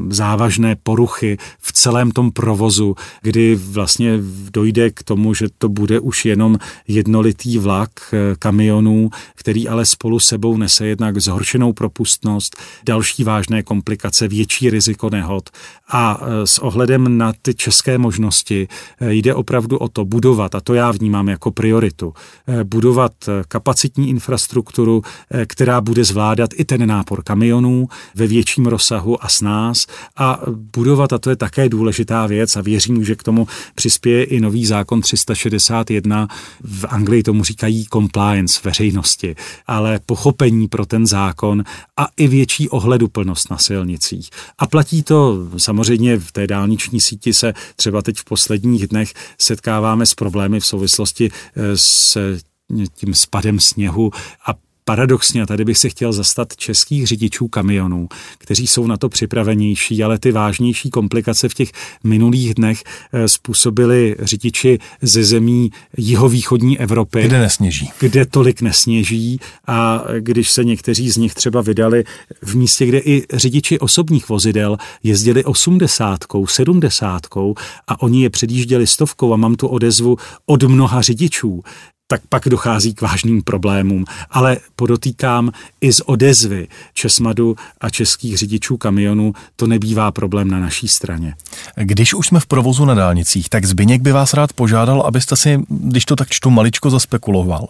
závažné 0.10 0.76
poruchy 0.76 1.38
v 1.60 1.74
celém 1.74 2.12
tom 2.12 2.32
provozu, 2.32 2.96
kdy 3.22 3.56
vlastně 3.56 4.20
dojde 4.52 4.92
k 4.92 5.04
tomu, 5.04 5.34
že 5.34 5.48
to 5.58 5.70
bude 5.70 6.00
už 6.00 6.26
jenom 6.26 6.58
jednolitý 6.88 7.58
vlak 7.58 7.90
eh, 8.14 8.36
kamionů, 8.40 9.10
který 9.36 9.68
ale 9.68 9.86
spolu 9.86 10.20
sebou 10.20 10.58
nese 10.58 10.88
jednak 10.88 11.18
zhoršenou 11.18 11.74
propustnost, 11.74 12.56
další 12.86 13.24
vážné 13.24 13.64
komplikace, 13.64 14.28
větší 14.28 14.70
riziko 14.70 15.10
nehod. 15.10 15.50
A 15.92 16.22
eh, 16.22 16.48
s 16.48 16.60
ohledem 16.60 17.18
na 17.18 17.34
ty 17.42 17.54
české 17.54 17.98
možnosti 17.98 18.68
eh, 19.02 19.14
jde 19.14 19.36
opravdu 19.36 19.78
o 19.78 19.88
to 19.88 20.06
budovat, 20.06 20.56
a 20.56 20.62
to 20.62 20.74
já 20.74 20.92
vnímám 20.92 21.30
jako 21.30 21.52
prioritu, 21.52 22.14
budovat 22.64 23.12
kapacitní 23.48 24.10
infrastrukturu, 24.10 25.02
která 25.46 25.82
bude 25.82 26.04
zvládat 26.04 26.50
i 26.56 26.66
ten 26.66 26.88
nápor 26.88 27.24
kamionů 27.24 27.88
ve 28.16 28.28
větším 28.28 28.66
rozsahu 28.66 29.24
a 29.24 29.28
s 29.28 29.42
nás 29.42 29.79
nás 29.80 29.88
a 30.18 30.40
budovat, 30.48 31.14
a 31.14 31.18
to 31.18 31.30
je 31.30 31.36
také 31.36 31.70
důležitá 31.70 32.28
věc 32.28 32.56
a 32.56 32.62
věřím, 32.62 33.04
že 33.04 33.16
k 33.16 33.24
tomu 33.24 33.48
přispěje 33.76 34.24
i 34.24 34.40
nový 34.40 34.66
zákon 34.66 35.02
361, 35.02 36.28
v 36.64 36.86
Anglii 36.90 37.24
tomu 37.24 37.44
říkají 37.44 37.86
compliance 37.94 38.60
veřejnosti, 38.64 39.36
ale 39.68 40.00
pochopení 40.06 40.68
pro 40.68 40.86
ten 40.86 41.08
zákon 41.08 41.64
a 41.98 42.08
i 42.18 42.28
větší 42.28 42.70
ohleduplnost 42.70 43.52
na 43.52 43.58
silnicích. 43.58 44.30
A 44.58 44.68
platí 44.68 45.04
to 45.04 45.50
samozřejmě 45.58 46.18
v 46.18 46.32
té 46.32 46.48
dálniční 46.48 47.02
síti 47.02 47.34
se 47.34 47.54
třeba 47.76 48.02
teď 48.02 48.18
v 48.18 48.24
posledních 48.24 48.88
dnech 48.88 49.14
setkáváme 49.38 50.06
s 50.06 50.16
problémy 50.16 50.60
v 50.60 50.66
souvislosti 50.66 51.32
eh, 51.56 51.78
s 51.78 52.18
tím 52.96 53.14
spadem 53.14 53.60
sněhu 53.60 54.12
a 54.46 54.69
Paradoxně, 54.90 55.46
tady 55.46 55.66
bych 55.66 55.78
se 55.78 55.90
chtěl 55.90 56.14
zastat 56.14 56.56
českých 56.56 57.08
řidičů 57.08 57.48
kamionů, 57.48 58.08
kteří 58.38 58.68
jsou 58.68 58.88
na 58.88 58.98
to 58.98 59.10
připravenější, 59.10 60.04
ale 60.04 60.20
ty 60.20 60.32
vážnější 60.32 60.90
komplikace 60.90 61.50
v 61.50 61.54
těch 61.54 61.72
minulých 62.04 62.54
dnech 62.54 62.84
eh, 63.14 63.28
způsobili 63.28 64.16
řidiči 64.20 64.80
ze 65.02 65.24
zemí 65.24 65.72
jihovýchodní 65.98 66.80
Evropy. 66.80 67.24
Kde 67.24 67.40
nesněží. 67.40 67.90
Kde 68.00 68.26
tolik 68.26 68.62
nesněží 68.62 69.40
a 69.68 70.04
když 70.20 70.52
se 70.52 70.64
někteří 70.64 71.10
z 71.10 71.18
nich 71.18 71.34
třeba 71.34 71.62
vydali 71.62 72.04
v 72.42 72.56
místě, 72.56 72.86
kde 72.86 73.00
i 73.00 73.24
řidiči 73.34 73.80
osobních 73.80 74.30
vozidel 74.30 74.78
jezdili 75.04 75.44
osmdesátkou, 75.44 76.48
sedmdesátkou 76.48 77.56
a 77.88 78.02
oni 78.02 78.24
je 78.24 78.30
předjížděli 78.30 78.88
stovkou 78.88 79.34
a 79.34 79.38
mám 79.38 79.56
tu 79.56 79.68
odezvu 79.68 80.18
od 80.46 80.64
mnoha 80.64 81.02
řidičů, 81.02 81.64
tak 82.12 82.22
pak 82.30 82.44
dochází 82.50 82.94
k 82.94 83.02
vážným 83.02 83.42
problémům. 83.42 84.06
Ale 84.30 84.58
podotýkám, 84.76 85.52
i 85.82 85.94
z 85.94 86.02
odezvy 86.02 86.68
Česmadu 86.94 87.56
a 87.82 87.90
českých 87.90 88.38
řidičů 88.38 88.78
kamionů 88.78 89.34
to 89.56 89.68
nebývá 89.68 90.12
problém 90.12 90.48
na 90.48 90.60
naší 90.60 90.88
straně. 90.88 91.34
Když 91.76 92.14
už 92.14 92.28
jsme 92.28 92.40
v 92.40 92.46
provozu 92.46 92.86
na 92.86 92.94
dálnicích, 92.94 93.50
tak 93.50 93.66
Zbyněk 93.66 94.02
by 94.02 94.12
vás 94.12 94.34
rád 94.34 94.54
požádal, 94.54 95.02
abyste 95.02 95.36
si, 95.36 95.60
když 95.70 96.06
to 96.06 96.16
tak 96.16 96.30
čtu, 96.30 96.50
maličko 96.50 96.90
zaspekuloval. 96.90 97.68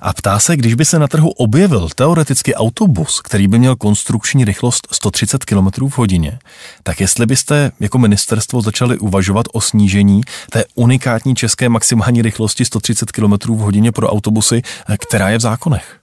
A 0.00 0.12
ptá 0.12 0.38
se, 0.38 0.56
když 0.56 0.74
by 0.74 0.84
se 0.84 0.98
na 0.98 1.08
trhu 1.08 1.30
objevil 1.30 1.88
teoreticky 1.94 2.54
autobus, 2.54 3.20
který 3.20 3.48
by 3.48 3.58
měl 3.58 3.76
konstrukční 3.76 4.44
rychlost 4.44 4.88
130 4.90 5.44
km 5.44 5.88
v 5.88 5.98
hodině, 5.98 6.38
tak 6.82 7.00
jestli 7.00 7.26
byste 7.26 7.72
jako 7.80 7.98
ministerstvo 7.98 8.62
začali 8.62 8.98
uvažovat 8.98 9.46
o 9.52 9.60
snížení 9.60 10.20
té 10.50 10.64
unikátní 10.74 11.34
české 11.34 11.68
maximální 11.68 12.22
rychlosti 12.22 12.64
130 12.64 13.12
km 13.12 13.32
v 13.32 13.58
hodině 13.58 13.77
hodině 13.78 13.92
pro 13.92 14.08
autobusy, 14.08 14.62
která 14.98 15.28
je 15.28 15.38
v 15.38 15.40
zákonech? 15.40 15.98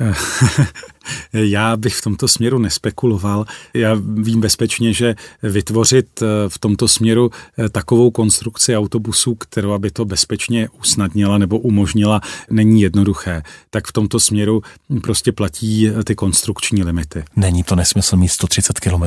Já 1.32 1.76
bych 1.76 1.94
v 1.94 2.02
tomto 2.02 2.28
směru 2.28 2.58
nespekuloval. 2.58 3.44
Já 3.74 3.96
vím 4.00 4.40
bezpečně, 4.40 4.92
že 4.92 5.14
vytvořit 5.42 6.22
eh, 6.22 6.26
v 6.48 6.58
tomto 6.58 6.88
směru 6.88 7.30
eh, 7.58 7.68
takovou 7.68 8.10
konstrukci 8.10 8.76
autobusů, 8.76 9.34
kterou 9.34 9.78
by 9.78 9.90
to 9.90 10.04
bezpečně 10.04 10.68
usnadnila 10.80 11.38
nebo 11.38 11.58
umožnila, 11.58 12.20
není 12.50 12.80
jednoduché. 12.80 13.42
Tak 13.70 13.86
v 13.86 13.92
tomto 13.92 14.20
směru 14.20 14.62
prostě 15.02 15.32
platí 15.32 15.88
eh, 15.88 16.04
ty 16.04 16.14
konstrukční 16.14 16.82
limity. 16.82 17.24
Není 17.36 17.62
to 17.62 17.76
nesmysl 17.76 18.16
mít 18.16 18.28
130 18.28 18.80
km 18.80 19.04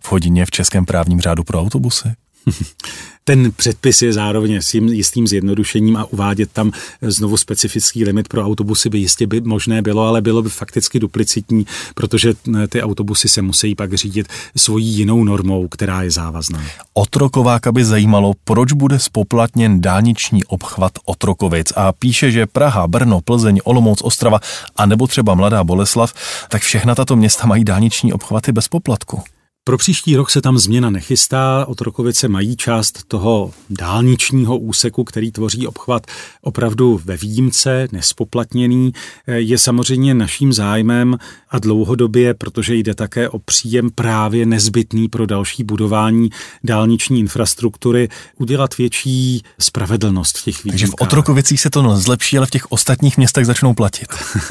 v 0.00 0.12
hodině 0.12 0.46
v 0.46 0.50
českém 0.50 0.84
právním 0.84 1.20
řádu 1.20 1.44
pro 1.44 1.60
autobusy? 1.60 2.08
Ten 3.26 3.52
předpis 3.56 4.02
je 4.02 4.12
zároveň 4.12 4.56
s 4.56 4.66
tím 4.66 4.88
jistým 4.88 5.26
zjednodušením 5.26 5.96
a 5.96 6.04
uvádět 6.04 6.52
tam 6.52 6.72
znovu 7.02 7.36
specifický 7.36 8.04
limit 8.04 8.28
pro 8.28 8.44
autobusy 8.46 8.90
by 8.90 8.98
jistě 8.98 9.26
by 9.26 9.40
možné 9.40 9.82
bylo, 9.82 10.06
ale 10.06 10.22
bylo 10.22 10.42
by 10.42 10.48
fakticky 10.48 11.00
duplicitní, 11.00 11.66
protože 11.94 12.34
ty 12.68 12.82
autobusy 12.82 13.28
se 13.28 13.42
musí 13.42 13.74
pak 13.74 13.94
řídit 13.94 14.26
svojí 14.56 14.86
jinou 14.86 15.24
normou, 15.24 15.68
která 15.68 16.02
je 16.02 16.10
závazná. 16.10 16.62
Otrokováka 16.94 17.72
by 17.72 17.84
zajímalo, 17.84 18.32
proč 18.44 18.72
bude 18.72 18.98
spoplatněn 18.98 19.80
dálniční 19.80 20.44
obchvat 20.44 20.92
Otrokovic 21.04 21.72
a 21.76 21.92
píše, 21.92 22.30
že 22.30 22.46
Praha, 22.46 22.88
Brno, 22.88 23.20
Plzeň, 23.20 23.60
Olomouc, 23.64 24.02
Ostrava 24.02 24.40
a 24.76 24.86
nebo 24.86 25.06
třeba 25.06 25.34
Mladá 25.34 25.64
Boleslav, 25.64 26.14
tak 26.48 26.62
všechna 26.62 26.94
tato 26.94 27.16
města 27.16 27.46
mají 27.46 27.64
dálniční 27.64 28.12
obchvaty 28.12 28.52
bez 28.52 28.68
poplatku. 28.68 29.22
Pro 29.66 29.78
příští 29.78 30.16
rok 30.16 30.30
se 30.30 30.40
tam 30.40 30.58
změna 30.58 30.90
nechystá. 30.90 31.64
Otrokovice 31.68 32.28
mají 32.28 32.56
část 32.56 33.04
toho 33.08 33.50
dálničního 33.70 34.58
úseku, 34.58 35.04
který 35.04 35.30
tvoří 35.30 35.66
obchvat 35.66 36.06
opravdu 36.40 37.00
ve 37.04 37.16
výjimce, 37.16 37.88
nespoplatněný. 37.92 38.92
Je 39.26 39.58
samozřejmě 39.58 40.14
naším 40.14 40.52
zájmem 40.52 41.18
a 41.50 41.58
dlouhodobě, 41.58 42.34
protože 42.34 42.74
jde 42.74 42.94
také 42.94 43.28
o 43.28 43.38
příjem 43.38 43.90
právě 43.90 44.46
nezbytný 44.46 45.08
pro 45.08 45.26
další 45.26 45.64
budování 45.64 46.30
dálniční 46.64 47.20
infrastruktury, 47.20 48.08
udělat 48.38 48.78
větší 48.78 49.42
spravedlnost 49.58 50.38
v 50.38 50.44
těch 50.44 50.64
výjimkách. 50.64 50.72
Takže 50.72 50.86
v 50.86 50.94
Otrokovicích 51.00 51.60
se 51.60 51.70
to 51.70 51.96
zlepší, 51.96 52.38
ale 52.38 52.46
v 52.46 52.50
těch 52.50 52.72
ostatních 52.72 53.16
městech 53.16 53.46
začnou 53.46 53.74
platit. 53.74 54.06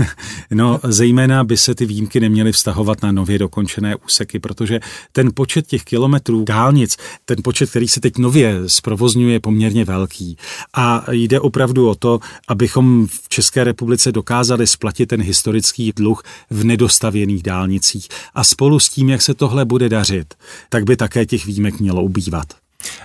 no, 0.52 0.80
zejména 0.84 1.44
by 1.44 1.58
se 1.58 1.76
ty 1.76 1.86
výjimky 1.86 2.20
neměly 2.20 2.52
vztahovat 2.52 3.02
na 3.02 3.12
nově 3.12 3.40
dokončené 3.40 3.96
úseky, 3.96 4.40
protože 4.40 4.80
ten 5.12 5.30
počet 5.34 5.68
těch 5.68 5.84
kilometrů 5.84 6.44
dálnic, 6.44 6.98
ten 7.26 7.38
počet, 7.44 7.70
který 7.70 7.88
se 7.88 8.02
teď 8.02 8.18
nově 8.18 8.60
zprovozňuje, 8.68 9.34
je 9.34 9.40
poměrně 9.40 9.86
velký. 9.86 10.38
A 10.74 11.06
jde 11.12 11.40
opravdu 11.40 11.90
o 11.90 11.96
to, 11.96 12.20
abychom 12.48 13.08
v 13.08 13.30
České 13.30 13.64
republice 13.64 14.12
dokázali 14.12 14.68
splatit 14.68 15.06
ten 15.06 15.22
historický 15.22 15.92
dluh 15.96 16.24
v 16.50 16.64
nedostavěných 16.64 17.44
dálnicích. 17.44 18.08
A 18.34 18.44
spolu 18.44 18.80
s 18.80 18.90
tím, 18.90 19.10
jak 19.10 19.22
se 19.22 19.34
tohle 19.34 19.66
bude 19.66 19.90
dařit, 19.90 20.34
tak 20.70 20.84
by 20.84 20.98
také 20.98 21.26
těch 21.26 21.46
výjimek 21.46 21.80
mělo 21.80 22.04
ubývat. 22.04 22.48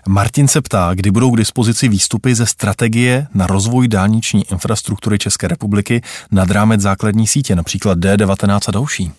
Martin 0.09 0.49
se 0.49 0.61
ptá, 0.61 0.91
kdy 0.95 1.11
budou 1.11 1.31
k 1.31 1.37
dispozici 1.37 1.89
výstupy 1.89 2.35
ze 2.35 2.47
strategie 2.47 3.27
na 3.35 3.47
rozvoj 3.47 3.89
dálniční 3.89 4.45
infrastruktury 4.51 5.19
České 5.19 5.49
republiky 5.49 6.03
nad 6.31 6.51
rámec 6.51 6.81
základní 6.81 7.27
sítě, 7.27 7.57
například 7.57 7.99
D19 7.99 8.61
a 8.69 8.71
další. 8.71 9.13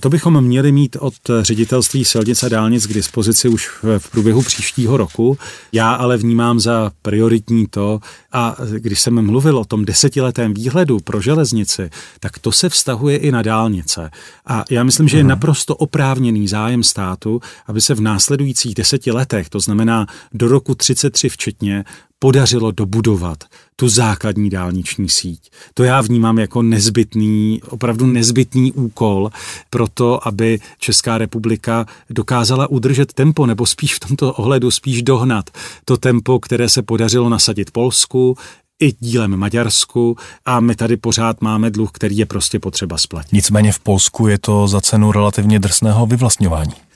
To 0.00 0.08
bychom 0.08 0.40
měli 0.40 0.72
mít 0.72 0.96
od 1.00 1.14
ředitelství 1.40 2.04
silnic 2.04 2.42
a 2.42 2.48
dálnic 2.48 2.86
k 2.86 2.92
dispozici 2.94 3.48
už 3.48 3.68
v 3.98 4.10
průběhu 4.10 4.42
příštího 4.42 4.96
roku. 4.96 5.38
Já 5.72 5.92
ale 5.94 6.16
vnímám 6.16 6.60
za 6.60 6.92
prioritní 7.02 7.66
to, 7.66 8.00
a 8.32 8.56
když 8.78 9.00
jsem 9.00 9.22
mluvil 9.22 9.58
o 9.58 9.64
tom 9.64 9.84
desetiletém 9.84 10.54
výhledu 10.54 11.00
pro 11.00 11.20
železnici, 11.20 11.90
tak 12.20 12.38
to 12.38 12.52
se 12.52 12.68
vztahuje 12.68 13.16
i 13.16 13.32
na 13.32 13.42
dálnice. 13.42 14.10
A 14.46 14.64
já 14.70 14.84
myslím, 14.84 15.08
že 15.08 15.16
je 15.16 15.24
naprosto 15.24 15.76
oprávněný 15.76 16.48
zájem 16.48 16.82
státu, 16.82 17.40
aby 17.66 17.80
se 17.80 17.94
v 17.94 18.00
následujících 18.00 18.74
deseti 18.74 19.12
letech, 19.12 19.48
to 19.48 19.60
znamená 19.60 20.06
do 20.32 20.48
roku 20.48 20.74
33 20.74 21.28
včetně, 21.28 21.84
podařilo 22.18 22.70
dobudovat 22.70 23.44
tu 23.76 23.88
základní 23.88 24.50
dálniční 24.50 25.08
síť. 25.08 25.50
To 25.74 25.84
já 25.84 26.00
vnímám 26.00 26.38
jako 26.38 26.62
nezbytný, 26.62 27.60
opravdu 27.68 28.06
nezbytný 28.06 28.72
úkol 28.72 29.30
pro 29.70 29.88
to, 29.94 30.28
aby 30.28 30.60
Česká 30.78 31.18
republika 31.18 31.86
dokázala 32.10 32.66
udržet 32.66 33.12
tempo, 33.12 33.46
nebo 33.46 33.66
spíš 33.66 33.94
v 33.94 34.00
tomto 34.00 34.32
ohledu 34.32 34.70
spíš 34.70 35.02
dohnat 35.02 35.50
to 35.84 35.96
tempo, 35.96 36.40
které 36.40 36.68
se 36.68 36.82
podařilo 36.82 37.28
nasadit 37.28 37.70
Polsku, 37.70 38.36
i 38.80 38.92
dílem 39.00 39.36
Maďarsku 39.36 40.16
a 40.44 40.60
my 40.60 40.74
tady 40.74 40.96
pořád 40.96 41.42
máme 41.42 41.70
dluh, 41.70 41.90
který 41.92 42.16
je 42.16 42.26
prostě 42.26 42.58
potřeba 42.58 42.98
splatit. 42.98 43.32
Nicméně 43.32 43.72
v 43.72 43.78
Polsku 43.78 44.26
je 44.26 44.38
to 44.38 44.68
za 44.68 44.80
cenu 44.80 45.12
relativně 45.12 45.58
drsného 45.58 46.06
vyvlastňování. 46.06 46.87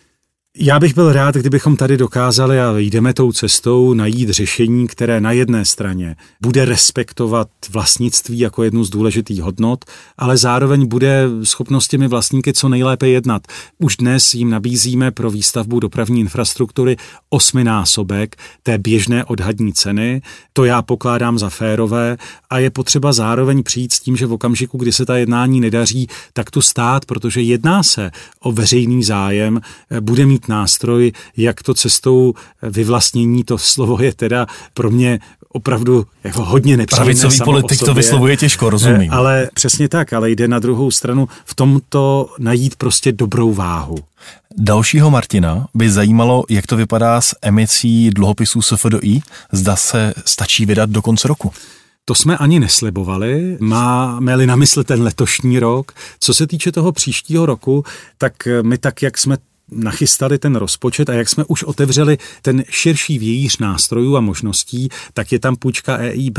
Já 0.59 0.81
bych 0.81 0.95
byl 0.95 1.13
rád, 1.13 1.35
kdybychom 1.35 1.77
tady 1.77 1.97
dokázali 1.97 2.61
a 2.61 2.79
jdeme 2.79 3.15
tou 3.15 3.33
cestou 3.33 3.95
najít 3.95 4.31
řešení, 4.31 4.87
které 4.87 5.21
na 5.21 5.33
jedné 5.33 5.65
straně 5.65 6.17
bude 6.43 6.65
respektovat 6.65 7.49
vlastnictví 7.71 8.39
jako 8.39 8.63
jednu 8.63 8.85
z 8.85 8.91
důležitých 8.91 9.43
hodnot, 9.43 9.85
ale 10.19 10.37
zároveň 10.37 10.87
bude 10.87 11.29
schopnost 11.43 11.89
těmi 11.89 12.09
vlastníky 12.09 12.53
co 12.53 12.69
nejlépe 12.69 13.09
jednat. 13.09 13.43
Už 13.79 13.97
dnes 13.97 14.35
jim 14.35 14.51
nabízíme 14.51 15.11
pro 15.11 15.31
výstavbu 15.31 15.81
dopravní 15.81 16.21
infrastruktury 16.21 16.97
osminásobek 17.31 18.37
té 18.63 18.79
běžné 18.79 19.25
odhadní 19.25 19.73
ceny. 19.73 20.23
To 20.53 20.65
já 20.65 20.83
pokládám 20.83 21.39
za 21.39 21.51
férové 21.51 22.17
a 22.51 22.59
je 22.59 22.71
potřeba 22.71 23.13
zároveň 23.13 23.63
přijít 23.63 23.93
s 23.93 24.01
tím, 24.01 24.17
že 24.17 24.27
v 24.27 24.33
okamžiku, 24.33 24.79
kdy 24.79 24.93
se 24.93 25.07
ta 25.07 25.17
jednání 25.17 25.61
nedaří, 25.61 26.09
tak 26.33 26.51
tu 26.51 26.63
stát, 26.63 27.05
protože 27.05 27.41
jedná 27.41 27.83
se 27.83 28.11
o 28.41 28.53
veřejný 28.53 29.05
zájem, 29.05 29.61
bude 30.01 30.27
mít 30.27 30.42
nástroj, 30.49 31.13
jak 31.37 31.63
to 31.63 31.75
cestou 31.75 32.35
vyvlastnění, 32.63 33.45
to 33.45 33.59
slovo 33.59 34.03
je 34.03 34.15
teda 34.15 34.47
pro 34.75 34.91
mě 34.91 35.21
opravdu 35.53 36.07
jako 36.25 36.45
hodně 36.45 36.77
nepříjemné. 36.77 37.05
Pravicový 37.05 37.45
politik 37.45 37.81
to 37.81 37.95
vyslovuje 37.95 38.37
těžko, 38.37 38.71
rozumím. 38.71 39.13
Eh, 39.13 39.17
ale 39.17 39.49
přesně 39.55 39.89
tak, 39.89 40.13
ale 40.13 40.31
jde 40.31 40.49
na 40.49 40.59
druhou 40.59 40.91
stranu 40.91 41.29
v 41.45 41.55
tomto 41.55 42.31
najít 42.39 42.77
prostě 42.77 43.13
dobrou 43.13 43.55
váhu. 43.55 43.99
Dalšího 44.57 45.11
Martina 45.11 45.67
by 45.75 45.91
zajímalo, 45.91 46.45
jak 46.49 46.67
to 46.67 46.77
vypadá 46.77 47.21
s 47.21 47.35
emisí 47.43 48.11
dluhopisů 48.11 48.63
SFDI. 48.63 49.21
Zda 49.53 49.77
se 49.77 50.15
stačí 50.25 50.67
vydat 50.67 50.91
do 50.91 51.03
konce 51.03 51.29
roku. 51.29 51.53
To 52.05 52.15
jsme 52.15 52.37
ani 52.37 52.61
neslibovali. 52.61 53.57
Máme-li 53.61 54.47
na 54.47 54.57
mysli 54.57 54.85
ten 54.85 55.03
letošní 55.03 55.59
rok. 55.59 55.93
Co 56.21 56.35
se 56.35 56.47
týče 56.47 56.73
toho 56.73 56.93
příštího 56.93 57.47
roku, 57.47 57.85
tak 58.19 58.33
my 58.63 58.79
tak, 58.79 59.03
jak 59.03 59.19
jsme 59.19 59.37
nachystali 59.75 60.39
ten 60.39 60.57
rozpočet 60.57 61.09
a 61.09 61.13
jak 61.13 61.29
jsme 61.29 61.45
už 61.49 61.65
otevřeli 61.65 62.19
ten 62.43 62.65
širší 62.69 63.19
vějíř 63.19 63.59
nástrojů 63.59 64.17
a 64.17 64.21
možností, 64.21 64.89
tak 65.15 65.33
je 65.33 65.39
tam 65.39 65.57
půjčka 65.57 65.97
EIB, 65.97 66.39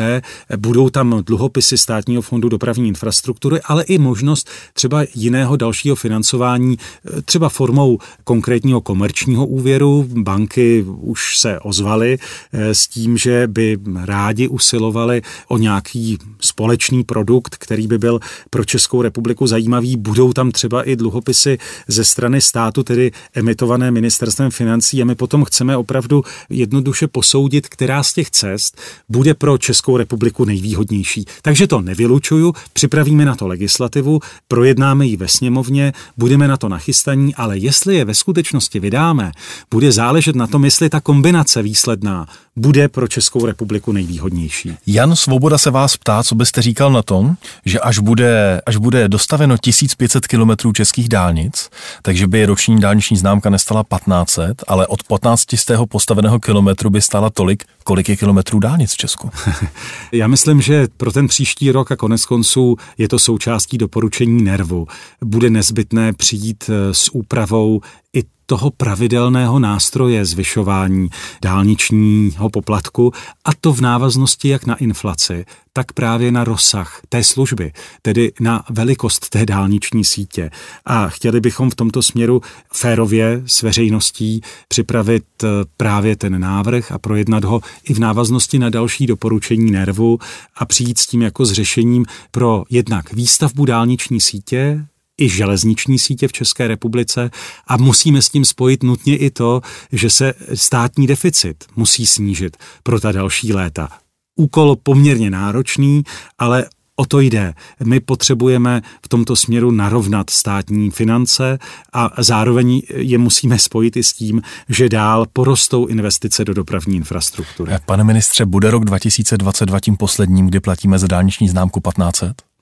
budou 0.58 0.90
tam 0.90 1.24
dluhopisy 1.26 1.78
státního 1.78 2.22
fondu 2.22 2.50
dopravní 2.50 2.88
infrastruktury, 2.88 3.62
ale 3.66 3.84
i 3.84 3.98
možnost 3.98 4.50
třeba 4.74 5.04
jiného 5.16 5.56
dalšího 5.58 5.96
financování, 5.96 6.78
třeba 7.26 7.50
formou 7.50 8.00
konkrétního 8.24 8.82
komerčního 8.82 9.46
úvěru. 9.46 10.08
Banky 10.10 10.86
už 10.88 11.38
se 11.38 11.60
ozvaly 11.60 12.18
eh, 12.54 12.76
s 12.76 12.88
tím, 12.88 13.18
že 13.18 13.48
by 13.48 13.78
rádi 14.06 14.48
usilovali 14.48 15.22
o 15.48 15.58
nějaký 15.58 16.18
společný 16.40 17.04
produkt, 17.04 17.56
který 17.56 17.88
by 17.88 17.98
byl 17.98 18.20
pro 18.50 18.66
Českou 18.66 19.02
republiku 19.02 19.48
zajímavý. 19.48 19.98
Budou 19.98 20.34
tam 20.34 20.52
třeba 20.52 20.84
i 20.84 20.96
dluhopisy 20.96 21.58
ze 21.88 22.04
strany 22.04 22.42
státu, 22.42 22.84
tedy 22.84 23.12
emitované 23.34 23.92
ministerstvem 23.92 24.52
financí 24.52 25.02
a 25.02 25.06
my 25.06 25.16
potom 25.16 25.46
chceme 25.46 25.78
opravdu 25.78 26.24
jednoduše 26.50 27.08
posoudit, 27.08 27.68
která 27.68 28.04
z 28.04 28.14
těch 28.14 28.32
cest 28.32 28.82
bude 29.10 29.34
pro 29.34 29.58
Českou 29.58 29.98
republiku 29.98 30.46
nejvýhodnější. 30.46 31.26
Takže 31.42 31.68
to 31.68 31.82
nevylučuju, 31.82 32.54
připravíme 32.74 33.26
na 33.26 33.36
to 33.36 33.48
legislativu, 33.48 34.20
projednáme 34.48 35.06
ji 35.06 35.18
ve 35.18 35.28
sněmovně, 35.28 35.94
budeme 36.18 36.48
na 36.48 36.58
to 36.58 36.70
nachystaní, 36.70 37.36
ale 37.36 37.58
jestli 37.58 37.96
je 37.96 38.06
ve 38.06 38.16
skutečnosti 38.16 38.80
vydáme, 38.80 39.32
bude 39.72 39.92
záležet 39.92 40.36
na 40.36 40.48
tom, 40.48 40.66
jestli 40.66 40.90
ta 40.90 41.00
kombinace 41.00 41.62
výsledná 41.62 42.28
bude 42.56 42.88
pro 42.88 43.08
Českou 43.08 43.46
republiku 43.46 43.92
nejvýhodnější. 43.92 44.78
Jan 44.88 45.16
Svoboda 45.16 45.58
se 45.58 45.72
vás 45.72 45.98
ptá, 45.98 46.24
co 46.24 46.36
byste 46.36 46.62
říkal 46.62 46.92
na 46.92 47.02
tom, 47.02 47.36
že 47.66 47.80
až 47.80 48.00
bude, 48.00 48.62
až 48.66 48.78
bude 48.78 49.08
dostaveno 49.08 49.58
1500 49.58 50.28
kilometrů 50.28 50.74
českých 50.74 51.10
dálnic, 51.10 51.70
takže 52.02 52.28
by 52.28 52.46
roční 52.46 52.82
dálniční 53.04 53.18
známka 53.18 53.50
nestala 53.50 53.84
1500, 53.84 54.64
ale 54.68 54.88
od 54.88 55.04
15 55.04 55.54
z 55.56 55.66
toho 55.66 55.86
postaveného 55.86 56.40
kilometru 56.40 56.90
by 56.90 57.02
stála 57.02 57.30
tolik, 57.30 57.64
kolik 57.84 58.10
je 58.10 58.16
kilometrů 58.16 58.60
dálnic 58.60 58.94
v 58.94 58.98
Česku. 58.98 59.30
Já 60.12 60.28
myslím, 60.28 60.62
že 60.62 60.88
pro 60.98 61.12
ten 61.12 61.28
příští 61.28 61.72
rok 61.72 61.92
a 61.92 61.96
konec 61.96 62.26
konců 62.26 62.78
je 62.98 63.08
to 63.08 63.20
součástí 63.20 63.78
doporučení 63.78 64.44
nervu. 64.44 64.88
Bude 65.22 65.50
nezbytné 65.50 66.14
přijít 66.14 66.70
eh, 66.70 66.94
s 66.94 67.16
úpravou 67.16 67.82
i 68.14 68.24
toho 68.54 68.72
pravidelného 68.72 69.60
nástroje 69.60 70.26
zvyšování 70.26 71.10
dálničního 71.42 72.50
poplatku 72.50 73.12
a 73.46 73.50
to 73.62 73.74
v 73.74 73.82
návaznosti 73.82 74.48
jak 74.48 74.66
na 74.66 74.76
inflaci, 74.76 75.46
tak 75.74 75.92
právě 75.92 76.32
na 76.32 76.44
rozsah 76.44 77.02
té 77.10 77.24
služby, 77.24 77.72
tedy 78.02 78.32
na 78.40 78.64
velikost 78.70 79.30
té 79.30 79.46
dálniční 79.46 80.06
sítě. 80.06 80.52
A 80.86 81.10
chtěli 81.10 81.42
bychom 81.42 81.70
v 81.70 81.76
tomto 81.76 82.02
směru 82.02 82.42
férově 82.74 83.44
s 83.46 83.62
veřejností 83.62 84.42
připravit 84.68 85.24
eh, 85.44 85.48
právě 85.78 86.16
ten 86.16 86.42
návrh 86.42 86.92
a 86.92 87.00
projednat 87.00 87.44
ho 87.44 87.62
i 87.84 87.94
v 87.94 88.00
návaznosti 88.00 88.60
na 88.60 88.70
další 88.70 89.08
doporučení 89.08 89.72
nervu 89.72 90.20
a 90.56 90.66
přijít 90.66 91.00
s 91.00 91.08
tím 91.08 91.22
jako 91.22 91.46
s 91.46 91.52
řešením 91.52 92.06
pro 92.32 92.64
jednak 92.70 93.14
výstavbu 93.14 93.66
dálniční 93.66 94.22
sítě, 94.22 94.86
i 95.22 95.30
železniční 95.30 96.00
sítě 96.00 96.28
v 96.28 96.32
České 96.32 96.68
republice 96.68 97.32
a 97.68 97.78
musíme 97.78 98.22
s 98.22 98.30
tím 98.30 98.46
spojit 98.46 98.84
nutně 98.84 99.18
i 99.18 99.30
to, 99.30 99.62
že 99.92 100.10
se 100.10 100.34
státní 100.54 101.08
deficit 101.08 101.66
musí 101.76 102.06
snížit 102.06 102.58
pro 102.84 103.00
ta 103.00 103.12
další 103.12 103.54
léta. 103.54 103.90
Úkol 104.36 104.76
poměrně 104.84 105.30
náročný, 105.30 106.04
ale 106.38 106.66
O 106.96 107.06
to 107.06 107.20
jde. 107.20 107.54
My 107.84 108.00
potřebujeme 108.00 108.82
v 109.06 109.10
tomto 109.10 109.36
směru 109.36 109.72
narovnat 109.72 110.30
státní 110.30 110.92
finance 110.92 111.60
a 111.94 112.10
zároveň 112.18 112.82
je 112.90 113.18
musíme 113.18 113.60
spojit 113.60 113.98
i 113.98 114.04
s 114.04 114.14
tím, 114.14 114.42
že 114.70 114.90
dál 114.90 115.26
porostou 115.34 115.86
investice 115.86 116.46
do 116.46 116.54
dopravní 116.54 116.96
infrastruktury. 116.96 117.74
Pane 117.86 118.04
ministře, 118.04 118.46
bude 118.46 118.72
rok 118.72 118.86
2022 118.86 119.80
tím 119.80 119.98
posledním, 119.98 120.48
kdy 120.48 120.60
platíme 120.60 121.00
za 121.00 121.08
dálniční 121.08 121.50
známku 121.50 121.80
1500? 121.80 122.53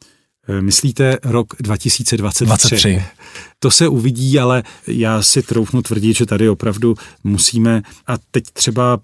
Eh, 0.47 0.61
myslíte 0.61 1.17
rok 1.23 1.53
2023? 1.59 2.45
23. 2.45 3.03
To 3.59 3.71
se 3.71 3.87
uvidí, 3.87 4.39
ale 4.39 4.63
já 4.87 5.21
si 5.21 5.41
troufnu 5.41 5.81
tvrdit, 5.81 6.17
že 6.17 6.25
tady 6.25 6.49
opravdu 6.49 6.95
musíme, 7.23 7.81
a 8.07 8.17
teď 8.31 8.43
třeba 8.53 8.99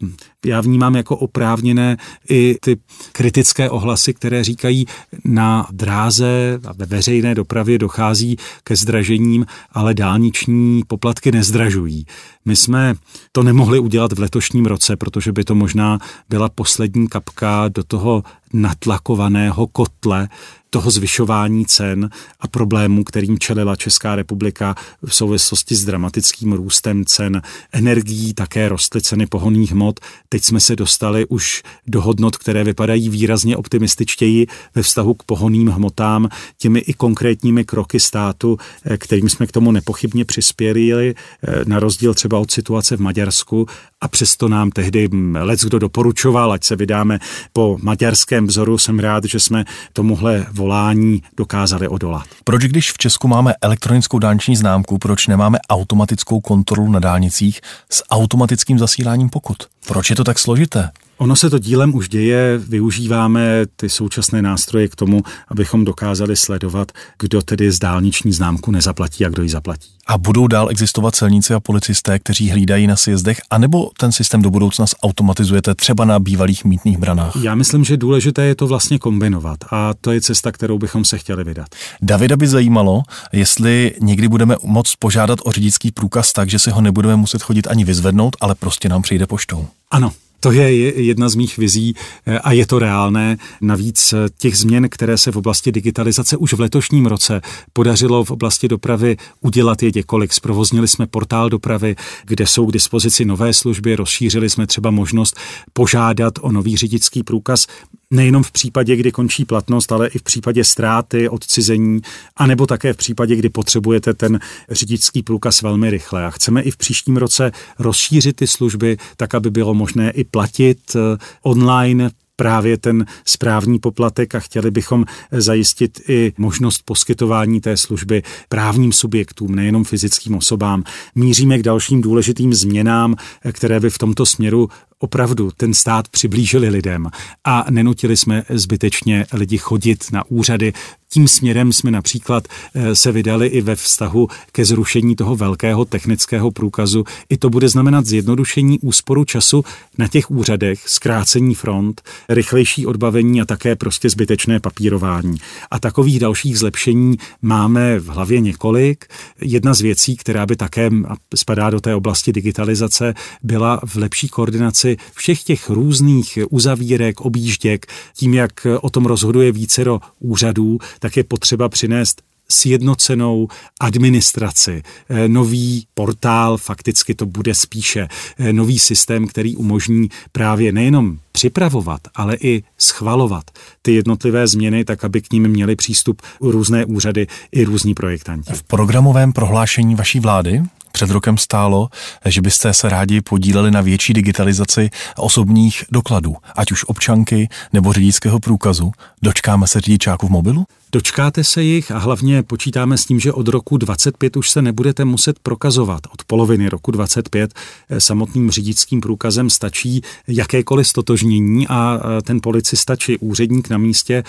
já 0.46 0.62
vnímám 0.62 0.96
jako 0.96 1.18
oprávněné 1.18 1.98
i 2.30 2.58
ty 2.62 2.78
kritické 3.12 3.70
ohlasy, 3.70 4.14
které 4.14 4.44
říkají, 4.44 4.86
na 5.26 5.68
dráze 5.72 6.60
a 6.68 6.74
ve 6.74 6.86
veřejné 6.86 7.36
dopravě 7.36 7.78
dochází 7.78 8.38
ke 8.64 8.76
zdražením, 8.76 9.46
ale 9.72 9.94
dálniční 9.94 10.84
poplatky 10.88 11.32
nezdražují. 11.32 12.06
My 12.48 12.56
jsme 12.56 12.96
to 13.32 13.44
nemohli 13.44 13.80
udělat 13.80 14.14
v 14.14 14.20
letošním 14.20 14.66
roce, 14.66 14.96
protože 14.96 15.32
by 15.32 15.44
to 15.44 15.56
možná 15.56 16.00
byla 16.30 16.50
poslední 16.50 17.08
kapka 17.08 17.68
do 17.68 17.84
toho 17.84 18.24
natlakovaného 18.54 19.68
kotle 19.68 20.30
toho 20.70 20.92
zvyšování 20.92 21.66
cen 21.66 22.10
a 22.40 22.48
problémů, 22.48 23.04
kterým 23.04 23.40
čelila 23.40 23.76
Česká 23.76 24.16
republika 24.16 24.76
v 25.06 25.16
souvislosti 25.16 25.76
s 25.76 25.86
dramatickým 25.86 26.54
růstem 26.54 27.06
cen 27.06 27.42
energií, 27.72 28.34
také 28.34 28.70
rostly 28.70 29.02
ceny 29.02 29.26
pohonných 29.26 29.72
hmot. 29.72 30.00
Teď 30.30 30.44
jsme 30.44 30.60
se 30.60 30.76
dostali 30.76 31.26
už 31.26 31.64
do 31.88 32.02
hodnot, 32.02 32.38
které 32.38 32.64
vypadají 32.64 33.10
výrazně 33.10 33.58
optimističtěji 33.58 34.48
ve 34.76 34.82
vztahu 34.82 35.14
k 35.14 35.24
pohonným 35.24 35.68
hmotám, 35.68 36.30
těmi 36.58 36.80
i 36.80 36.94
konkrétními 36.94 37.66
kroky 37.66 38.00
státu, 38.00 38.58
eh, 38.86 38.98
kterým 38.98 39.30
jsme 39.30 39.48
k 39.48 39.52
tomu 39.52 39.72
nepochybně 39.72 40.26
přispěli, 40.26 41.16
eh, 41.16 41.66
na 41.66 41.80
rozdíl 41.80 42.14
třeba 42.14 42.37
od 42.38 42.52
situace 42.52 42.98
v 42.98 43.00
Maďarsku 43.00 43.66
a 44.02 44.08
přesto 44.08 44.48
nám 44.48 44.70
tehdy 44.70 45.10
lec 45.40 45.66
kdo 45.66 45.80
doporučoval, 45.80 46.52
ať 46.52 46.64
se 46.64 46.76
vydáme 46.76 47.20
po 47.54 47.78
maďarském 47.82 48.48
vzoru. 48.48 48.78
Jsem 48.78 49.00
rád, 49.00 49.24
že 49.24 49.40
jsme 49.40 49.66
tomuhle 49.94 50.46
volání 50.52 51.24
dokázali 51.38 51.88
odolat. 51.88 52.26
Proč, 52.44 52.64
když 52.64 52.92
v 52.92 52.98
Česku 52.98 53.28
máme 53.28 53.54
elektronickou 53.62 54.20
dálniční 54.20 54.56
známku, 54.56 54.98
proč 54.98 55.28
nemáme 55.28 55.58
automatickou 55.70 56.40
kontrolu 56.42 56.92
na 56.92 57.00
dálnicích 57.00 57.62
s 57.92 58.04
automatickým 58.10 58.80
zasíláním 58.80 59.30
pokut? 59.30 59.58
Proč 59.88 60.10
je 60.10 60.16
to 60.16 60.24
tak 60.24 60.40
složité? 60.40 60.90
Ono 61.18 61.36
se 61.36 61.50
to 61.50 61.60
dílem 61.60 61.96
už 61.96 62.10
děje, 62.10 62.58
využíváme 62.58 63.66
ty 63.76 63.90
současné 63.90 64.42
nástroje 64.42 64.88
k 64.88 64.96
tomu, 64.96 65.24
abychom 65.48 65.86
dokázali 65.86 66.36
sledovat, 66.36 66.92
kdo 67.20 67.42
tedy 67.42 67.72
z 67.72 67.80
dálniční 67.80 68.34
známku 68.34 68.72
nezaplatí 68.72 69.26
a 69.26 69.30
kdo 69.30 69.44
ji 69.44 69.50
zaplatí. 69.50 69.90
A 70.08 70.18
budou 70.18 70.48
dál 70.48 70.70
existovat 70.70 71.16
celníci 71.16 71.54
a 71.54 71.60
policisté, 71.60 72.20
kteří 72.20 72.50
hlídají 72.50 72.88
na 72.88 72.96
sjezdech, 72.96 73.42
anebo 73.50 73.90
ten 74.00 74.12
systém 74.12 74.42
do 74.42 74.50
budoucna 74.50 74.86
automatizujete 75.04 75.76
třeba 75.76 76.06
na 76.06 76.20
bývalých 76.20 76.66
mítných 76.66 76.98
branách? 76.98 77.36
Já 77.42 77.56
myslím, 77.56 77.84
že 77.84 77.98
důležité 77.98 78.46
je 78.46 78.56
to 78.56 78.68
vlastně 78.68 79.00
kombinovat 79.00 79.58
a 79.72 79.94
to 80.02 80.12
je 80.12 80.22
cesta, 80.22 80.52
kterou 80.52 80.78
bychom 80.78 81.06
se 81.06 81.18
chtěli 81.18 81.44
vydat. 81.44 81.68
Davida 82.02 82.38
by 82.38 82.48
zajímalo, 82.48 83.04
jestli 83.32 83.94
někdy 84.02 84.28
budeme 84.28 84.56
moct 84.64 84.96
požádat 84.96 85.40
o 85.44 85.52
řidičský 85.52 85.92
průkaz 85.92 86.34
tak, 86.34 86.50
že 86.50 86.60
si 86.60 86.72
ho 86.72 86.82
nebudeme 86.82 87.16
muset 87.16 87.42
chodit 87.42 87.68
ani 87.68 87.86
vyzvednout, 87.86 88.36
ale 88.42 88.56
prostě 88.56 88.90
nám 88.90 89.02
přijde 89.02 89.28
poštou. 89.28 89.68
Ano, 89.92 90.12
to 90.40 90.52
je 90.52 91.02
jedna 91.02 91.30
z 91.30 91.36
mých 91.36 91.58
vizí 91.58 91.96
eh, 92.26 92.40
a 92.40 92.52
je 92.52 92.68
to 92.68 92.80
reálné. 92.80 93.38
Navíc 93.62 94.14
eh, 94.14 94.30
těch 94.38 94.58
změn, 94.58 94.90
které 94.90 95.18
se 95.18 95.32
v 95.32 95.38
oblasti 95.38 95.72
digitalizace 95.72 96.38
už 96.38 96.54
v 96.54 96.60
letošním 96.60 97.06
roce 97.06 97.42
podařilo 97.74 98.24
v 98.24 98.32
oblasti 98.32 98.68
dopravy 98.68 99.18
udělat 99.42 99.84
je 99.84 99.92
několik. 99.96 100.34
Zprovoznili 100.34 100.88
jsme 100.88 101.08
portál 101.08 101.50
dopravy, 101.50 101.96
kde 102.26 102.48
jsou 102.48 102.66
k 102.66 102.74
dispozici 102.74 103.26
nové 103.26 103.54
služby, 103.54 103.96
rozšířili 103.96 104.50
jsme 104.50 104.68
třeba 104.68 104.92
možnost 104.92 105.38
požádat 105.74 106.34
o 106.42 106.52
nový 106.52 106.78
řidičský 106.78 107.24
průkaz 107.24 107.68
nejenom 108.12 108.44
v 108.44 108.52
případě, 108.52 108.96
kdy 108.96 109.12
končí 109.12 109.46
platnost, 109.46 109.92
ale 109.92 110.08
i 110.08 110.20
v 110.20 110.24
případě 110.24 110.64
ztráty, 110.64 111.30
odcizení, 111.30 112.02
anebo 112.36 112.66
také 112.66 112.94
v 112.94 112.98
případě, 112.98 113.36
kdy 113.36 113.50
potřebujete 113.50 114.14
ten 114.14 114.40
řidičský 114.70 115.24
průkaz 115.24 115.62
velmi 115.62 115.90
rychle. 115.90 116.26
A 116.26 116.30
chceme 116.30 116.62
i 116.62 116.72
v 116.72 116.78
příštím 116.78 117.18
roce 117.18 117.52
rozšířit 117.80 118.36
ty 118.36 118.48
služby 118.48 118.98
tak, 119.18 119.36
aby 119.36 119.50
bylo 119.50 119.74
možné 119.74 120.12
i 120.12 120.24
platit 120.24 120.80
eh, 120.96 121.18
online 121.42 122.12
právě 122.38 122.78
ten 122.78 123.06
správní 123.26 123.80
poplatek 123.80 124.36
a 124.36 124.40
chtěli 124.40 124.72
bychom 124.72 125.06
zajistit 125.32 126.02
i 126.10 126.34
možnost 126.38 126.82
poskytování 126.86 127.62
té 127.62 127.78
služby 127.78 128.24
právním 128.50 128.92
subjektům, 128.92 129.56
nejenom 129.56 129.84
fyzickým 129.84 130.36
osobám. 130.36 130.84
Míříme 131.16 131.58
k 131.58 131.64
dalším 131.64 132.02
důležitým 132.02 132.54
změnám, 132.54 133.16
které 133.52 133.80
by 133.80 133.90
v 133.90 133.98
tomto 133.98 134.26
směru 134.26 134.70
opravdu 135.00 135.52
ten 135.58 135.74
stát 135.74 136.08
přiblížili 136.08 136.70
lidem 136.70 137.08
a 137.44 137.66
nenutili 137.70 138.18
jsme 138.18 138.44
zbytečně 138.50 139.26
lidi 139.34 139.58
chodit 139.58 140.12
na 140.12 140.24
úřady. 140.30 140.74
Tím 141.10 141.28
směrem 141.28 141.74
jsme 141.74 141.92
například 141.92 142.48
eh, 142.74 142.96
se 142.96 143.12
vydali 143.12 143.48
i 143.48 143.62
ve 143.62 143.76
vztahu 143.76 144.28
ke 144.52 144.66
zrušení 144.66 145.16
toho 145.16 145.36
velkého 145.36 145.86
technického 145.86 146.52
průkazu. 146.52 147.04
I 147.30 147.38
to 147.38 147.50
bude 147.50 147.70
znamenat 147.70 148.06
zjednodušení 148.06 148.80
úsporu 148.80 149.26
času 149.26 149.64
na 149.98 150.08
těch 150.08 150.32
úřadech, 150.32 150.90
zkrácení 150.90 151.56
front, 151.56 152.02
rychlejší 152.30 152.86
odbavení 152.86 153.42
a 153.42 153.46
také 153.46 153.76
prostě 153.76 154.10
zbytečné 154.10 154.60
papírování. 154.60 155.38
A 155.72 155.80
takových 155.80 156.20
dalších 156.20 156.60
zlepšení 156.60 157.18
máme 157.42 158.00
v 158.00 158.08
hlavě 158.08 158.40
několik. 158.40 159.06
Jedna 159.42 159.74
z 159.74 159.82
věcí, 159.82 160.18
která 160.18 160.46
by 160.46 160.56
také 160.56 160.90
spadá 161.36 161.70
do 161.70 161.82
té 161.82 161.96
oblasti 161.96 162.34
digitalizace, 162.34 163.14
byla 163.44 163.82
v 163.86 163.96
lepší 163.96 164.28
koordinaci 164.28 164.98
všech 165.14 165.44
těch 165.44 165.70
různých 165.70 166.40
uzavírek, 166.50 167.22
objížděk, 167.22 167.86
tím, 168.14 168.34
jak 168.34 168.68
o 168.82 168.90
tom 168.90 169.06
rozhoduje 169.06 169.52
vícero 169.52 170.00
úřadů, 170.20 170.78
tak 171.00 171.18
je 171.18 171.24
potřeba 171.24 171.70
přinést 171.70 172.22
sjednocenou 172.50 173.48
administraci, 173.80 174.84
eh, 175.10 175.28
nový 175.28 175.88
portál, 175.94 176.58
fakticky 176.58 177.16
to 177.16 177.26
bude 177.26 177.56
spíše 177.56 178.08
eh, 178.38 178.54
nový 178.54 178.80
systém, 178.80 179.28
který 179.28 179.56
umožní 179.56 180.10
právě 180.32 180.72
nejenom 180.72 181.20
připravovat, 181.38 182.02
ale 182.16 182.36
i 182.36 182.64
schvalovat 182.78 183.44
ty 183.82 183.94
jednotlivé 183.94 184.48
změny, 184.48 184.86
tak 184.86 185.04
aby 185.04 185.22
k 185.22 185.34
ním 185.34 185.48
měli 185.48 185.76
přístup 185.76 186.22
různé 186.42 186.86
úřady 186.86 187.28
i 187.52 187.64
různí 187.64 187.94
projektanti. 187.94 188.54
V 188.54 188.64
programovém 188.64 189.34
prohlášení 189.34 189.96
vaší 189.96 190.20
vlády 190.20 190.64
před 190.92 191.10
rokem 191.10 191.38
stálo, 191.38 191.90
že 192.26 192.42
byste 192.42 192.74
se 192.74 192.90
rádi 192.90 193.22
podíleli 193.22 193.72
na 193.72 193.82
větší 193.82 194.14
digitalizaci 194.14 194.90
osobních 195.18 195.84
dokladů, 195.92 196.36
ať 196.56 196.72
už 196.72 196.84
občanky 196.84 197.50
nebo 197.74 197.94
řidičského 197.94 198.40
průkazu. 198.40 198.92
Dočkáme 199.22 199.68
se 199.68 199.82
řidičáků 199.82 200.28
v 200.28 200.30
mobilu? 200.30 200.66
Dočkáte 200.92 201.44
se 201.44 201.64
jich 201.64 201.92
a 201.92 201.98
hlavně 201.98 202.44
počítáme 202.44 202.98
s 202.98 203.06
tím, 203.06 203.20
že 203.20 203.34
od 203.34 203.48
roku 203.48 203.78
25 203.78 204.38
už 204.38 204.50
se 204.50 204.62
nebudete 204.62 205.06
muset 205.06 205.40
prokazovat. 205.40 206.02
Od 206.14 206.24
poloviny 206.24 206.70
roku 206.70 206.92
25 206.92 207.54
eh, 207.90 208.02
samotným 208.02 208.52
řidičským 208.52 209.02
průkazem 209.02 209.50
stačí 209.50 210.02
jakékoliv 210.28 210.88
stotožnění 210.88 211.27
umožnění 211.28 211.68
a 211.68 212.00
ten 212.24 212.42
policista 212.42 212.96
či 212.96 213.18
úředník 213.18 213.70
na 213.70 213.78
místě 213.78 214.24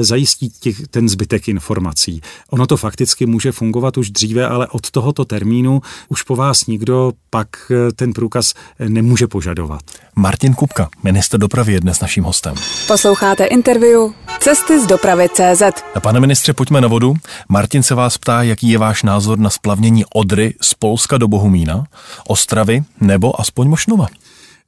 zajistí 0.00 0.50
těch, 0.60 0.88
ten 0.88 1.08
zbytek 1.08 1.48
informací. 1.48 2.20
Ono 2.50 2.66
to 2.66 2.76
fakticky 2.76 3.26
může 3.26 3.52
fungovat 3.52 3.96
už 3.96 4.10
dříve, 4.10 4.48
ale 4.48 4.66
od 4.66 4.90
tohoto 4.90 5.24
termínu 5.24 5.82
už 6.08 6.22
po 6.22 6.36
vás 6.36 6.66
nikdo 6.66 7.12
pak 7.30 7.48
ten 7.96 8.12
průkaz 8.12 8.54
nemůže 8.88 9.26
požadovat. 9.26 9.80
Martin 10.16 10.54
Kupka, 10.54 10.88
minister 11.02 11.40
dopravy, 11.40 11.72
je 11.72 11.80
dnes 11.80 12.00
naším 12.00 12.24
hostem. 12.24 12.54
Posloucháte 12.86 13.44
interview 13.44 14.00
Cesty 14.40 14.80
z 14.80 14.86
dopravy 14.86 15.28
CZ. 15.28 15.62
Pane 16.02 16.20
ministře, 16.20 16.52
pojďme 16.52 16.80
na 16.80 16.88
vodu. 16.88 17.14
Martin 17.48 17.82
se 17.82 17.94
vás 17.94 18.18
ptá, 18.18 18.42
jaký 18.42 18.68
je 18.70 18.78
váš 18.78 19.02
názor 19.02 19.38
na 19.38 19.50
splavnění 19.50 20.04
Odry 20.14 20.54
z 20.60 20.74
Polska 20.74 21.18
do 21.18 21.28
Bohumína, 21.28 21.84
Ostravy 22.26 22.82
nebo 23.00 23.40
aspoň 23.40 23.68
Mošnova. 23.68 24.06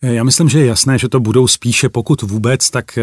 Eh, 0.03 0.14
já 0.14 0.24
myslím, 0.24 0.49
že 0.49 0.59
je 0.59 0.66
jasné, 0.66 0.99
že 0.99 1.09
to 1.09 1.20
budou 1.20 1.47
spíše, 1.49 1.88
pokud 1.88 2.22
vůbec, 2.22 2.70
tak 2.70 2.99
eh, 2.99 3.03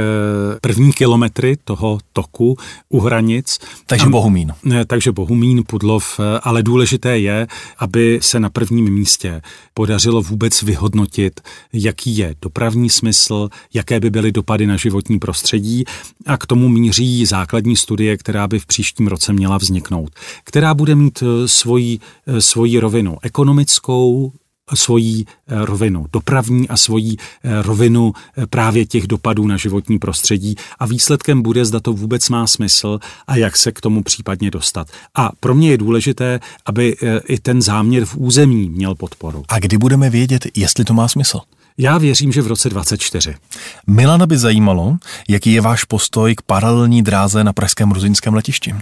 první 0.61 0.93
kilometry 0.93 1.57
toho 1.63 1.99
toku 2.13 2.57
u 2.89 2.99
hranic. 2.99 3.59
Takže 3.85 4.09
Bohumín. 4.09 4.53
Takže 4.87 5.11
Bohumín, 5.11 5.63
Pudlov, 5.67 6.19
eh, 6.19 6.39
ale 6.43 6.63
důležité 6.63 7.19
je, 7.19 7.47
aby 7.77 8.19
se 8.21 8.39
na 8.39 8.49
prvním 8.49 8.93
místě 8.93 9.41
podařilo 9.73 10.21
vůbec 10.21 10.61
vyhodnotit, 10.61 11.41
jaký 11.73 12.17
je 12.17 12.35
dopravní 12.41 12.89
smysl, 12.89 13.49
jaké 13.73 13.99
by 13.99 14.09
byly 14.09 14.31
dopady 14.31 14.67
na 14.67 14.77
životní 14.77 15.19
prostředí 15.19 15.83
a 16.25 16.37
k 16.37 16.45
tomu 16.45 16.69
míří 16.69 17.25
základní 17.25 17.75
studie, 17.75 18.17
která 18.17 18.47
by 18.47 18.59
v 18.59 18.65
příštím 18.65 19.07
roce 19.07 19.33
měla 19.33 19.57
vzniknout, 19.57 20.11
která 20.43 20.73
bude 20.73 20.95
mít 20.95 21.23
svoji, 21.45 21.99
svoji 22.39 22.79
rovinu 22.79 23.17
ekonomickou, 23.21 24.31
svoji 24.75 25.25
eh, 25.25 25.65
rovinu 25.65 26.05
dopravní 26.13 26.69
a 26.69 26.77
svoji 26.77 27.15
eh, 27.43 27.61
rovinu 27.61 28.13
eh, 28.37 28.47
právě 28.47 28.85
těch 28.85 29.07
dopadů 29.07 29.47
na 29.47 29.57
životní 29.57 29.99
prostředí 29.99 30.55
a 30.79 30.85
výsledkem 30.85 31.41
bude, 31.41 31.65
zda 31.65 31.79
to 31.79 31.93
vůbec 31.93 32.29
má 32.29 32.47
smysl 32.47 32.99
a 33.27 33.35
jak 33.35 33.57
se 33.57 33.71
k 33.71 33.81
tomu 33.81 34.03
případně 34.03 34.51
dostat. 34.51 34.87
A 35.15 35.31
pro 35.39 35.55
mě 35.55 35.69
je 35.69 35.77
důležité, 35.77 36.39
aby 36.65 36.95
i 37.27 37.39
ten 37.39 37.61
záměr 37.61 38.05
v 38.05 38.17
území 38.17 38.69
měl 38.69 38.95
podporu. 38.95 39.43
A 39.49 39.59
kdy 39.59 39.77
budeme 39.77 40.09
vědět, 40.09 40.47
jestli 40.55 40.85
to 40.85 40.93
má 40.93 41.07
smysl? 41.07 41.39
Já 41.77 41.97
věřím, 41.97 42.31
že 42.31 42.41
v 42.41 42.47
roce 42.47 42.69
24. 42.69 43.35
Milana 43.87 44.25
by 44.25 44.37
zajímalo, 44.37 44.97
jaký 45.29 45.53
je 45.53 45.61
váš 45.61 45.83
postoj 45.83 46.35
k 46.35 46.41
paralelní 46.41 47.03
dráze 47.03 47.43
na 47.43 47.53
pražském 47.53 47.91
ruzinském 47.91 48.33
letišti. 48.33 48.75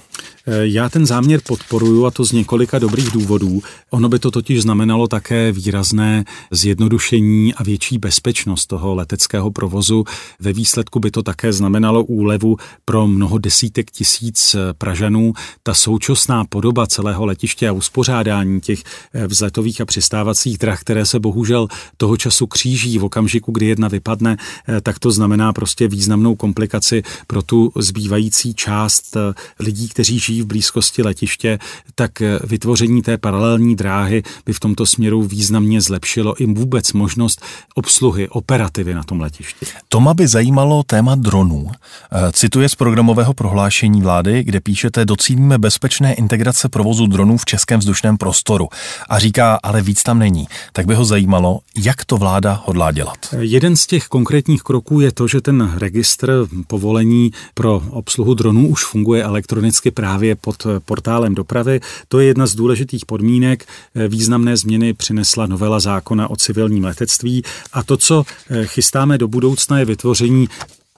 Eh, 0.47 0.67
já 0.67 0.89
ten 0.89 1.05
záměr 1.05 1.41
podporuju 1.47 2.05
a 2.05 2.11
to 2.11 2.25
z 2.25 2.31
několika 2.31 2.79
dobrých 2.79 3.11
důvodů. 3.11 3.61
Ono 3.89 4.09
by 4.09 4.19
to 4.19 4.31
totiž 4.31 4.61
znamenalo 4.61 5.07
také 5.07 5.51
výrazné 5.51 6.25
zjednodušení 6.51 7.53
a 7.53 7.63
větší 7.63 7.97
bezpečnost 7.97 8.65
toho 8.65 8.95
leteckého 8.95 9.51
provozu. 9.51 10.03
Ve 10.39 10.53
výsledku 10.53 10.99
by 10.99 11.11
to 11.11 11.23
také 11.23 11.53
znamenalo 11.53 12.03
úlevu 12.03 12.57
pro 12.85 13.07
mnoho 13.07 13.37
desítek 13.37 13.91
tisíc 13.91 14.55
eh, 14.55 14.73
Pražanů. 14.73 15.33
Ta 15.63 15.73
současná 15.73 16.45
podoba 16.45 16.87
celého 16.87 17.25
letiště 17.25 17.69
a 17.69 17.71
uspořádání 17.71 18.61
těch 18.61 18.83
eh, 19.13 19.27
vzletových 19.27 19.81
a 19.81 19.85
přistávacích 19.85 20.57
drah, 20.57 20.81
které 20.81 21.05
se 21.05 21.19
bohužel 21.19 21.67
toho 21.97 22.17
času 22.17 22.47
kříží 22.47 22.97
v 22.97 23.03
okamžiku, 23.03 23.51
kdy 23.51 23.65
jedna 23.65 23.87
vypadne, 23.87 24.37
tak 24.83 24.99
to 24.99 25.11
znamená 25.11 25.53
prostě 25.53 25.87
významnou 25.87 26.35
komplikaci 26.35 27.03
pro 27.27 27.41
tu 27.41 27.71
zbývající 27.75 28.53
část 28.53 29.17
lidí, 29.59 29.89
kteří 29.89 30.19
žijí 30.19 30.30
žijí 30.31 30.41
v 30.41 30.45
blízkosti 30.45 31.03
letiště, 31.03 31.59
tak 31.95 32.21
eh, 32.21 32.39
vytvoření 32.43 33.01
té 33.01 33.17
paralelní 33.17 33.75
dráhy 33.75 34.23
by 34.45 34.53
v 34.53 34.59
tomto 34.59 34.85
směru 34.85 35.21
významně 35.21 35.81
zlepšilo 35.81 36.41
i 36.41 36.45
vůbec 36.45 36.93
možnost 36.93 37.41
obsluhy, 37.75 38.29
operativy 38.29 38.93
na 38.93 39.03
tom 39.03 39.21
letišti. 39.21 39.65
Toma 39.89 40.13
by 40.13 40.27
zajímalo 40.27 40.83
téma 40.83 41.15
dronů. 41.15 41.71
Eh, 41.71 42.31
cituje 42.31 42.69
z 42.69 42.75
programového 42.75 43.33
prohlášení 43.33 44.01
vlády, 44.01 44.43
kde 44.43 44.59
píšete, 44.59 45.05
docílíme 45.05 45.57
bezpečné 45.57 46.13
integrace 46.13 46.69
provozu 46.69 47.07
dronů 47.07 47.37
v 47.37 47.45
českém 47.45 47.79
vzdušném 47.79 48.17
prostoru. 48.17 48.67
A 49.09 49.19
říká, 49.19 49.59
ale 49.63 49.81
víc 49.81 50.03
tam 50.03 50.19
není. 50.19 50.47
Tak 50.73 50.85
by 50.85 50.95
ho 50.95 51.05
zajímalo, 51.05 51.59
jak 51.77 52.05
to 52.05 52.17
vláda 52.17 52.63
hodlá 52.65 52.91
dělat. 52.91 53.17
Jeden 53.39 53.75
z 53.75 53.87
těch 53.87 54.07
konkrétních 54.07 54.61
kroků 54.61 54.99
je 54.99 55.11
to, 55.11 55.27
že 55.27 55.41
ten 55.41 55.73
registr 55.77 56.47
povolení 56.67 57.31
pro 57.53 57.81
obsluhu 57.89 58.33
dronů 58.33 58.67
už 58.67 58.85
funguje 58.85 59.23
elektronicky 59.23 59.91
právě 59.91 60.20
právě 60.21 60.35
pod 60.35 60.67
portálem 60.85 61.35
dopravy. 61.35 61.79
To 62.07 62.19
je 62.19 62.27
jedna 62.27 62.45
z 62.47 62.55
důležitých 62.55 63.05
podmínek. 63.05 63.65
Významné 64.07 64.57
změny 64.57 64.93
přinesla 64.93 65.45
novela 65.45 65.79
zákona 65.79 66.29
o 66.29 66.35
civilním 66.35 66.83
letectví 66.83 67.43
a 67.73 67.83
to, 67.83 67.97
co 67.97 68.23
chystáme 68.63 69.17
do 69.17 69.27
budoucna, 69.27 69.79
je 69.79 69.85
vytvoření 69.85 70.47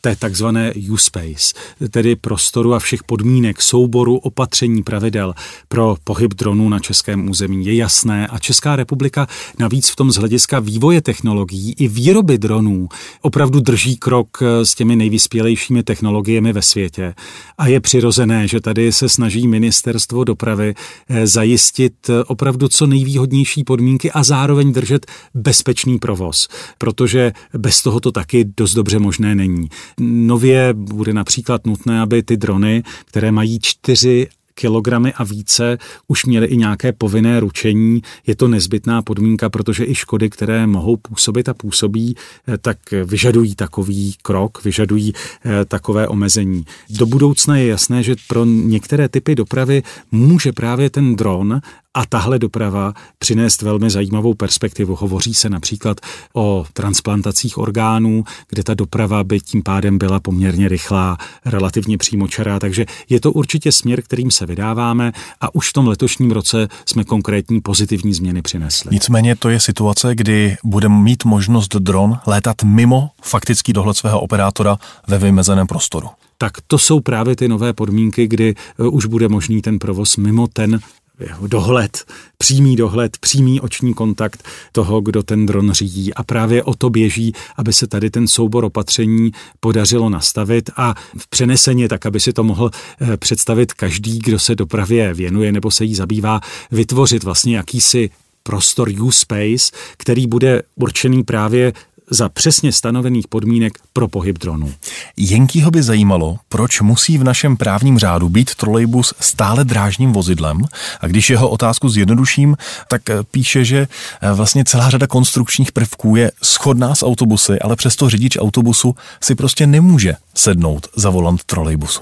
té 0.03 0.15
takzvané 0.15 0.73
U-Space, 0.89 1.53
tedy 1.89 2.15
prostoru 2.15 2.73
a 2.73 2.79
všech 2.79 3.03
podmínek, 3.03 3.61
souboru 3.61 4.17
opatření 4.17 4.83
pravidel 4.83 5.33
pro 5.67 5.95
pohyb 6.03 6.33
dronů 6.33 6.69
na 6.69 6.79
českém 6.79 7.29
území 7.29 7.65
je 7.65 7.75
jasné 7.75 8.27
a 8.27 8.39
Česká 8.39 8.75
republika 8.75 9.27
navíc 9.59 9.89
v 9.89 9.95
tom 9.95 10.11
z 10.11 10.15
hlediska 10.15 10.59
vývoje 10.59 11.01
technologií 11.01 11.73
i 11.73 11.87
výroby 11.87 12.37
dronů 12.37 12.89
opravdu 13.21 13.59
drží 13.59 13.97
krok 13.97 14.37
s 14.63 14.75
těmi 14.75 14.95
nejvyspělejšími 14.95 15.83
technologiemi 15.83 16.53
ve 16.53 16.61
světě. 16.61 17.13
A 17.57 17.67
je 17.67 17.79
přirozené, 17.79 18.47
že 18.47 18.61
tady 18.61 18.91
se 18.91 19.09
snaží 19.09 19.47
ministerstvo 19.47 20.23
dopravy 20.23 20.75
eh, 21.09 21.27
zajistit 21.27 22.09
opravdu 22.27 22.67
co 22.67 22.87
nejvýhodnější 22.87 23.63
podmínky 23.63 24.11
a 24.11 24.23
zároveň 24.23 24.73
držet 24.73 25.05
bezpečný 25.33 25.99
provoz, 25.99 26.47
protože 26.77 27.31
bez 27.57 27.81
toho 27.81 27.99
to 27.99 28.11
taky 28.11 28.45
dost 28.57 28.73
dobře 28.73 28.99
možné 28.99 29.35
není. 29.35 29.69
Nově 29.99 30.73
bude 30.73 31.13
například 31.13 31.65
nutné, 31.65 32.01
aby 32.01 32.23
ty 32.23 32.37
drony, 32.37 32.83
které 33.05 33.31
mají 33.31 33.59
čtyři 33.61 34.27
kilogramy 34.55 35.13
a 35.13 35.23
více 35.23 35.77
už 36.07 36.25
měly 36.25 36.47
i 36.47 36.57
nějaké 36.57 36.93
povinné 36.93 37.39
ručení. 37.39 38.01
Je 38.27 38.35
to 38.35 38.47
nezbytná 38.47 39.01
podmínka, 39.01 39.49
protože 39.49 39.85
i 39.85 39.95
škody, 39.95 40.29
které 40.29 40.67
mohou 40.67 40.97
působit 40.97 41.49
a 41.49 41.53
působí, 41.53 42.15
eh, 42.47 42.57
tak 42.57 42.77
vyžadují 43.05 43.55
takový 43.55 44.15
krok, 44.21 44.63
vyžadují 44.63 45.13
eh, 45.45 45.65
takové 45.65 46.07
omezení. 46.07 46.65
Do 46.89 47.05
budoucna 47.05 47.57
je 47.57 47.67
jasné, 47.67 48.03
že 48.03 48.15
pro 48.27 48.45
některé 48.45 49.09
typy 49.09 49.35
dopravy 49.35 49.83
může 50.11 50.51
právě 50.51 50.89
ten 50.89 51.15
dron 51.15 51.61
a 51.93 52.05
tahle 52.05 52.39
doprava 52.39 52.93
přinést 53.19 53.61
velmi 53.61 53.89
zajímavou 53.89 54.33
perspektivu. 54.33 54.95
Hovoří 54.95 55.33
se 55.33 55.49
například 55.49 55.97
o 56.33 56.65
transplantacích 56.73 57.57
orgánů, 57.57 58.23
kde 58.49 58.63
ta 58.63 58.73
doprava 58.73 59.23
by 59.23 59.39
tím 59.39 59.63
pádem 59.63 59.97
byla 59.97 60.19
poměrně 60.19 60.69
rychlá, 60.69 61.17
relativně 61.45 61.97
přímočará, 61.97 62.59
takže 62.59 62.85
je 63.09 63.19
to 63.19 63.31
určitě 63.31 63.71
směr, 63.71 64.01
kterým 64.01 64.31
se 64.31 64.45
vydáváme 64.45 65.11
a 65.41 65.55
už 65.55 65.69
v 65.69 65.73
tom 65.73 65.87
letošním 65.87 66.31
roce 66.31 66.67
jsme 66.85 67.03
konkrétní 67.03 67.61
pozitivní 67.61 68.13
změny 68.13 68.41
přinesli. 68.41 68.89
Nicméně 68.93 69.35
to 69.35 69.49
je 69.49 69.59
situace, 69.59 70.15
kdy 70.15 70.55
budeme 70.63 70.99
mít 70.99 71.25
možnost 71.25 71.75
dron 71.75 72.19
létat 72.25 72.63
mimo 72.63 73.09
faktický 73.21 73.73
dohled 73.73 73.97
svého 73.97 74.19
operátora 74.21 74.77
ve 75.07 75.17
vymezeném 75.17 75.67
prostoru 75.67 76.07
tak 76.37 76.53
to 76.67 76.77
jsou 76.77 76.99
právě 76.99 77.35
ty 77.35 77.47
nové 77.47 77.73
podmínky, 77.73 78.27
kdy 78.27 78.55
eh, 78.79 78.83
už 78.83 79.05
bude 79.05 79.27
možný 79.29 79.61
ten 79.61 79.79
provoz 79.79 80.17
mimo 80.17 80.47
ten 80.47 80.79
jeho 81.19 81.47
dohled, 81.47 82.05
přímý 82.37 82.75
dohled, 82.75 83.17
přímý 83.17 83.61
oční 83.61 83.93
kontakt 83.93 84.43
toho, 84.71 85.01
kdo 85.01 85.23
ten 85.23 85.45
dron 85.45 85.71
řídí. 85.71 86.13
A 86.13 86.23
právě 86.23 86.63
o 86.63 86.73
to 86.75 86.89
běží, 86.89 87.33
aby 87.57 87.73
se 87.73 87.87
tady 87.87 88.09
ten 88.09 88.27
soubor 88.27 88.65
opatření 88.65 89.31
podařilo 89.59 90.09
nastavit 90.09 90.69
a 90.75 90.95
v 91.17 91.27
přeneseně, 91.27 91.89
tak 91.89 92.05
aby 92.05 92.19
si 92.19 92.33
to 92.33 92.43
mohl 92.43 92.71
eh, 93.01 93.17
představit 93.17 93.73
každý, 93.73 94.19
kdo 94.19 94.39
se 94.39 94.55
dopravě 94.55 95.13
věnuje 95.13 95.51
nebo 95.51 95.71
se 95.71 95.85
jí 95.85 95.95
zabývá, 95.95 96.41
vytvořit 96.71 97.23
vlastně 97.23 97.57
jakýsi 97.57 98.09
prostor 98.43 98.89
U-Space, 98.89 99.71
který 99.97 100.27
bude 100.27 100.61
určený 100.75 101.23
právě 101.23 101.73
za 102.09 102.29
přesně 102.29 102.71
stanovených 102.71 103.27
podmínek 103.27 103.73
pro 103.93 104.07
pohyb 104.07 104.39
dronů. 104.39 104.73
Jenkýho 105.17 105.71
by 105.71 105.83
zajímalo, 105.83 106.37
proč 106.49 106.81
musí 106.81 107.17
v 107.17 107.23
našem 107.23 107.57
právním 107.57 107.99
řádu 107.99 108.29
být 108.29 108.55
trolejbus 108.55 109.13
stále 109.19 109.63
drážním 109.63 110.13
vozidlem 110.13 110.61
a 110.99 111.07
když 111.07 111.29
jeho 111.29 111.49
otázku 111.49 111.89
zjednoduším, 111.89 112.57
tak 112.87 113.09
eh, 113.09 113.23
píše, 113.31 113.65
že 113.65 113.87
eh, 114.21 114.33
vlastně 114.33 114.63
celá 114.65 114.89
řada 114.89 115.07
konstrukčních 115.07 115.71
prvků 115.71 116.15
je 116.15 116.31
schodná 116.43 116.95
s 116.95 117.05
autobusy, 117.05 117.59
ale 117.59 117.75
přesto 117.75 118.09
řidič 118.09 118.37
autobusu 118.37 118.95
si 119.21 119.35
prostě 119.35 119.67
nemůže 119.67 120.15
sednout 120.35 120.87
za 120.95 121.09
volant 121.09 121.43
trolejbusu. 121.43 122.01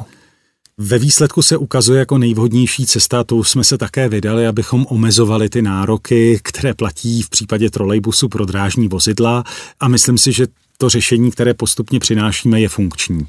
Ve 0.78 1.00
výsledku 1.00 1.42
se 1.42 1.58
ukazuje 1.58 2.00
jako 2.00 2.18
nejvhodnější 2.18 2.86
cesta, 2.86 3.24
tu 3.24 3.44
jsme 3.44 3.64
se 3.64 3.78
také 3.78 4.10
vydali, 4.10 4.48
abychom 4.48 4.86
omezovali 4.90 5.50
ty 5.50 5.62
nároky, 5.62 6.40
které 6.44 6.74
platí 6.74 7.22
v 7.22 7.30
případě 7.30 7.70
trolejbusu 7.70 8.30
pro 8.30 8.46
drážní 8.46 8.88
vozidla 8.88 9.44
a 9.80 9.88
myslím 9.88 10.18
si, 10.18 10.32
že 10.32 10.48
to 10.78 10.90
řešení, 10.90 11.32
které 11.32 11.54
postupně 11.54 12.00
přinášíme, 12.00 12.62
je 12.62 12.70
funkční. 12.70 13.28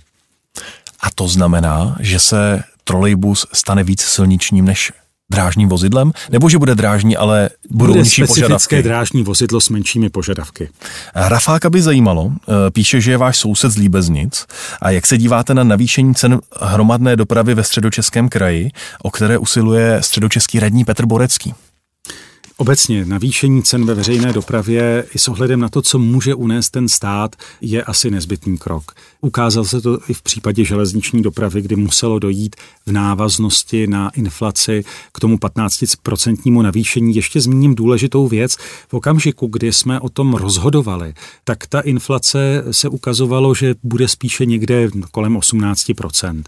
A 1.01 1.11
to 1.15 1.29
znamená, 1.29 1.97
že 2.01 2.19
se 2.19 2.63
trolejbus 2.85 3.47
stane 3.53 3.85
víc 3.85 4.01
silničním 4.01 4.65
než 4.65 4.93
drážním 5.33 5.69
vozidlem, 5.69 6.13
nebo 6.31 6.49
že 6.49 6.59
bude 6.59 6.75
drážní, 6.75 7.17
ale 7.17 7.51
budou 7.71 7.93
bude 7.93 8.03
nižší 8.03 8.25
požadavky? 8.27 8.83
drážní 8.83 9.23
vozidlo 9.23 9.61
s 9.61 9.69
menšími 9.69 10.11
požadavky. 10.11 10.69
Rafáka 11.15 11.71
by 11.71 11.83
zajímalo, 11.83 12.33
eh, 12.33 12.71
píše, 12.71 13.01
že 13.01 13.11
je 13.11 13.17
váš 13.17 13.37
soused 13.39 13.73
z 13.73 13.77
Líbeznic 13.77 14.47
a 14.83 14.91
jak 14.91 15.07
se 15.07 15.19
díváte 15.19 15.55
na 15.55 15.65
navýšení 15.65 16.15
cen 16.15 16.41
hromadné 16.61 17.17
dopravy 17.17 17.55
ve 17.55 17.65
středočeském 17.65 18.29
kraji, 18.29 18.71
o 19.03 19.11
které 19.11 19.39
usiluje 19.39 19.99
středočeský 20.03 20.61
radní 20.61 20.85
Petr 20.85 21.07
Borecký? 21.07 21.55
Obecně 22.57 23.05
navýšení 23.05 23.63
cen 23.63 23.87
ve 23.87 23.95
veřejné 23.95 24.33
dopravě 24.33 25.07
i 25.15 25.19
s 25.19 25.29
ohledem 25.29 25.61
na 25.61 25.69
to, 25.69 25.83
co 25.83 25.99
může 25.99 26.35
unést 26.35 26.71
ten 26.71 26.89
stát, 26.89 27.37
je 27.61 27.85
asi 27.85 28.11
nezbytný 28.11 28.59
krok. 28.59 28.93
Ukázal 29.21 29.65
se 29.65 29.81
to 29.81 29.99
i 30.09 30.15
v 30.15 30.23
případě 30.23 30.65
železniční 30.65 31.23
dopravy, 31.23 31.63
kdy 31.63 31.77
muselo 31.77 32.19
dojít 32.19 32.57
v 32.87 32.93
návaznosti 32.93 33.87
na 33.87 34.11
inflaci 34.11 34.85
k 35.13 35.21
tomu 35.21 35.37
15% 35.37 36.63
navýšení. 36.63 37.15
Ještě 37.15 37.41
zmíním 37.41 37.75
důležitou 37.75 38.29
věc. 38.29 38.57
V 38.89 38.95
okamžiku, 38.95 39.47
kdy 39.47 39.73
jsme 39.73 40.01
o 40.01 40.09
tom 40.09 40.35
rozhodovali, 40.35 41.15
tak 41.45 41.67
ta 41.67 41.81
inflace 41.81 42.65
se 42.71 42.89
ukazovalo, 42.89 43.55
že 43.55 43.75
bude 43.83 44.09
spíše 44.09 44.47
někde 44.47 44.89
kolem 45.11 45.37
18%. 45.37 46.43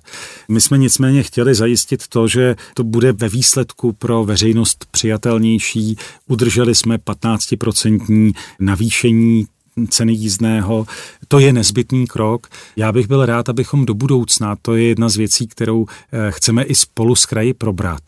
My 0.48 0.60
jsme 0.60 0.78
nicméně 0.78 1.22
chtěli 1.22 1.54
zajistit 1.54 2.08
to, 2.08 2.28
že 2.28 2.56
to 2.74 2.84
bude 2.84 3.12
ve 3.12 3.28
výsledku 3.28 3.92
pro 3.92 4.24
veřejnost 4.24 4.86
přijatelnější. 4.90 5.96
Udrželi 6.26 6.74
jsme 6.74 6.96
15% 6.96 8.34
navýšení 8.60 9.46
ceny 9.88 10.12
jízdného. 10.12 10.86
To 11.28 11.38
je 11.38 11.52
nezbytný 11.52 12.06
krok. 12.06 12.46
Já 12.76 12.92
bych 12.92 13.06
byl 13.06 13.26
rád, 13.26 13.48
abychom 13.48 13.86
do 13.86 13.94
budoucna, 13.94 14.56
to 14.62 14.76
je 14.76 14.84
jedna 14.84 15.08
z 15.08 15.16
věcí, 15.16 15.46
kterou 15.46 15.86
eh, 15.86 16.30
chceme 16.30 16.62
i 16.62 16.74
spolu 16.74 17.16
s 17.16 17.26
kraji 17.26 17.54
probrat, 17.54 18.02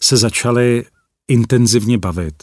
se 0.00 0.16
začali 0.16 0.84
intenzivně 1.28 1.98
bavit 1.98 2.34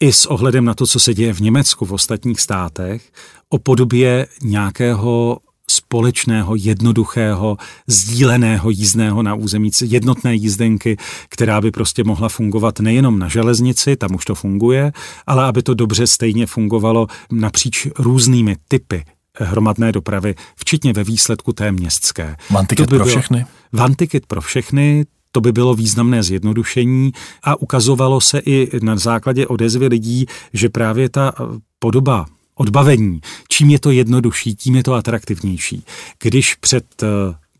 i 0.00 0.12
s 0.12 0.26
ohledem 0.26 0.64
na 0.64 0.74
to, 0.74 0.86
co 0.86 1.00
se 1.00 1.14
děje 1.14 1.32
v 1.32 1.40
Německu, 1.40 1.84
v 1.84 1.92
ostatních 1.92 2.40
státech, 2.40 3.12
o 3.48 3.58
podobě 3.58 4.26
nějakého 4.42 5.38
společného, 5.70 6.54
jednoduchého, 6.54 7.56
sdíleného 7.86 8.70
jízdného 8.70 9.22
na 9.22 9.34
území, 9.34 9.70
jednotné 9.82 10.34
jízdenky, 10.34 10.96
která 11.28 11.60
by 11.60 11.70
prostě 11.70 12.04
mohla 12.04 12.28
fungovat 12.28 12.80
nejenom 12.80 13.18
na 13.18 13.28
železnici, 13.28 13.96
tam 13.96 14.14
už 14.14 14.24
to 14.24 14.34
funguje, 14.34 14.92
ale 15.26 15.44
aby 15.44 15.62
to 15.62 15.74
dobře 15.74 16.06
stejně 16.06 16.46
fungovalo 16.46 17.06
napříč 17.32 17.86
různými 17.98 18.56
typy 18.68 19.04
hromadné 19.40 19.92
dopravy, 19.92 20.34
včetně 20.56 20.92
ve 20.92 21.04
výsledku 21.04 21.52
té 21.52 21.72
městské. 21.72 22.36
One 22.56 22.66
ticket 22.66 22.90
by 22.90 22.96
pro 22.96 23.06
všechny? 23.06 23.46
One 23.84 23.94
ticket 23.94 24.26
pro 24.26 24.40
všechny, 24.40 25.04
to 25.32 25.40
by 25.40 25.52
bylo 25.52 25.74
významné 25.74 26.22
zjednodušení 26.22 27.12
a 27.42 27.60
ukazovalo 27.60 28.20
se 28.20 28.38
i 28.38 28.84
na 28.84 28.96
základě 28.96 29.46
odezvy 29.46 29.86
lidí, 29.86 30.26
že 30.52 30.68
právě 30.68 31.08
ta 31.08 31.32
podoba 31.78 32.26
odbavení. 32.60 33.20
Čím 33.48 33.70
je 33.70 33.78
to 33.78 33.90
jednodušší, 33.90 34.54
tím 34.54 34.76
je 34.76 34.82
to 34.82 34.94
atraktivnější. 34.94 35.84
Když 36.22 36.54
před 36.54 37.02
eh, 37.02 37.06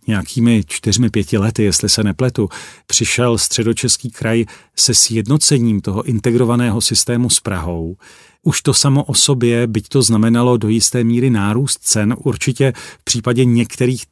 nějakými 0.07 0.63
čtyřmi, 0.67 1.11
pěti 1.11 1.39
lety, 1.39 1.63
jestli 1.63 1.89
se 1.89 2.05
nepletu, 2.05 2.49
přišel 2.87 3.39
středočeský 3.39 4.11
kraj 4.11 4.45
se 4.77 4.95
sjednocením 4.95 5.81
toho 5.81 6.03
integrovaného 6.03 6.81
systému 6.81 7.31
s 7.31 7.41
Prahou, 7.41 7.97
už 8.43 8.63
to 8.63 8.75
samo 8.75 9.05
o 9.05 9.15
sobě, 9.15 9.67
byť 9.67 9.89
to 9.89 10.03
znamenalo 10.03 10.57
do 10.57 10.69
jisté 10.69 11.05
míry 11.05 11.31
nárůst 11.31 11.79
cen, 11.83 12.17
určitě 12.19 12.73
v 13.01 13.05
případě 13.05 13.45
některých 13.45 14.05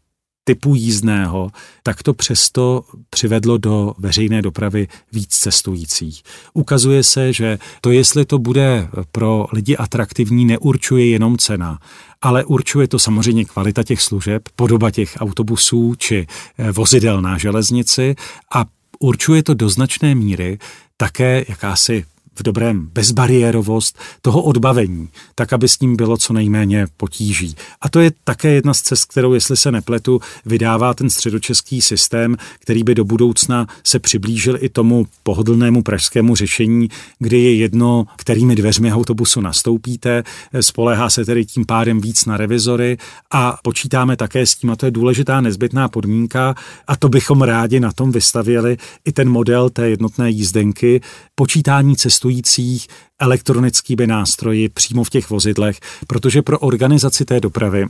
typu 0.49 0.75
jízdného, 0.75 1.51
tak 1.83 2.03
to 2.03 2.15
přesto 2.15 2.85
přivedlo 3.11 3.59
do 3.59 3.95
veřejné 3.99 4.43
dopravy 4.43 4.89
víc 5.13 5.37
cestujících. 5.37 6.23
Ukazuje 6.55 7.03
se, 7.03 7.33
že 7.33 7.59
to, 7.81 7.91
jestli 7.91 8.25
to 8.25 8.39
bude 8.39 8.89
pro 9.13 9.47
lidi 9.53 9.77
atraktivní, 9.77 10.45
neurčuje 10.45 11.07
jenom 11.07 11.39
cena, 11.39 11.79
ale 12.23 12.45
určuje 12.45 12.89
to 12.89 12.99
samozřejmě 12.99 13.45
kvalita 13.45 13.83
těch 13.83 14.03
služeb, 14.03 14.43
podoba 14.57 14.91
těch 14.91 15.17
autobusů 15.21 15.95
či 15.99 16.27
eh, 16.59 16.73
vozidel 16.73 17.23
na 17.23 17.39
železnici 17.39 18.15
a 18.55 18.65
určuje 18.99 19.43
to 19.43 19.55
do 19.55 19.69
značné 19.69 20.15
míry 20.15 20.59
také 20.97 21.45
jakási 21.49 22.05
v 22.39 22.43
dobrém 22.43 22.89
bezbariérovost 22.93 23.99
toho 24.23 24.43
odbavení, 24.43 25.09
tak 25.35 25.53
aby 25.53 25.69
s 25.69 25.81
ním 25.81 25.97
bylo 25.97 26.17
co 26.17 26.33
nejméně 26.33 26.87
potíží. 26.97 27.57
A 27.81 27.89
to 27.89 28.01
je 28.01 28.11
také 28.25 28.49
jedna 28.49 28.75
z 28.75 28.81
cest, 28.81 29.05
kterou, 29.05 29.35
jestli 29.35 29.57
se 29.57 29.73
nepletu, 29.73 30.21
vydává 30.47 30.95
ten 30.95 31.11
středočeský 31.11 31.81
systém, 31.81 32.37
který 32.59 32.85
by 32.85 32.95
do 32.95 33.05
budoucna 33.05 33.67
se 33.85 33.99
přiblížil 33.99 34.59
i 34.61 34.69
tomu 34.69 35.07
pohodlnému 35.23 35.83
pražskému 35.83 36.37
řešení, 36.37 36.89
kdy 37.19 37.39
je 37.39 37.57
jedno, 37.57 38.07
kterými 38.17 38.55
dveřmi 38.55 38.93
autobusu 38.93 39.41
nastoupíte, 39.41 40.23
spolehá 40.61 41.11
se 41.11 41.25
tedy 41.25 41.45
tím 41.45 41.67
pádem 41.67 42.01
víc 42.01 42.25
na 42.25 42.37
revizory 42.37 42.99
a 43.31 43.59
počítáme 43.63 44.17
také 44.17 44.47
s 44.47 44.55
tím, 44.55 44.71
a 44.71 44.77
to 44.77 44.87
je 44.87 44.91
důležitá 44.91 45.41
nezbytná 45.41 45.89
podmínka, 45.89 46.55
a 46.87 46.97
to 46.97 47.09
bychom 47.09 47.43
rádi 47.43 47.81
na 47.81 47.93
tom 47.93 48.13
vystavili 48.13 48.77
i 49.05 49.13
ten 49.13 49.29
model 49.29 49.71
té 49.71 49.91
jednotné 49.91 50.31
jízdenky, 50.31 51.01
počítání 51.35 51.97
cestujících 52.27 52.87
elektronickými 53.21 54.07
nástroji 54.07 54.69
přímo 54.69 55.05
v 55.05 55.11
těch 55.11 55.31
vozidlech, 55.31 55.81
protože 56.07 56.43
pro 56.43 56.59
organizaci 56.59 57.25
té 57.25 57.41
dopravy 57.41 57.87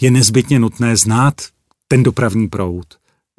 je 0.00 0.10
nezbytně 0.10 0.58
nutné 0.58 0.96
znát 0.96 1.34
ten 1.88 2.02
dopravní 2.02 2.48
proud, 2.48 2.86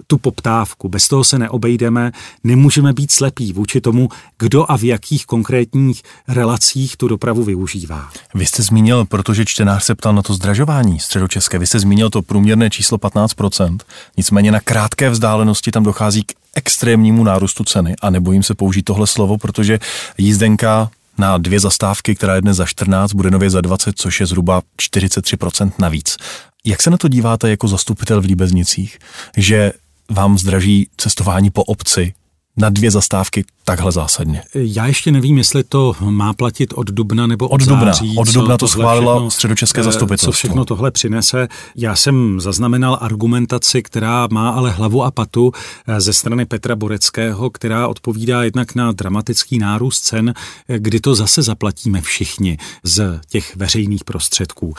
tu 0.08 0.18
poptávku. 0.18 0.90
Bez 0.90 1.08
toho 1.08 1.24
se 1.24 1.40
neobejdeme, 1.40 2.12
nemůžeme 2.44 2.94
být 2.94 3.12
slepí 3.12 3.54
vůči 3.54 3.82
tomu, 3.82 4.10
kdo 4.40 4.72
a 4.72 4.78
v 4.78 4.84
jakých 4.84 5.26
konkrétních 5.26 6.02
relacích 6.28 6.98
tu 6.98 7.08
dopravu 7.08 7.44
využívá. 7.44 8.10
Vy 8.36 8.46
jste 8.46 8.64
zmínil, 8.64 9.06
protože 9.06 9.46
čtenář 9.46 9.84
se 9.84 9.96
ptal 9.96 10.14
na 10.14 10.22
to 10.22 10.34
zdražování 10.34 11.00
středočeské, 11.00 11.60
vy 11.60 11.68
jste 11.68 11.80
zmínil 11.80 12.10
to 12.10 12.22
průměrné 12.22 12.70
číslo 12.70 12.98
15%, 12.98 13.78
nicméně 14.18 14.52
na 14.52 14.60
krátké 14.60 15.10
vzdálenosti 15.10 15.72
tam 15.72 15.84
dochází 15.84 16.24
k 16.24 16.43
extrémnímu 16.56 17.24
nárůstu 17.24 17.64
ceny 17.64 17.96
a 18.02 18.10
nebojím 18.10 18.44
se 18.44 18.54
použít 18.54 18.84
tohle 18.84 19.08
slovo, 19.08 19.38
protože 19.38 19.80
jízdenka 20.18 20.90
na 21.18 21.38
dvě 21.38 21.60
zastávky, 21.60 22.16
která 22.16 22.36
je 22.36 22.42
dnes 22.42 22.58
za 22.58 22.66
14, 22.66 23.14
bude 23.14 23.32
nově 23.32 23.50
za 23.50 23.62
20, 23.62 24.00
což 24.00 24.20
je 24.20 24.26
zhruba 24.26 24.62
43% 24.82 25.72
navíc. 25.80 26.18
Jak 26.66 26.82
se 26.82 26.90
na 26.90 26.98
to 26.98 27.08
díváte 27.08 27.50
jako 27.50 27.68
zastupitel 27.68 28.22
v 28.22 28.26
Líbeznicích, 28.26 29.00
že 29.38 29.72
vám 30.10 30.38
zdraží 30.38 30.88
cestování 30.98 31.50
po 31.50 31.64
obci 31.64 32.14
na 32.58 32.70
dvě 32.70 32.92
zastávky 32.92 33.46
takhle 33.66 33.92
zásadně. 33.92 34.44
Já 34.54 34.86
ještě 34.86 35.12
nevím, 35.12 35.38
jestli 35.38 35.64
to 35.64 35.96
má 36.00 36.34
platit 36.34 36.74
od 36.74 36.88
dubna 36.88 37.28
nebo 37.28 37.48
od, 37.48 37.62
od 37.62 37.68
dubna. 37.68 37.86
září. 37.86 38.16
Od 38.18 38.34
dubna 38.34 38.58
to 38.58 38.68
schválilo 38.68 39.32
středočeské 39.32 39.82
eh, 39.82 39.84
zastupitelstvo. 39.84 40.32
Co 40.32 40.38
všechno 40.38 40.66
tohle 40.66 40.92
přinese. 40.92 41.48
Já 41.76 41.96
jsem 41.96 42.42
zaznamenal 42.42 42.98
argumentaci, 43.02 43.84
která 43.84 44.28
má 44.32 44.50
ale 44.50 44.72
hlavu 44.72 45.04
a 45.04 45.12
patu 45.12 45.52
eh, 45.88 46.02
ze 46.02 46.14
strany 46.14 46.46
Petra 46.46 46.76
Boreckého, 46.76 47.50
která 47.50 47.88
odpovídá 47.88 48.44
jednak 48.44 48.76
na 48.76 48.92
dramatický 48.92 49.60
nárůst 49.60 50.02
cen, 50.02 50.34
eh, 50.70 50.80
kdy 50.80 51.00
to 51.00 51.16
zase 51.16 51.42
zaplatíme 51.42 52.02
všichni 52.02 52.58
z 52.84 53.20
těch 53.30 53.56
veřejných 53.56 54.04
prostředků 54.04 54.74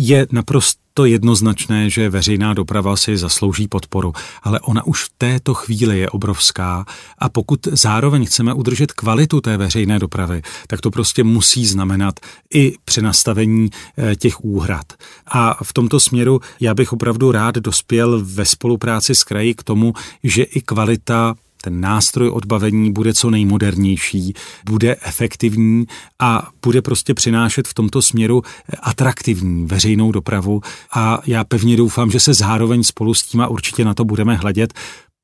je 0.00 0.26
naprosto 0.32 1.04
jednoznačné, 1.04 1.90
že 1.90 2.10
veřejná 2.10 2.54
doprava 2.54 2.96
si 2.96 3.16
zaslouží 3.16 3.68
podporu, 3.68 4.12
ale 4.42 4.60
ona 4.60 4.86
už 4.86 5.04
v 5.04 5.10
této 5.18 5.54
chvíli 5.54 5.98
je 5.98 6.10
obrovská 6.10 6.84
a 7.18 7.28
pokud 7.28 7.66
zároveň 7.72 8.26
chceme 8.26 8.54
udržet 8.54 8.92
kvalitu 8.92 9.40
té 9.40 9.56
veřejné 9.56 9.98
dopravy, 9.98 10.42
tak 10.66 10.80
to 10.80 10.90
prostě 10.90 11.24
musí 11.24 11.66
znamenat 11.66 12.20
i 12.54 12.74
přenastavení 12.84 13.70
eh, 13.70 14.16
těch 14.16 14.44
úhrad. 14.44 14.92
A 15.26 15.64
v 15.64 15.72
tomto 15.72 16.00
směru 16.00 16.40
já 16.60 16.74
bych 16.74 16.92
opravdu 16.92 17.32
rád 17.32 17.54
dospěl 17.54 18.20
ve 18.24 18.44
spolupráci 18.44 19.14
s 19.14 19.24
kraji 19.24 19.54
k 19.54 19.62
tomu, 19.62 19.92
že 20.24 20.42
i 20.42 20.60
kvalita 20.60 21.34
ten 21.62 21.80
nástroj 21.80 22.28
odbavení 22.28 22.92
bude 22.92 23.14
co 23.14 23.30
nejmodernější, 23.30 24.34
bude 24.64 24.96
efektivní 25.02 25.86
a 26.18 26.48
bude 26.64 26.82
prostě 26.82 27.14
přinášet 27.14 27.68
v 27.68 27.74
tomto 27.74 28.02
směru 28.02 28.42
atraktivní 28.82 29.66
veřejnou 29.66 30.12
dopravu 30.12 30.60
a 30.94 31.22
já 31.26 31.44
pevně 31.44 31.76
doufám, 31.76 32.10
že 32.10 32.20
se 32.20 32.34
zároveň 32.34 32.82
spolu 32.82 33.14
s 33.14 33.22
tím 33.22 33.40
a 33.40 33.48
určitě 33.48 33.84
na 33.84 33.94
to 33.94 34.04
budeme 34.04 34.34
hledět, 34.34 34.74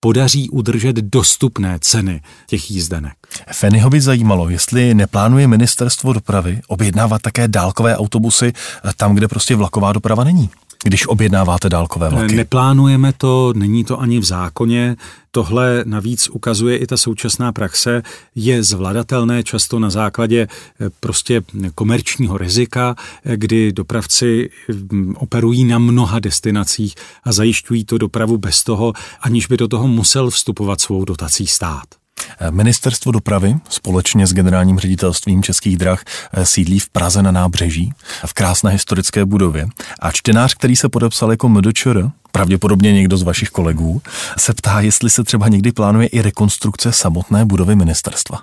podaří 0.01 0.51
udržet 0.51 0.97
dostupné 0.97 1.78
ceny 1.80 2.20
těch 2.47 2.70
jízdenek. 2.70 3.26
Fenyho 3.53 3.91
by 3.91 4.01
zajímalo, 4.01 4.49
jestli 4.49 4.95
neplánuje 4.95 5.47
ministerstvo 5.47 6.12
dopravy 6.12 6.61
objednávat 6.66 7.22
také 7.22 7.49
dálkové 7.49 7.97
autobusy 7.97 8.53
tam, 8.97 9.14
kde 9.14 9.29
prostě 9.29 9.57
vlaková 9.57 9.93
doprava 9.93 10.24
není 10.24 10.51
když 10.85 11.07
objednáváte 11.07 11.68
dálkové 11.68 12.09
vlaky? 12.09 12.37
Neplánujeme 12.37 13.12
to, 13.12 13.53
není 13.57 13.85
to 13.85 14.01
ani 14.01 14.18
v 14.18 14.24
zákoně. 14.24 14.97
Tohle 15.31 15.83
navíc 15.87 16.29
ukazuje 16.29 16.77
i 16.77 16.87
ta 16.87 16.97
současná 16.97 17.53
praxe, 17.53 18.03
je 18.35 18.62
zvladatelné 18.62 19.43
často 19.43 19.79
na 19.79 19.91
základě 19.91 20.49
eh, 20.81 20.91
prostě 21.01 21.43
komerčního 21.74 22.39
rizika, 22.39 22.97
eh, 23.24 23.37
kdy 23.37 23.72
dopravci 23.72 24.51
hm, 24.72 25.14
operují 25.16 25.64
na 25.64 25.79
mnoha 25.79 26.18
destinacích 26.18 26.95
a 27.24 27.33
zajišťují 27.33 27.85
to 27.85 27.99
dopravu 27.99 28.39
bez 28.39 28.64
toho, 28.64 28.93
aniž 29.20 29.47
by 29.47 29.57
do 29.57 29.68
toho 29.68 29.89
musel 29.89 30.31
vstupovat 30.31 30.81
svou 30.81 31.05
dotací 31.05 31.47
stát. 31.47 32.06
Ministerstvo 32.51 33.12
dopravy 33.12 33.57
společně 33.68 34.27
s 34.27 34.35
generálním 34.35 34.79
ředitelstvím 34.79 35.43
Českých 35.43 35.77
drah 35.77 36.05
sídlí 36.43 36.79
v 36.79 36.89
Praze 36.89 37.22
na 37.22 37.31
nábřeží 37.31 37.93
v 38.27 38.35
krásné 38.35 38.70
historické 38.70 39.24
budově. 39.24 39.68
A 40.01 40.12
čtenář, 40.12 40.55
který 40.55 40.77
se 40.77 40.89
podepsal 40.89 41.31
jako 41.31 41.49
MDČR, 41.49 42.11
pravděpodobně 42.33 42.93
někdo 42.93 43.16
z 43.16 43.22
vašich 43.22 43.49
kolegů, 43.49 44.03
se 44.39 44.55
ptá, 44.55 44.81
jestli 44.81 45.11
se 45.11 45.24
třeba 45.24 45.49
někdy 45.49 45.72
plánuje 45.72 46.07
i 46.07 46.22
rekonstrukce 46.22 46.93
samotné 46.93 47.45
budovy 47.45 47.77
ministerstva. 47.77 48.43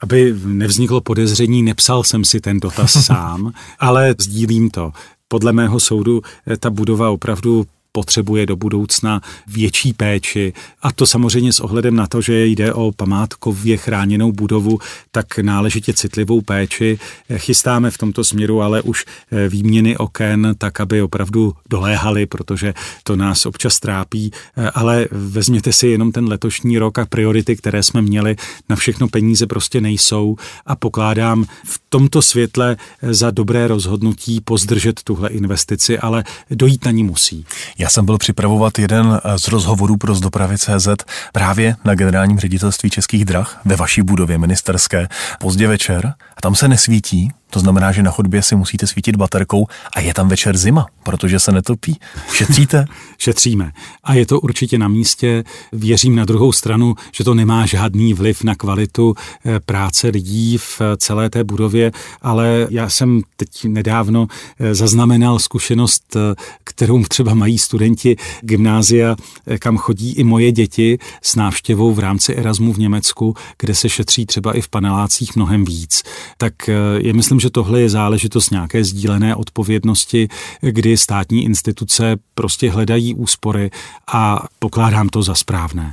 Aby 0.00 0.34
nevzniklo 0.44 1.00
podezření, 1.00 1.62
nepsal 1.62 2.04
jsem 2.04 2.24
si 2.24 2.40
ten 2.40 2.60
dotaz 2.60 2.92
sám, 3.06 3.52
ale 3.78 4.14
sdílím 4.20 4.70
to. 4.70 4.92
Podle 5.28 5.52
mého 5.52 5.80
soudu 5.80 6.22
ta 6.58 6.70
budova 6.70 7.10
opravdu 7.10 7.66
potřebuje 7.92 8.46
do 8.46 8.56
budoucna 8.56 9.20
větší 9.46 9.92
péči. 9.92 10.52
A 10.82 10.92
to 10.92 11.06
samozřejmě 11.06 11.52
s 11.52 11.60
ohledem 11.60 11.96
na 11.96 12.06
to, 12.06 12.20
že 12.20 12.46
jde 12.46 12.72
o 12.72 12.92
památkově 12.92 13.76
chráněnou 13.76 14.32
budovu, 14.32 14.78
tak 15.10 15.38
náležitě 15.38 15.92
citlivou 15.92 16.40
péči. 16.40 16.98
Chystáme 17.36 17.90
v 17.90 17.98
tomto 17.98 18.24
směru 18.24 18.62
ale 18.62 18.82
už 18.82 19.04
eh, 19.04 19.48
výměny 19.48 19.96
oken, 19.96 20.54
tak 20.58 20.80
aby 20.80 21.02
opravdu 21.02 21.54
doléhaly, 21.70 22.26
protože 22.26 22.74
to 23.02 23.16
nás 23.16 23.46
občas 23.46 23.80
trápí. 23.80 24.32
Eh, 24.56 24.70
ale 24.70 25.08
vezměte 25.10 25.72
si 25.72 25.86
jenom 25.86 26.12
ten 26.12 26.28
letošní 26.28 26.78
rok 26.78 26.98
a 26.98 27.06
priority, 27.06 27.56
které 27.56 27.82
jsme 27.82 28.02
měli, 28.02 28.36
na 28.68 28.76
všechno 28.76 29.08
peníze 29.08 29.46
prostě 29.46 29.80
nejsou 29.80 30.36
a 30.66 30.76
pokládám 30.76 31.44
v 31.64 31.80
tomto 31.88 32.22
světle 32.22 32.76
eh, 33.02 33.14
za 33.14 33.30
dobré 33.30 33.68
rozhodnutí 33.68 34.40
pozdržet 34.40 35.02
tuhle 35.02 35.28
investici, 35.28 35.98
ale 35.98 36.24
dojít 36.50 36.84
na 36.84 36.90
ní 36.90 37.04
musí. 37.04 37.44
Já 37.82 37.88
jsem 37.88 38.04
byl 38.04 38.18
připravovat 38.18 38.78
jeden 38.78 39.20
eh, 39.24 39.38
z 39.38 39.48
rozhovorů 39.48 39.96
pro 39.96 40.14
zdopravy 40.14 40.58
CZ 40.58 40.88
právě 41.32 41.76
na 41.84 41.94
generálním 41.94 42.38
ředitelství 42.38 42.90
Českých 42.90 43.24
drah 43.24 43.60
ve 43.64 43.76
vaší 43.76 44.02
budově 44.02 44.38
ministerské 44.38 45.08
pozdě 45.40 45.68
večer 45.68 46.14
a 46.36 46.40
tam 46.42 46.54
se 46.54 46.68
nesvítí, 46.68 47.30
to 47.52 47.60
znamená, 47.60 47.92
že 47.92 48.02
na 48.02 48.10
chodbě 48.10 48.42
si 48.42 48.56
musíte 48.56 48.86
svítit 48.86 49.16
baterkou 49.16 49.66
a 49.96 50.00
je 50.00 50.14
tam 50.14 50.28
večer 50.28 50.56
zima, 50.56 50.86
protože 51.02 51.40
se 51.40 51.52
netopí. 51.52 51.98
Šetříte? 52.32 52.84
Šetříme. 53.18 53.72
A 54.04 54.14
je 54.14 54.26
to 54.26 54.40
určitě 54.40 54.78
na 54.78 54.88
místě. 54.88 55.44
Věřím 55.72 56.16
na 56.16 56.24
druhou 56.24 56.52
stranu, 56.52 56.94
že 57.12 57.24
to 57.24 57.34
nemá 57.34 57.66
žádný 57.66 58.14
vliv 58.14 58.44
na 58.44 58.54
kvalitu 58.54 59.14
eh, 59.44 59.60
práce 59.60 60.08
lidí 60.08 60.58
v 60.58 60.80
eh, 60.80 60.96
celé 60.96 61.30
té 61.30 61.44
budově, 61.44 61.92
ale 62.22 62.66
já 62.70 62.88
jsem 62.88 63.22
teď 63.36 63.64
nedávno 63.64 64.26
eh, 64.58 64.74
zaznamenal 64.74 65.38
zkušenost, 65.38 66.16
kterou 66.64 67.04
třeba 67.04 67.34
mají 67.34 67.58
studenti 67.58 68.16
gymnázia, 68.40 69.16
kam 69.58 69.76
chodí 69.76 70.12
i 70.12 70.24
moje 70.24 70.52
děti 70.52 70.98
s 71.22 71.36
návštěvou 71.36 71.94
v 71.94 71.98
rámci 71.98 72.34
Erasmu 72.34 72.72
v 72.72 72.78
Německu, 72.78 73.34
kde 73.58 73.74
se 73.74 73.88
šetří 73.88 74.26
třeba 74.26 74.52
i 74.52 74.60
v 74.60 74.68
panelácích 74.68 75.36
mnohem 75.36 75.64
víc. 75.64 76.02
Tak 76.38 76.54
je 76.98 77.12
myslím, 77.12 77.40
že 77.42 77.50
tohle 77.50 77.80
je 77.80 77.90
záležitost 77.90 78.50
nějaké 78.50 78.84
sdílené 78.84 79.36
odpovědnosti, 79.36 80.28
kdy 80.60 80.96
státní 80.96 81.44
instituce 81.44 82.16
prostě 82.34 82.70
hledají 82.70 83.14
úspory 83.14 83.70
a 84.12 84.46
pokládám 84.58 85.08
to 85.08 85.22
za 85.22 85.34
správné. 85.34 85.92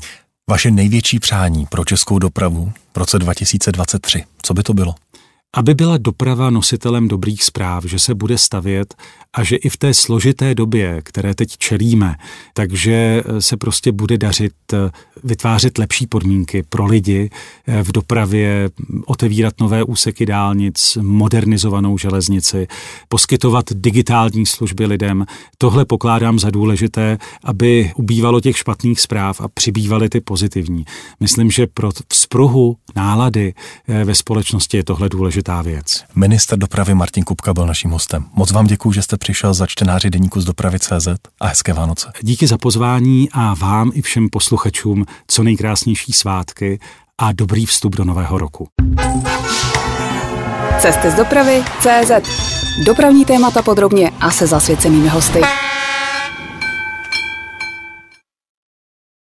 Vaše 0.49 0.71
největší 0.71 1.19
přání 1.19 1.65
pro 1.65 1.85
českou 1.85 2.19
dopravu 2.19 2.71
v 2.93 2.97
roce 2.97 3.19
2023, 3.19 4.23
co 4.41 4.53
by 4.53 4.63
to 4.63 4.73
bylo? 4.73 4.95
Aby 5.53 5.73
byla 5.73 5.97
doprava 5.97 6.49
nositelem 6.49 7.07
dobrých 7.07 7.43
zpráv, 7.43 7.85
že 7.85 7.99
se 7.99 8.15
bude 8.15 8.37
stavět 8.37 8.95
a 9.33 9.43
že 9.43 9.55
i 9.55 9.69
v 9.69 9.77
té 9.77 9.93
složité 9.93 10.55
době, 10.55 11.01
které 11.03 11.35
teď 11.35 11.57
čelíme, 11.57 12.15
takže 12.53 13.23
se 13.39 13.57
prostě 13.57 13.91
bude 13.91 14.17
dařit 14.17 14.53
eh, 14.73 14.77
vytvářet 15.23 15.77
lepší 15.77 16.07
podmínky 16.07 16.63
pro 16.69 16.85
lidi 16.85 17.29
eh, 17.67 17.83
v 17.83 17.91
dopravě, 17.91 18.69
otevírat 19.05 19.53
nové 19.59 19.83
úseky 19.83 20.25
dálnic, 20.25 20.97
modernizovanou 21.01 21.97
železnici, 21.97 22.67
poskytovat 23.07 23.65
digitální 23.73 24.45
služby 24.45 24.85
lidem. 24.85 25.25
Tohle 25.57 25.85
pokládám 25.85 26.39
za 26.39 26.49
důležité, 26.49 27.17
aby 27.43 27.91
ubývalo 27.95 28.41
těch 28.41 28.57
špatných 28.57 28.99
zpráv 28.99 29.41
a 29.41 29.47
přibývaly 29.47 30.09
ty 30.09 30.21
pozitivní. 30.21 30.85
Myslím, 31.19 31.51
že 31.51 31.67
pro 31.67 31.89
vzpruhu 32.13 32.77
nálady 32.95 33.53
eh, 33.87 34.03
ve 34.05 34.15
společnosti 34.15 34.77
je 34.77 34.83
tohle 34.83 35.09
důležitá 35.39 35.61
věc. 35.61 36.03
Minister 36.15 36.59
dopravy 36.59 36.95
Martin 36.95 37.23
Kupka 37.23 37.53
byl 37.53 37.65
naším 37.65 37.91
hostem. 37.91 38.25
Moc 38.33 38.51
vám 38.51 38.67
děkuji, 38.67 38.91
že 38.91 39.01
jste 39.01 39.17
přišel 39.17 39.53
za 39.53 39.65
čtenáři 39.67 40.09
deníku 40.09 40.41
z 40.41 40.45
dopravy 40.45 40.79
CZ 40.79 41.07
a 41.41 41.47
hezké 41.47 41.73
Vánoce. 41.73 42.11
Díky 42.21 42.47
za 42.47 42.57
pozvání 42.57 43.29
a 43.31 43.53
vám 43.53 43.91
i 43.93 44.01
všem 44.01 44.29
posluchačům 44.29 45.05
co 45.27 45.43
nejkrásnější 45.43 46.13
svátky 46.13 46.79
a 47.17 47.31
dobrý 47.31 47.65
vstup 47.65 47.95
do 47.95 48.03
nového 48.05 48.37
roku. 48.37 48.67
Cesty 50.79 51.11
z 51.11 51.13
dopravy 51.13 51.63
CZ. 51.79 52.11
Dopravní 52.85 53.25
témata 53.25 53.61
podrobně 53.61 54.11
a 54.19 54.31
se 54.31 54.47
zasvěcenými 54.47 55.07
hosty. 55.07 55.41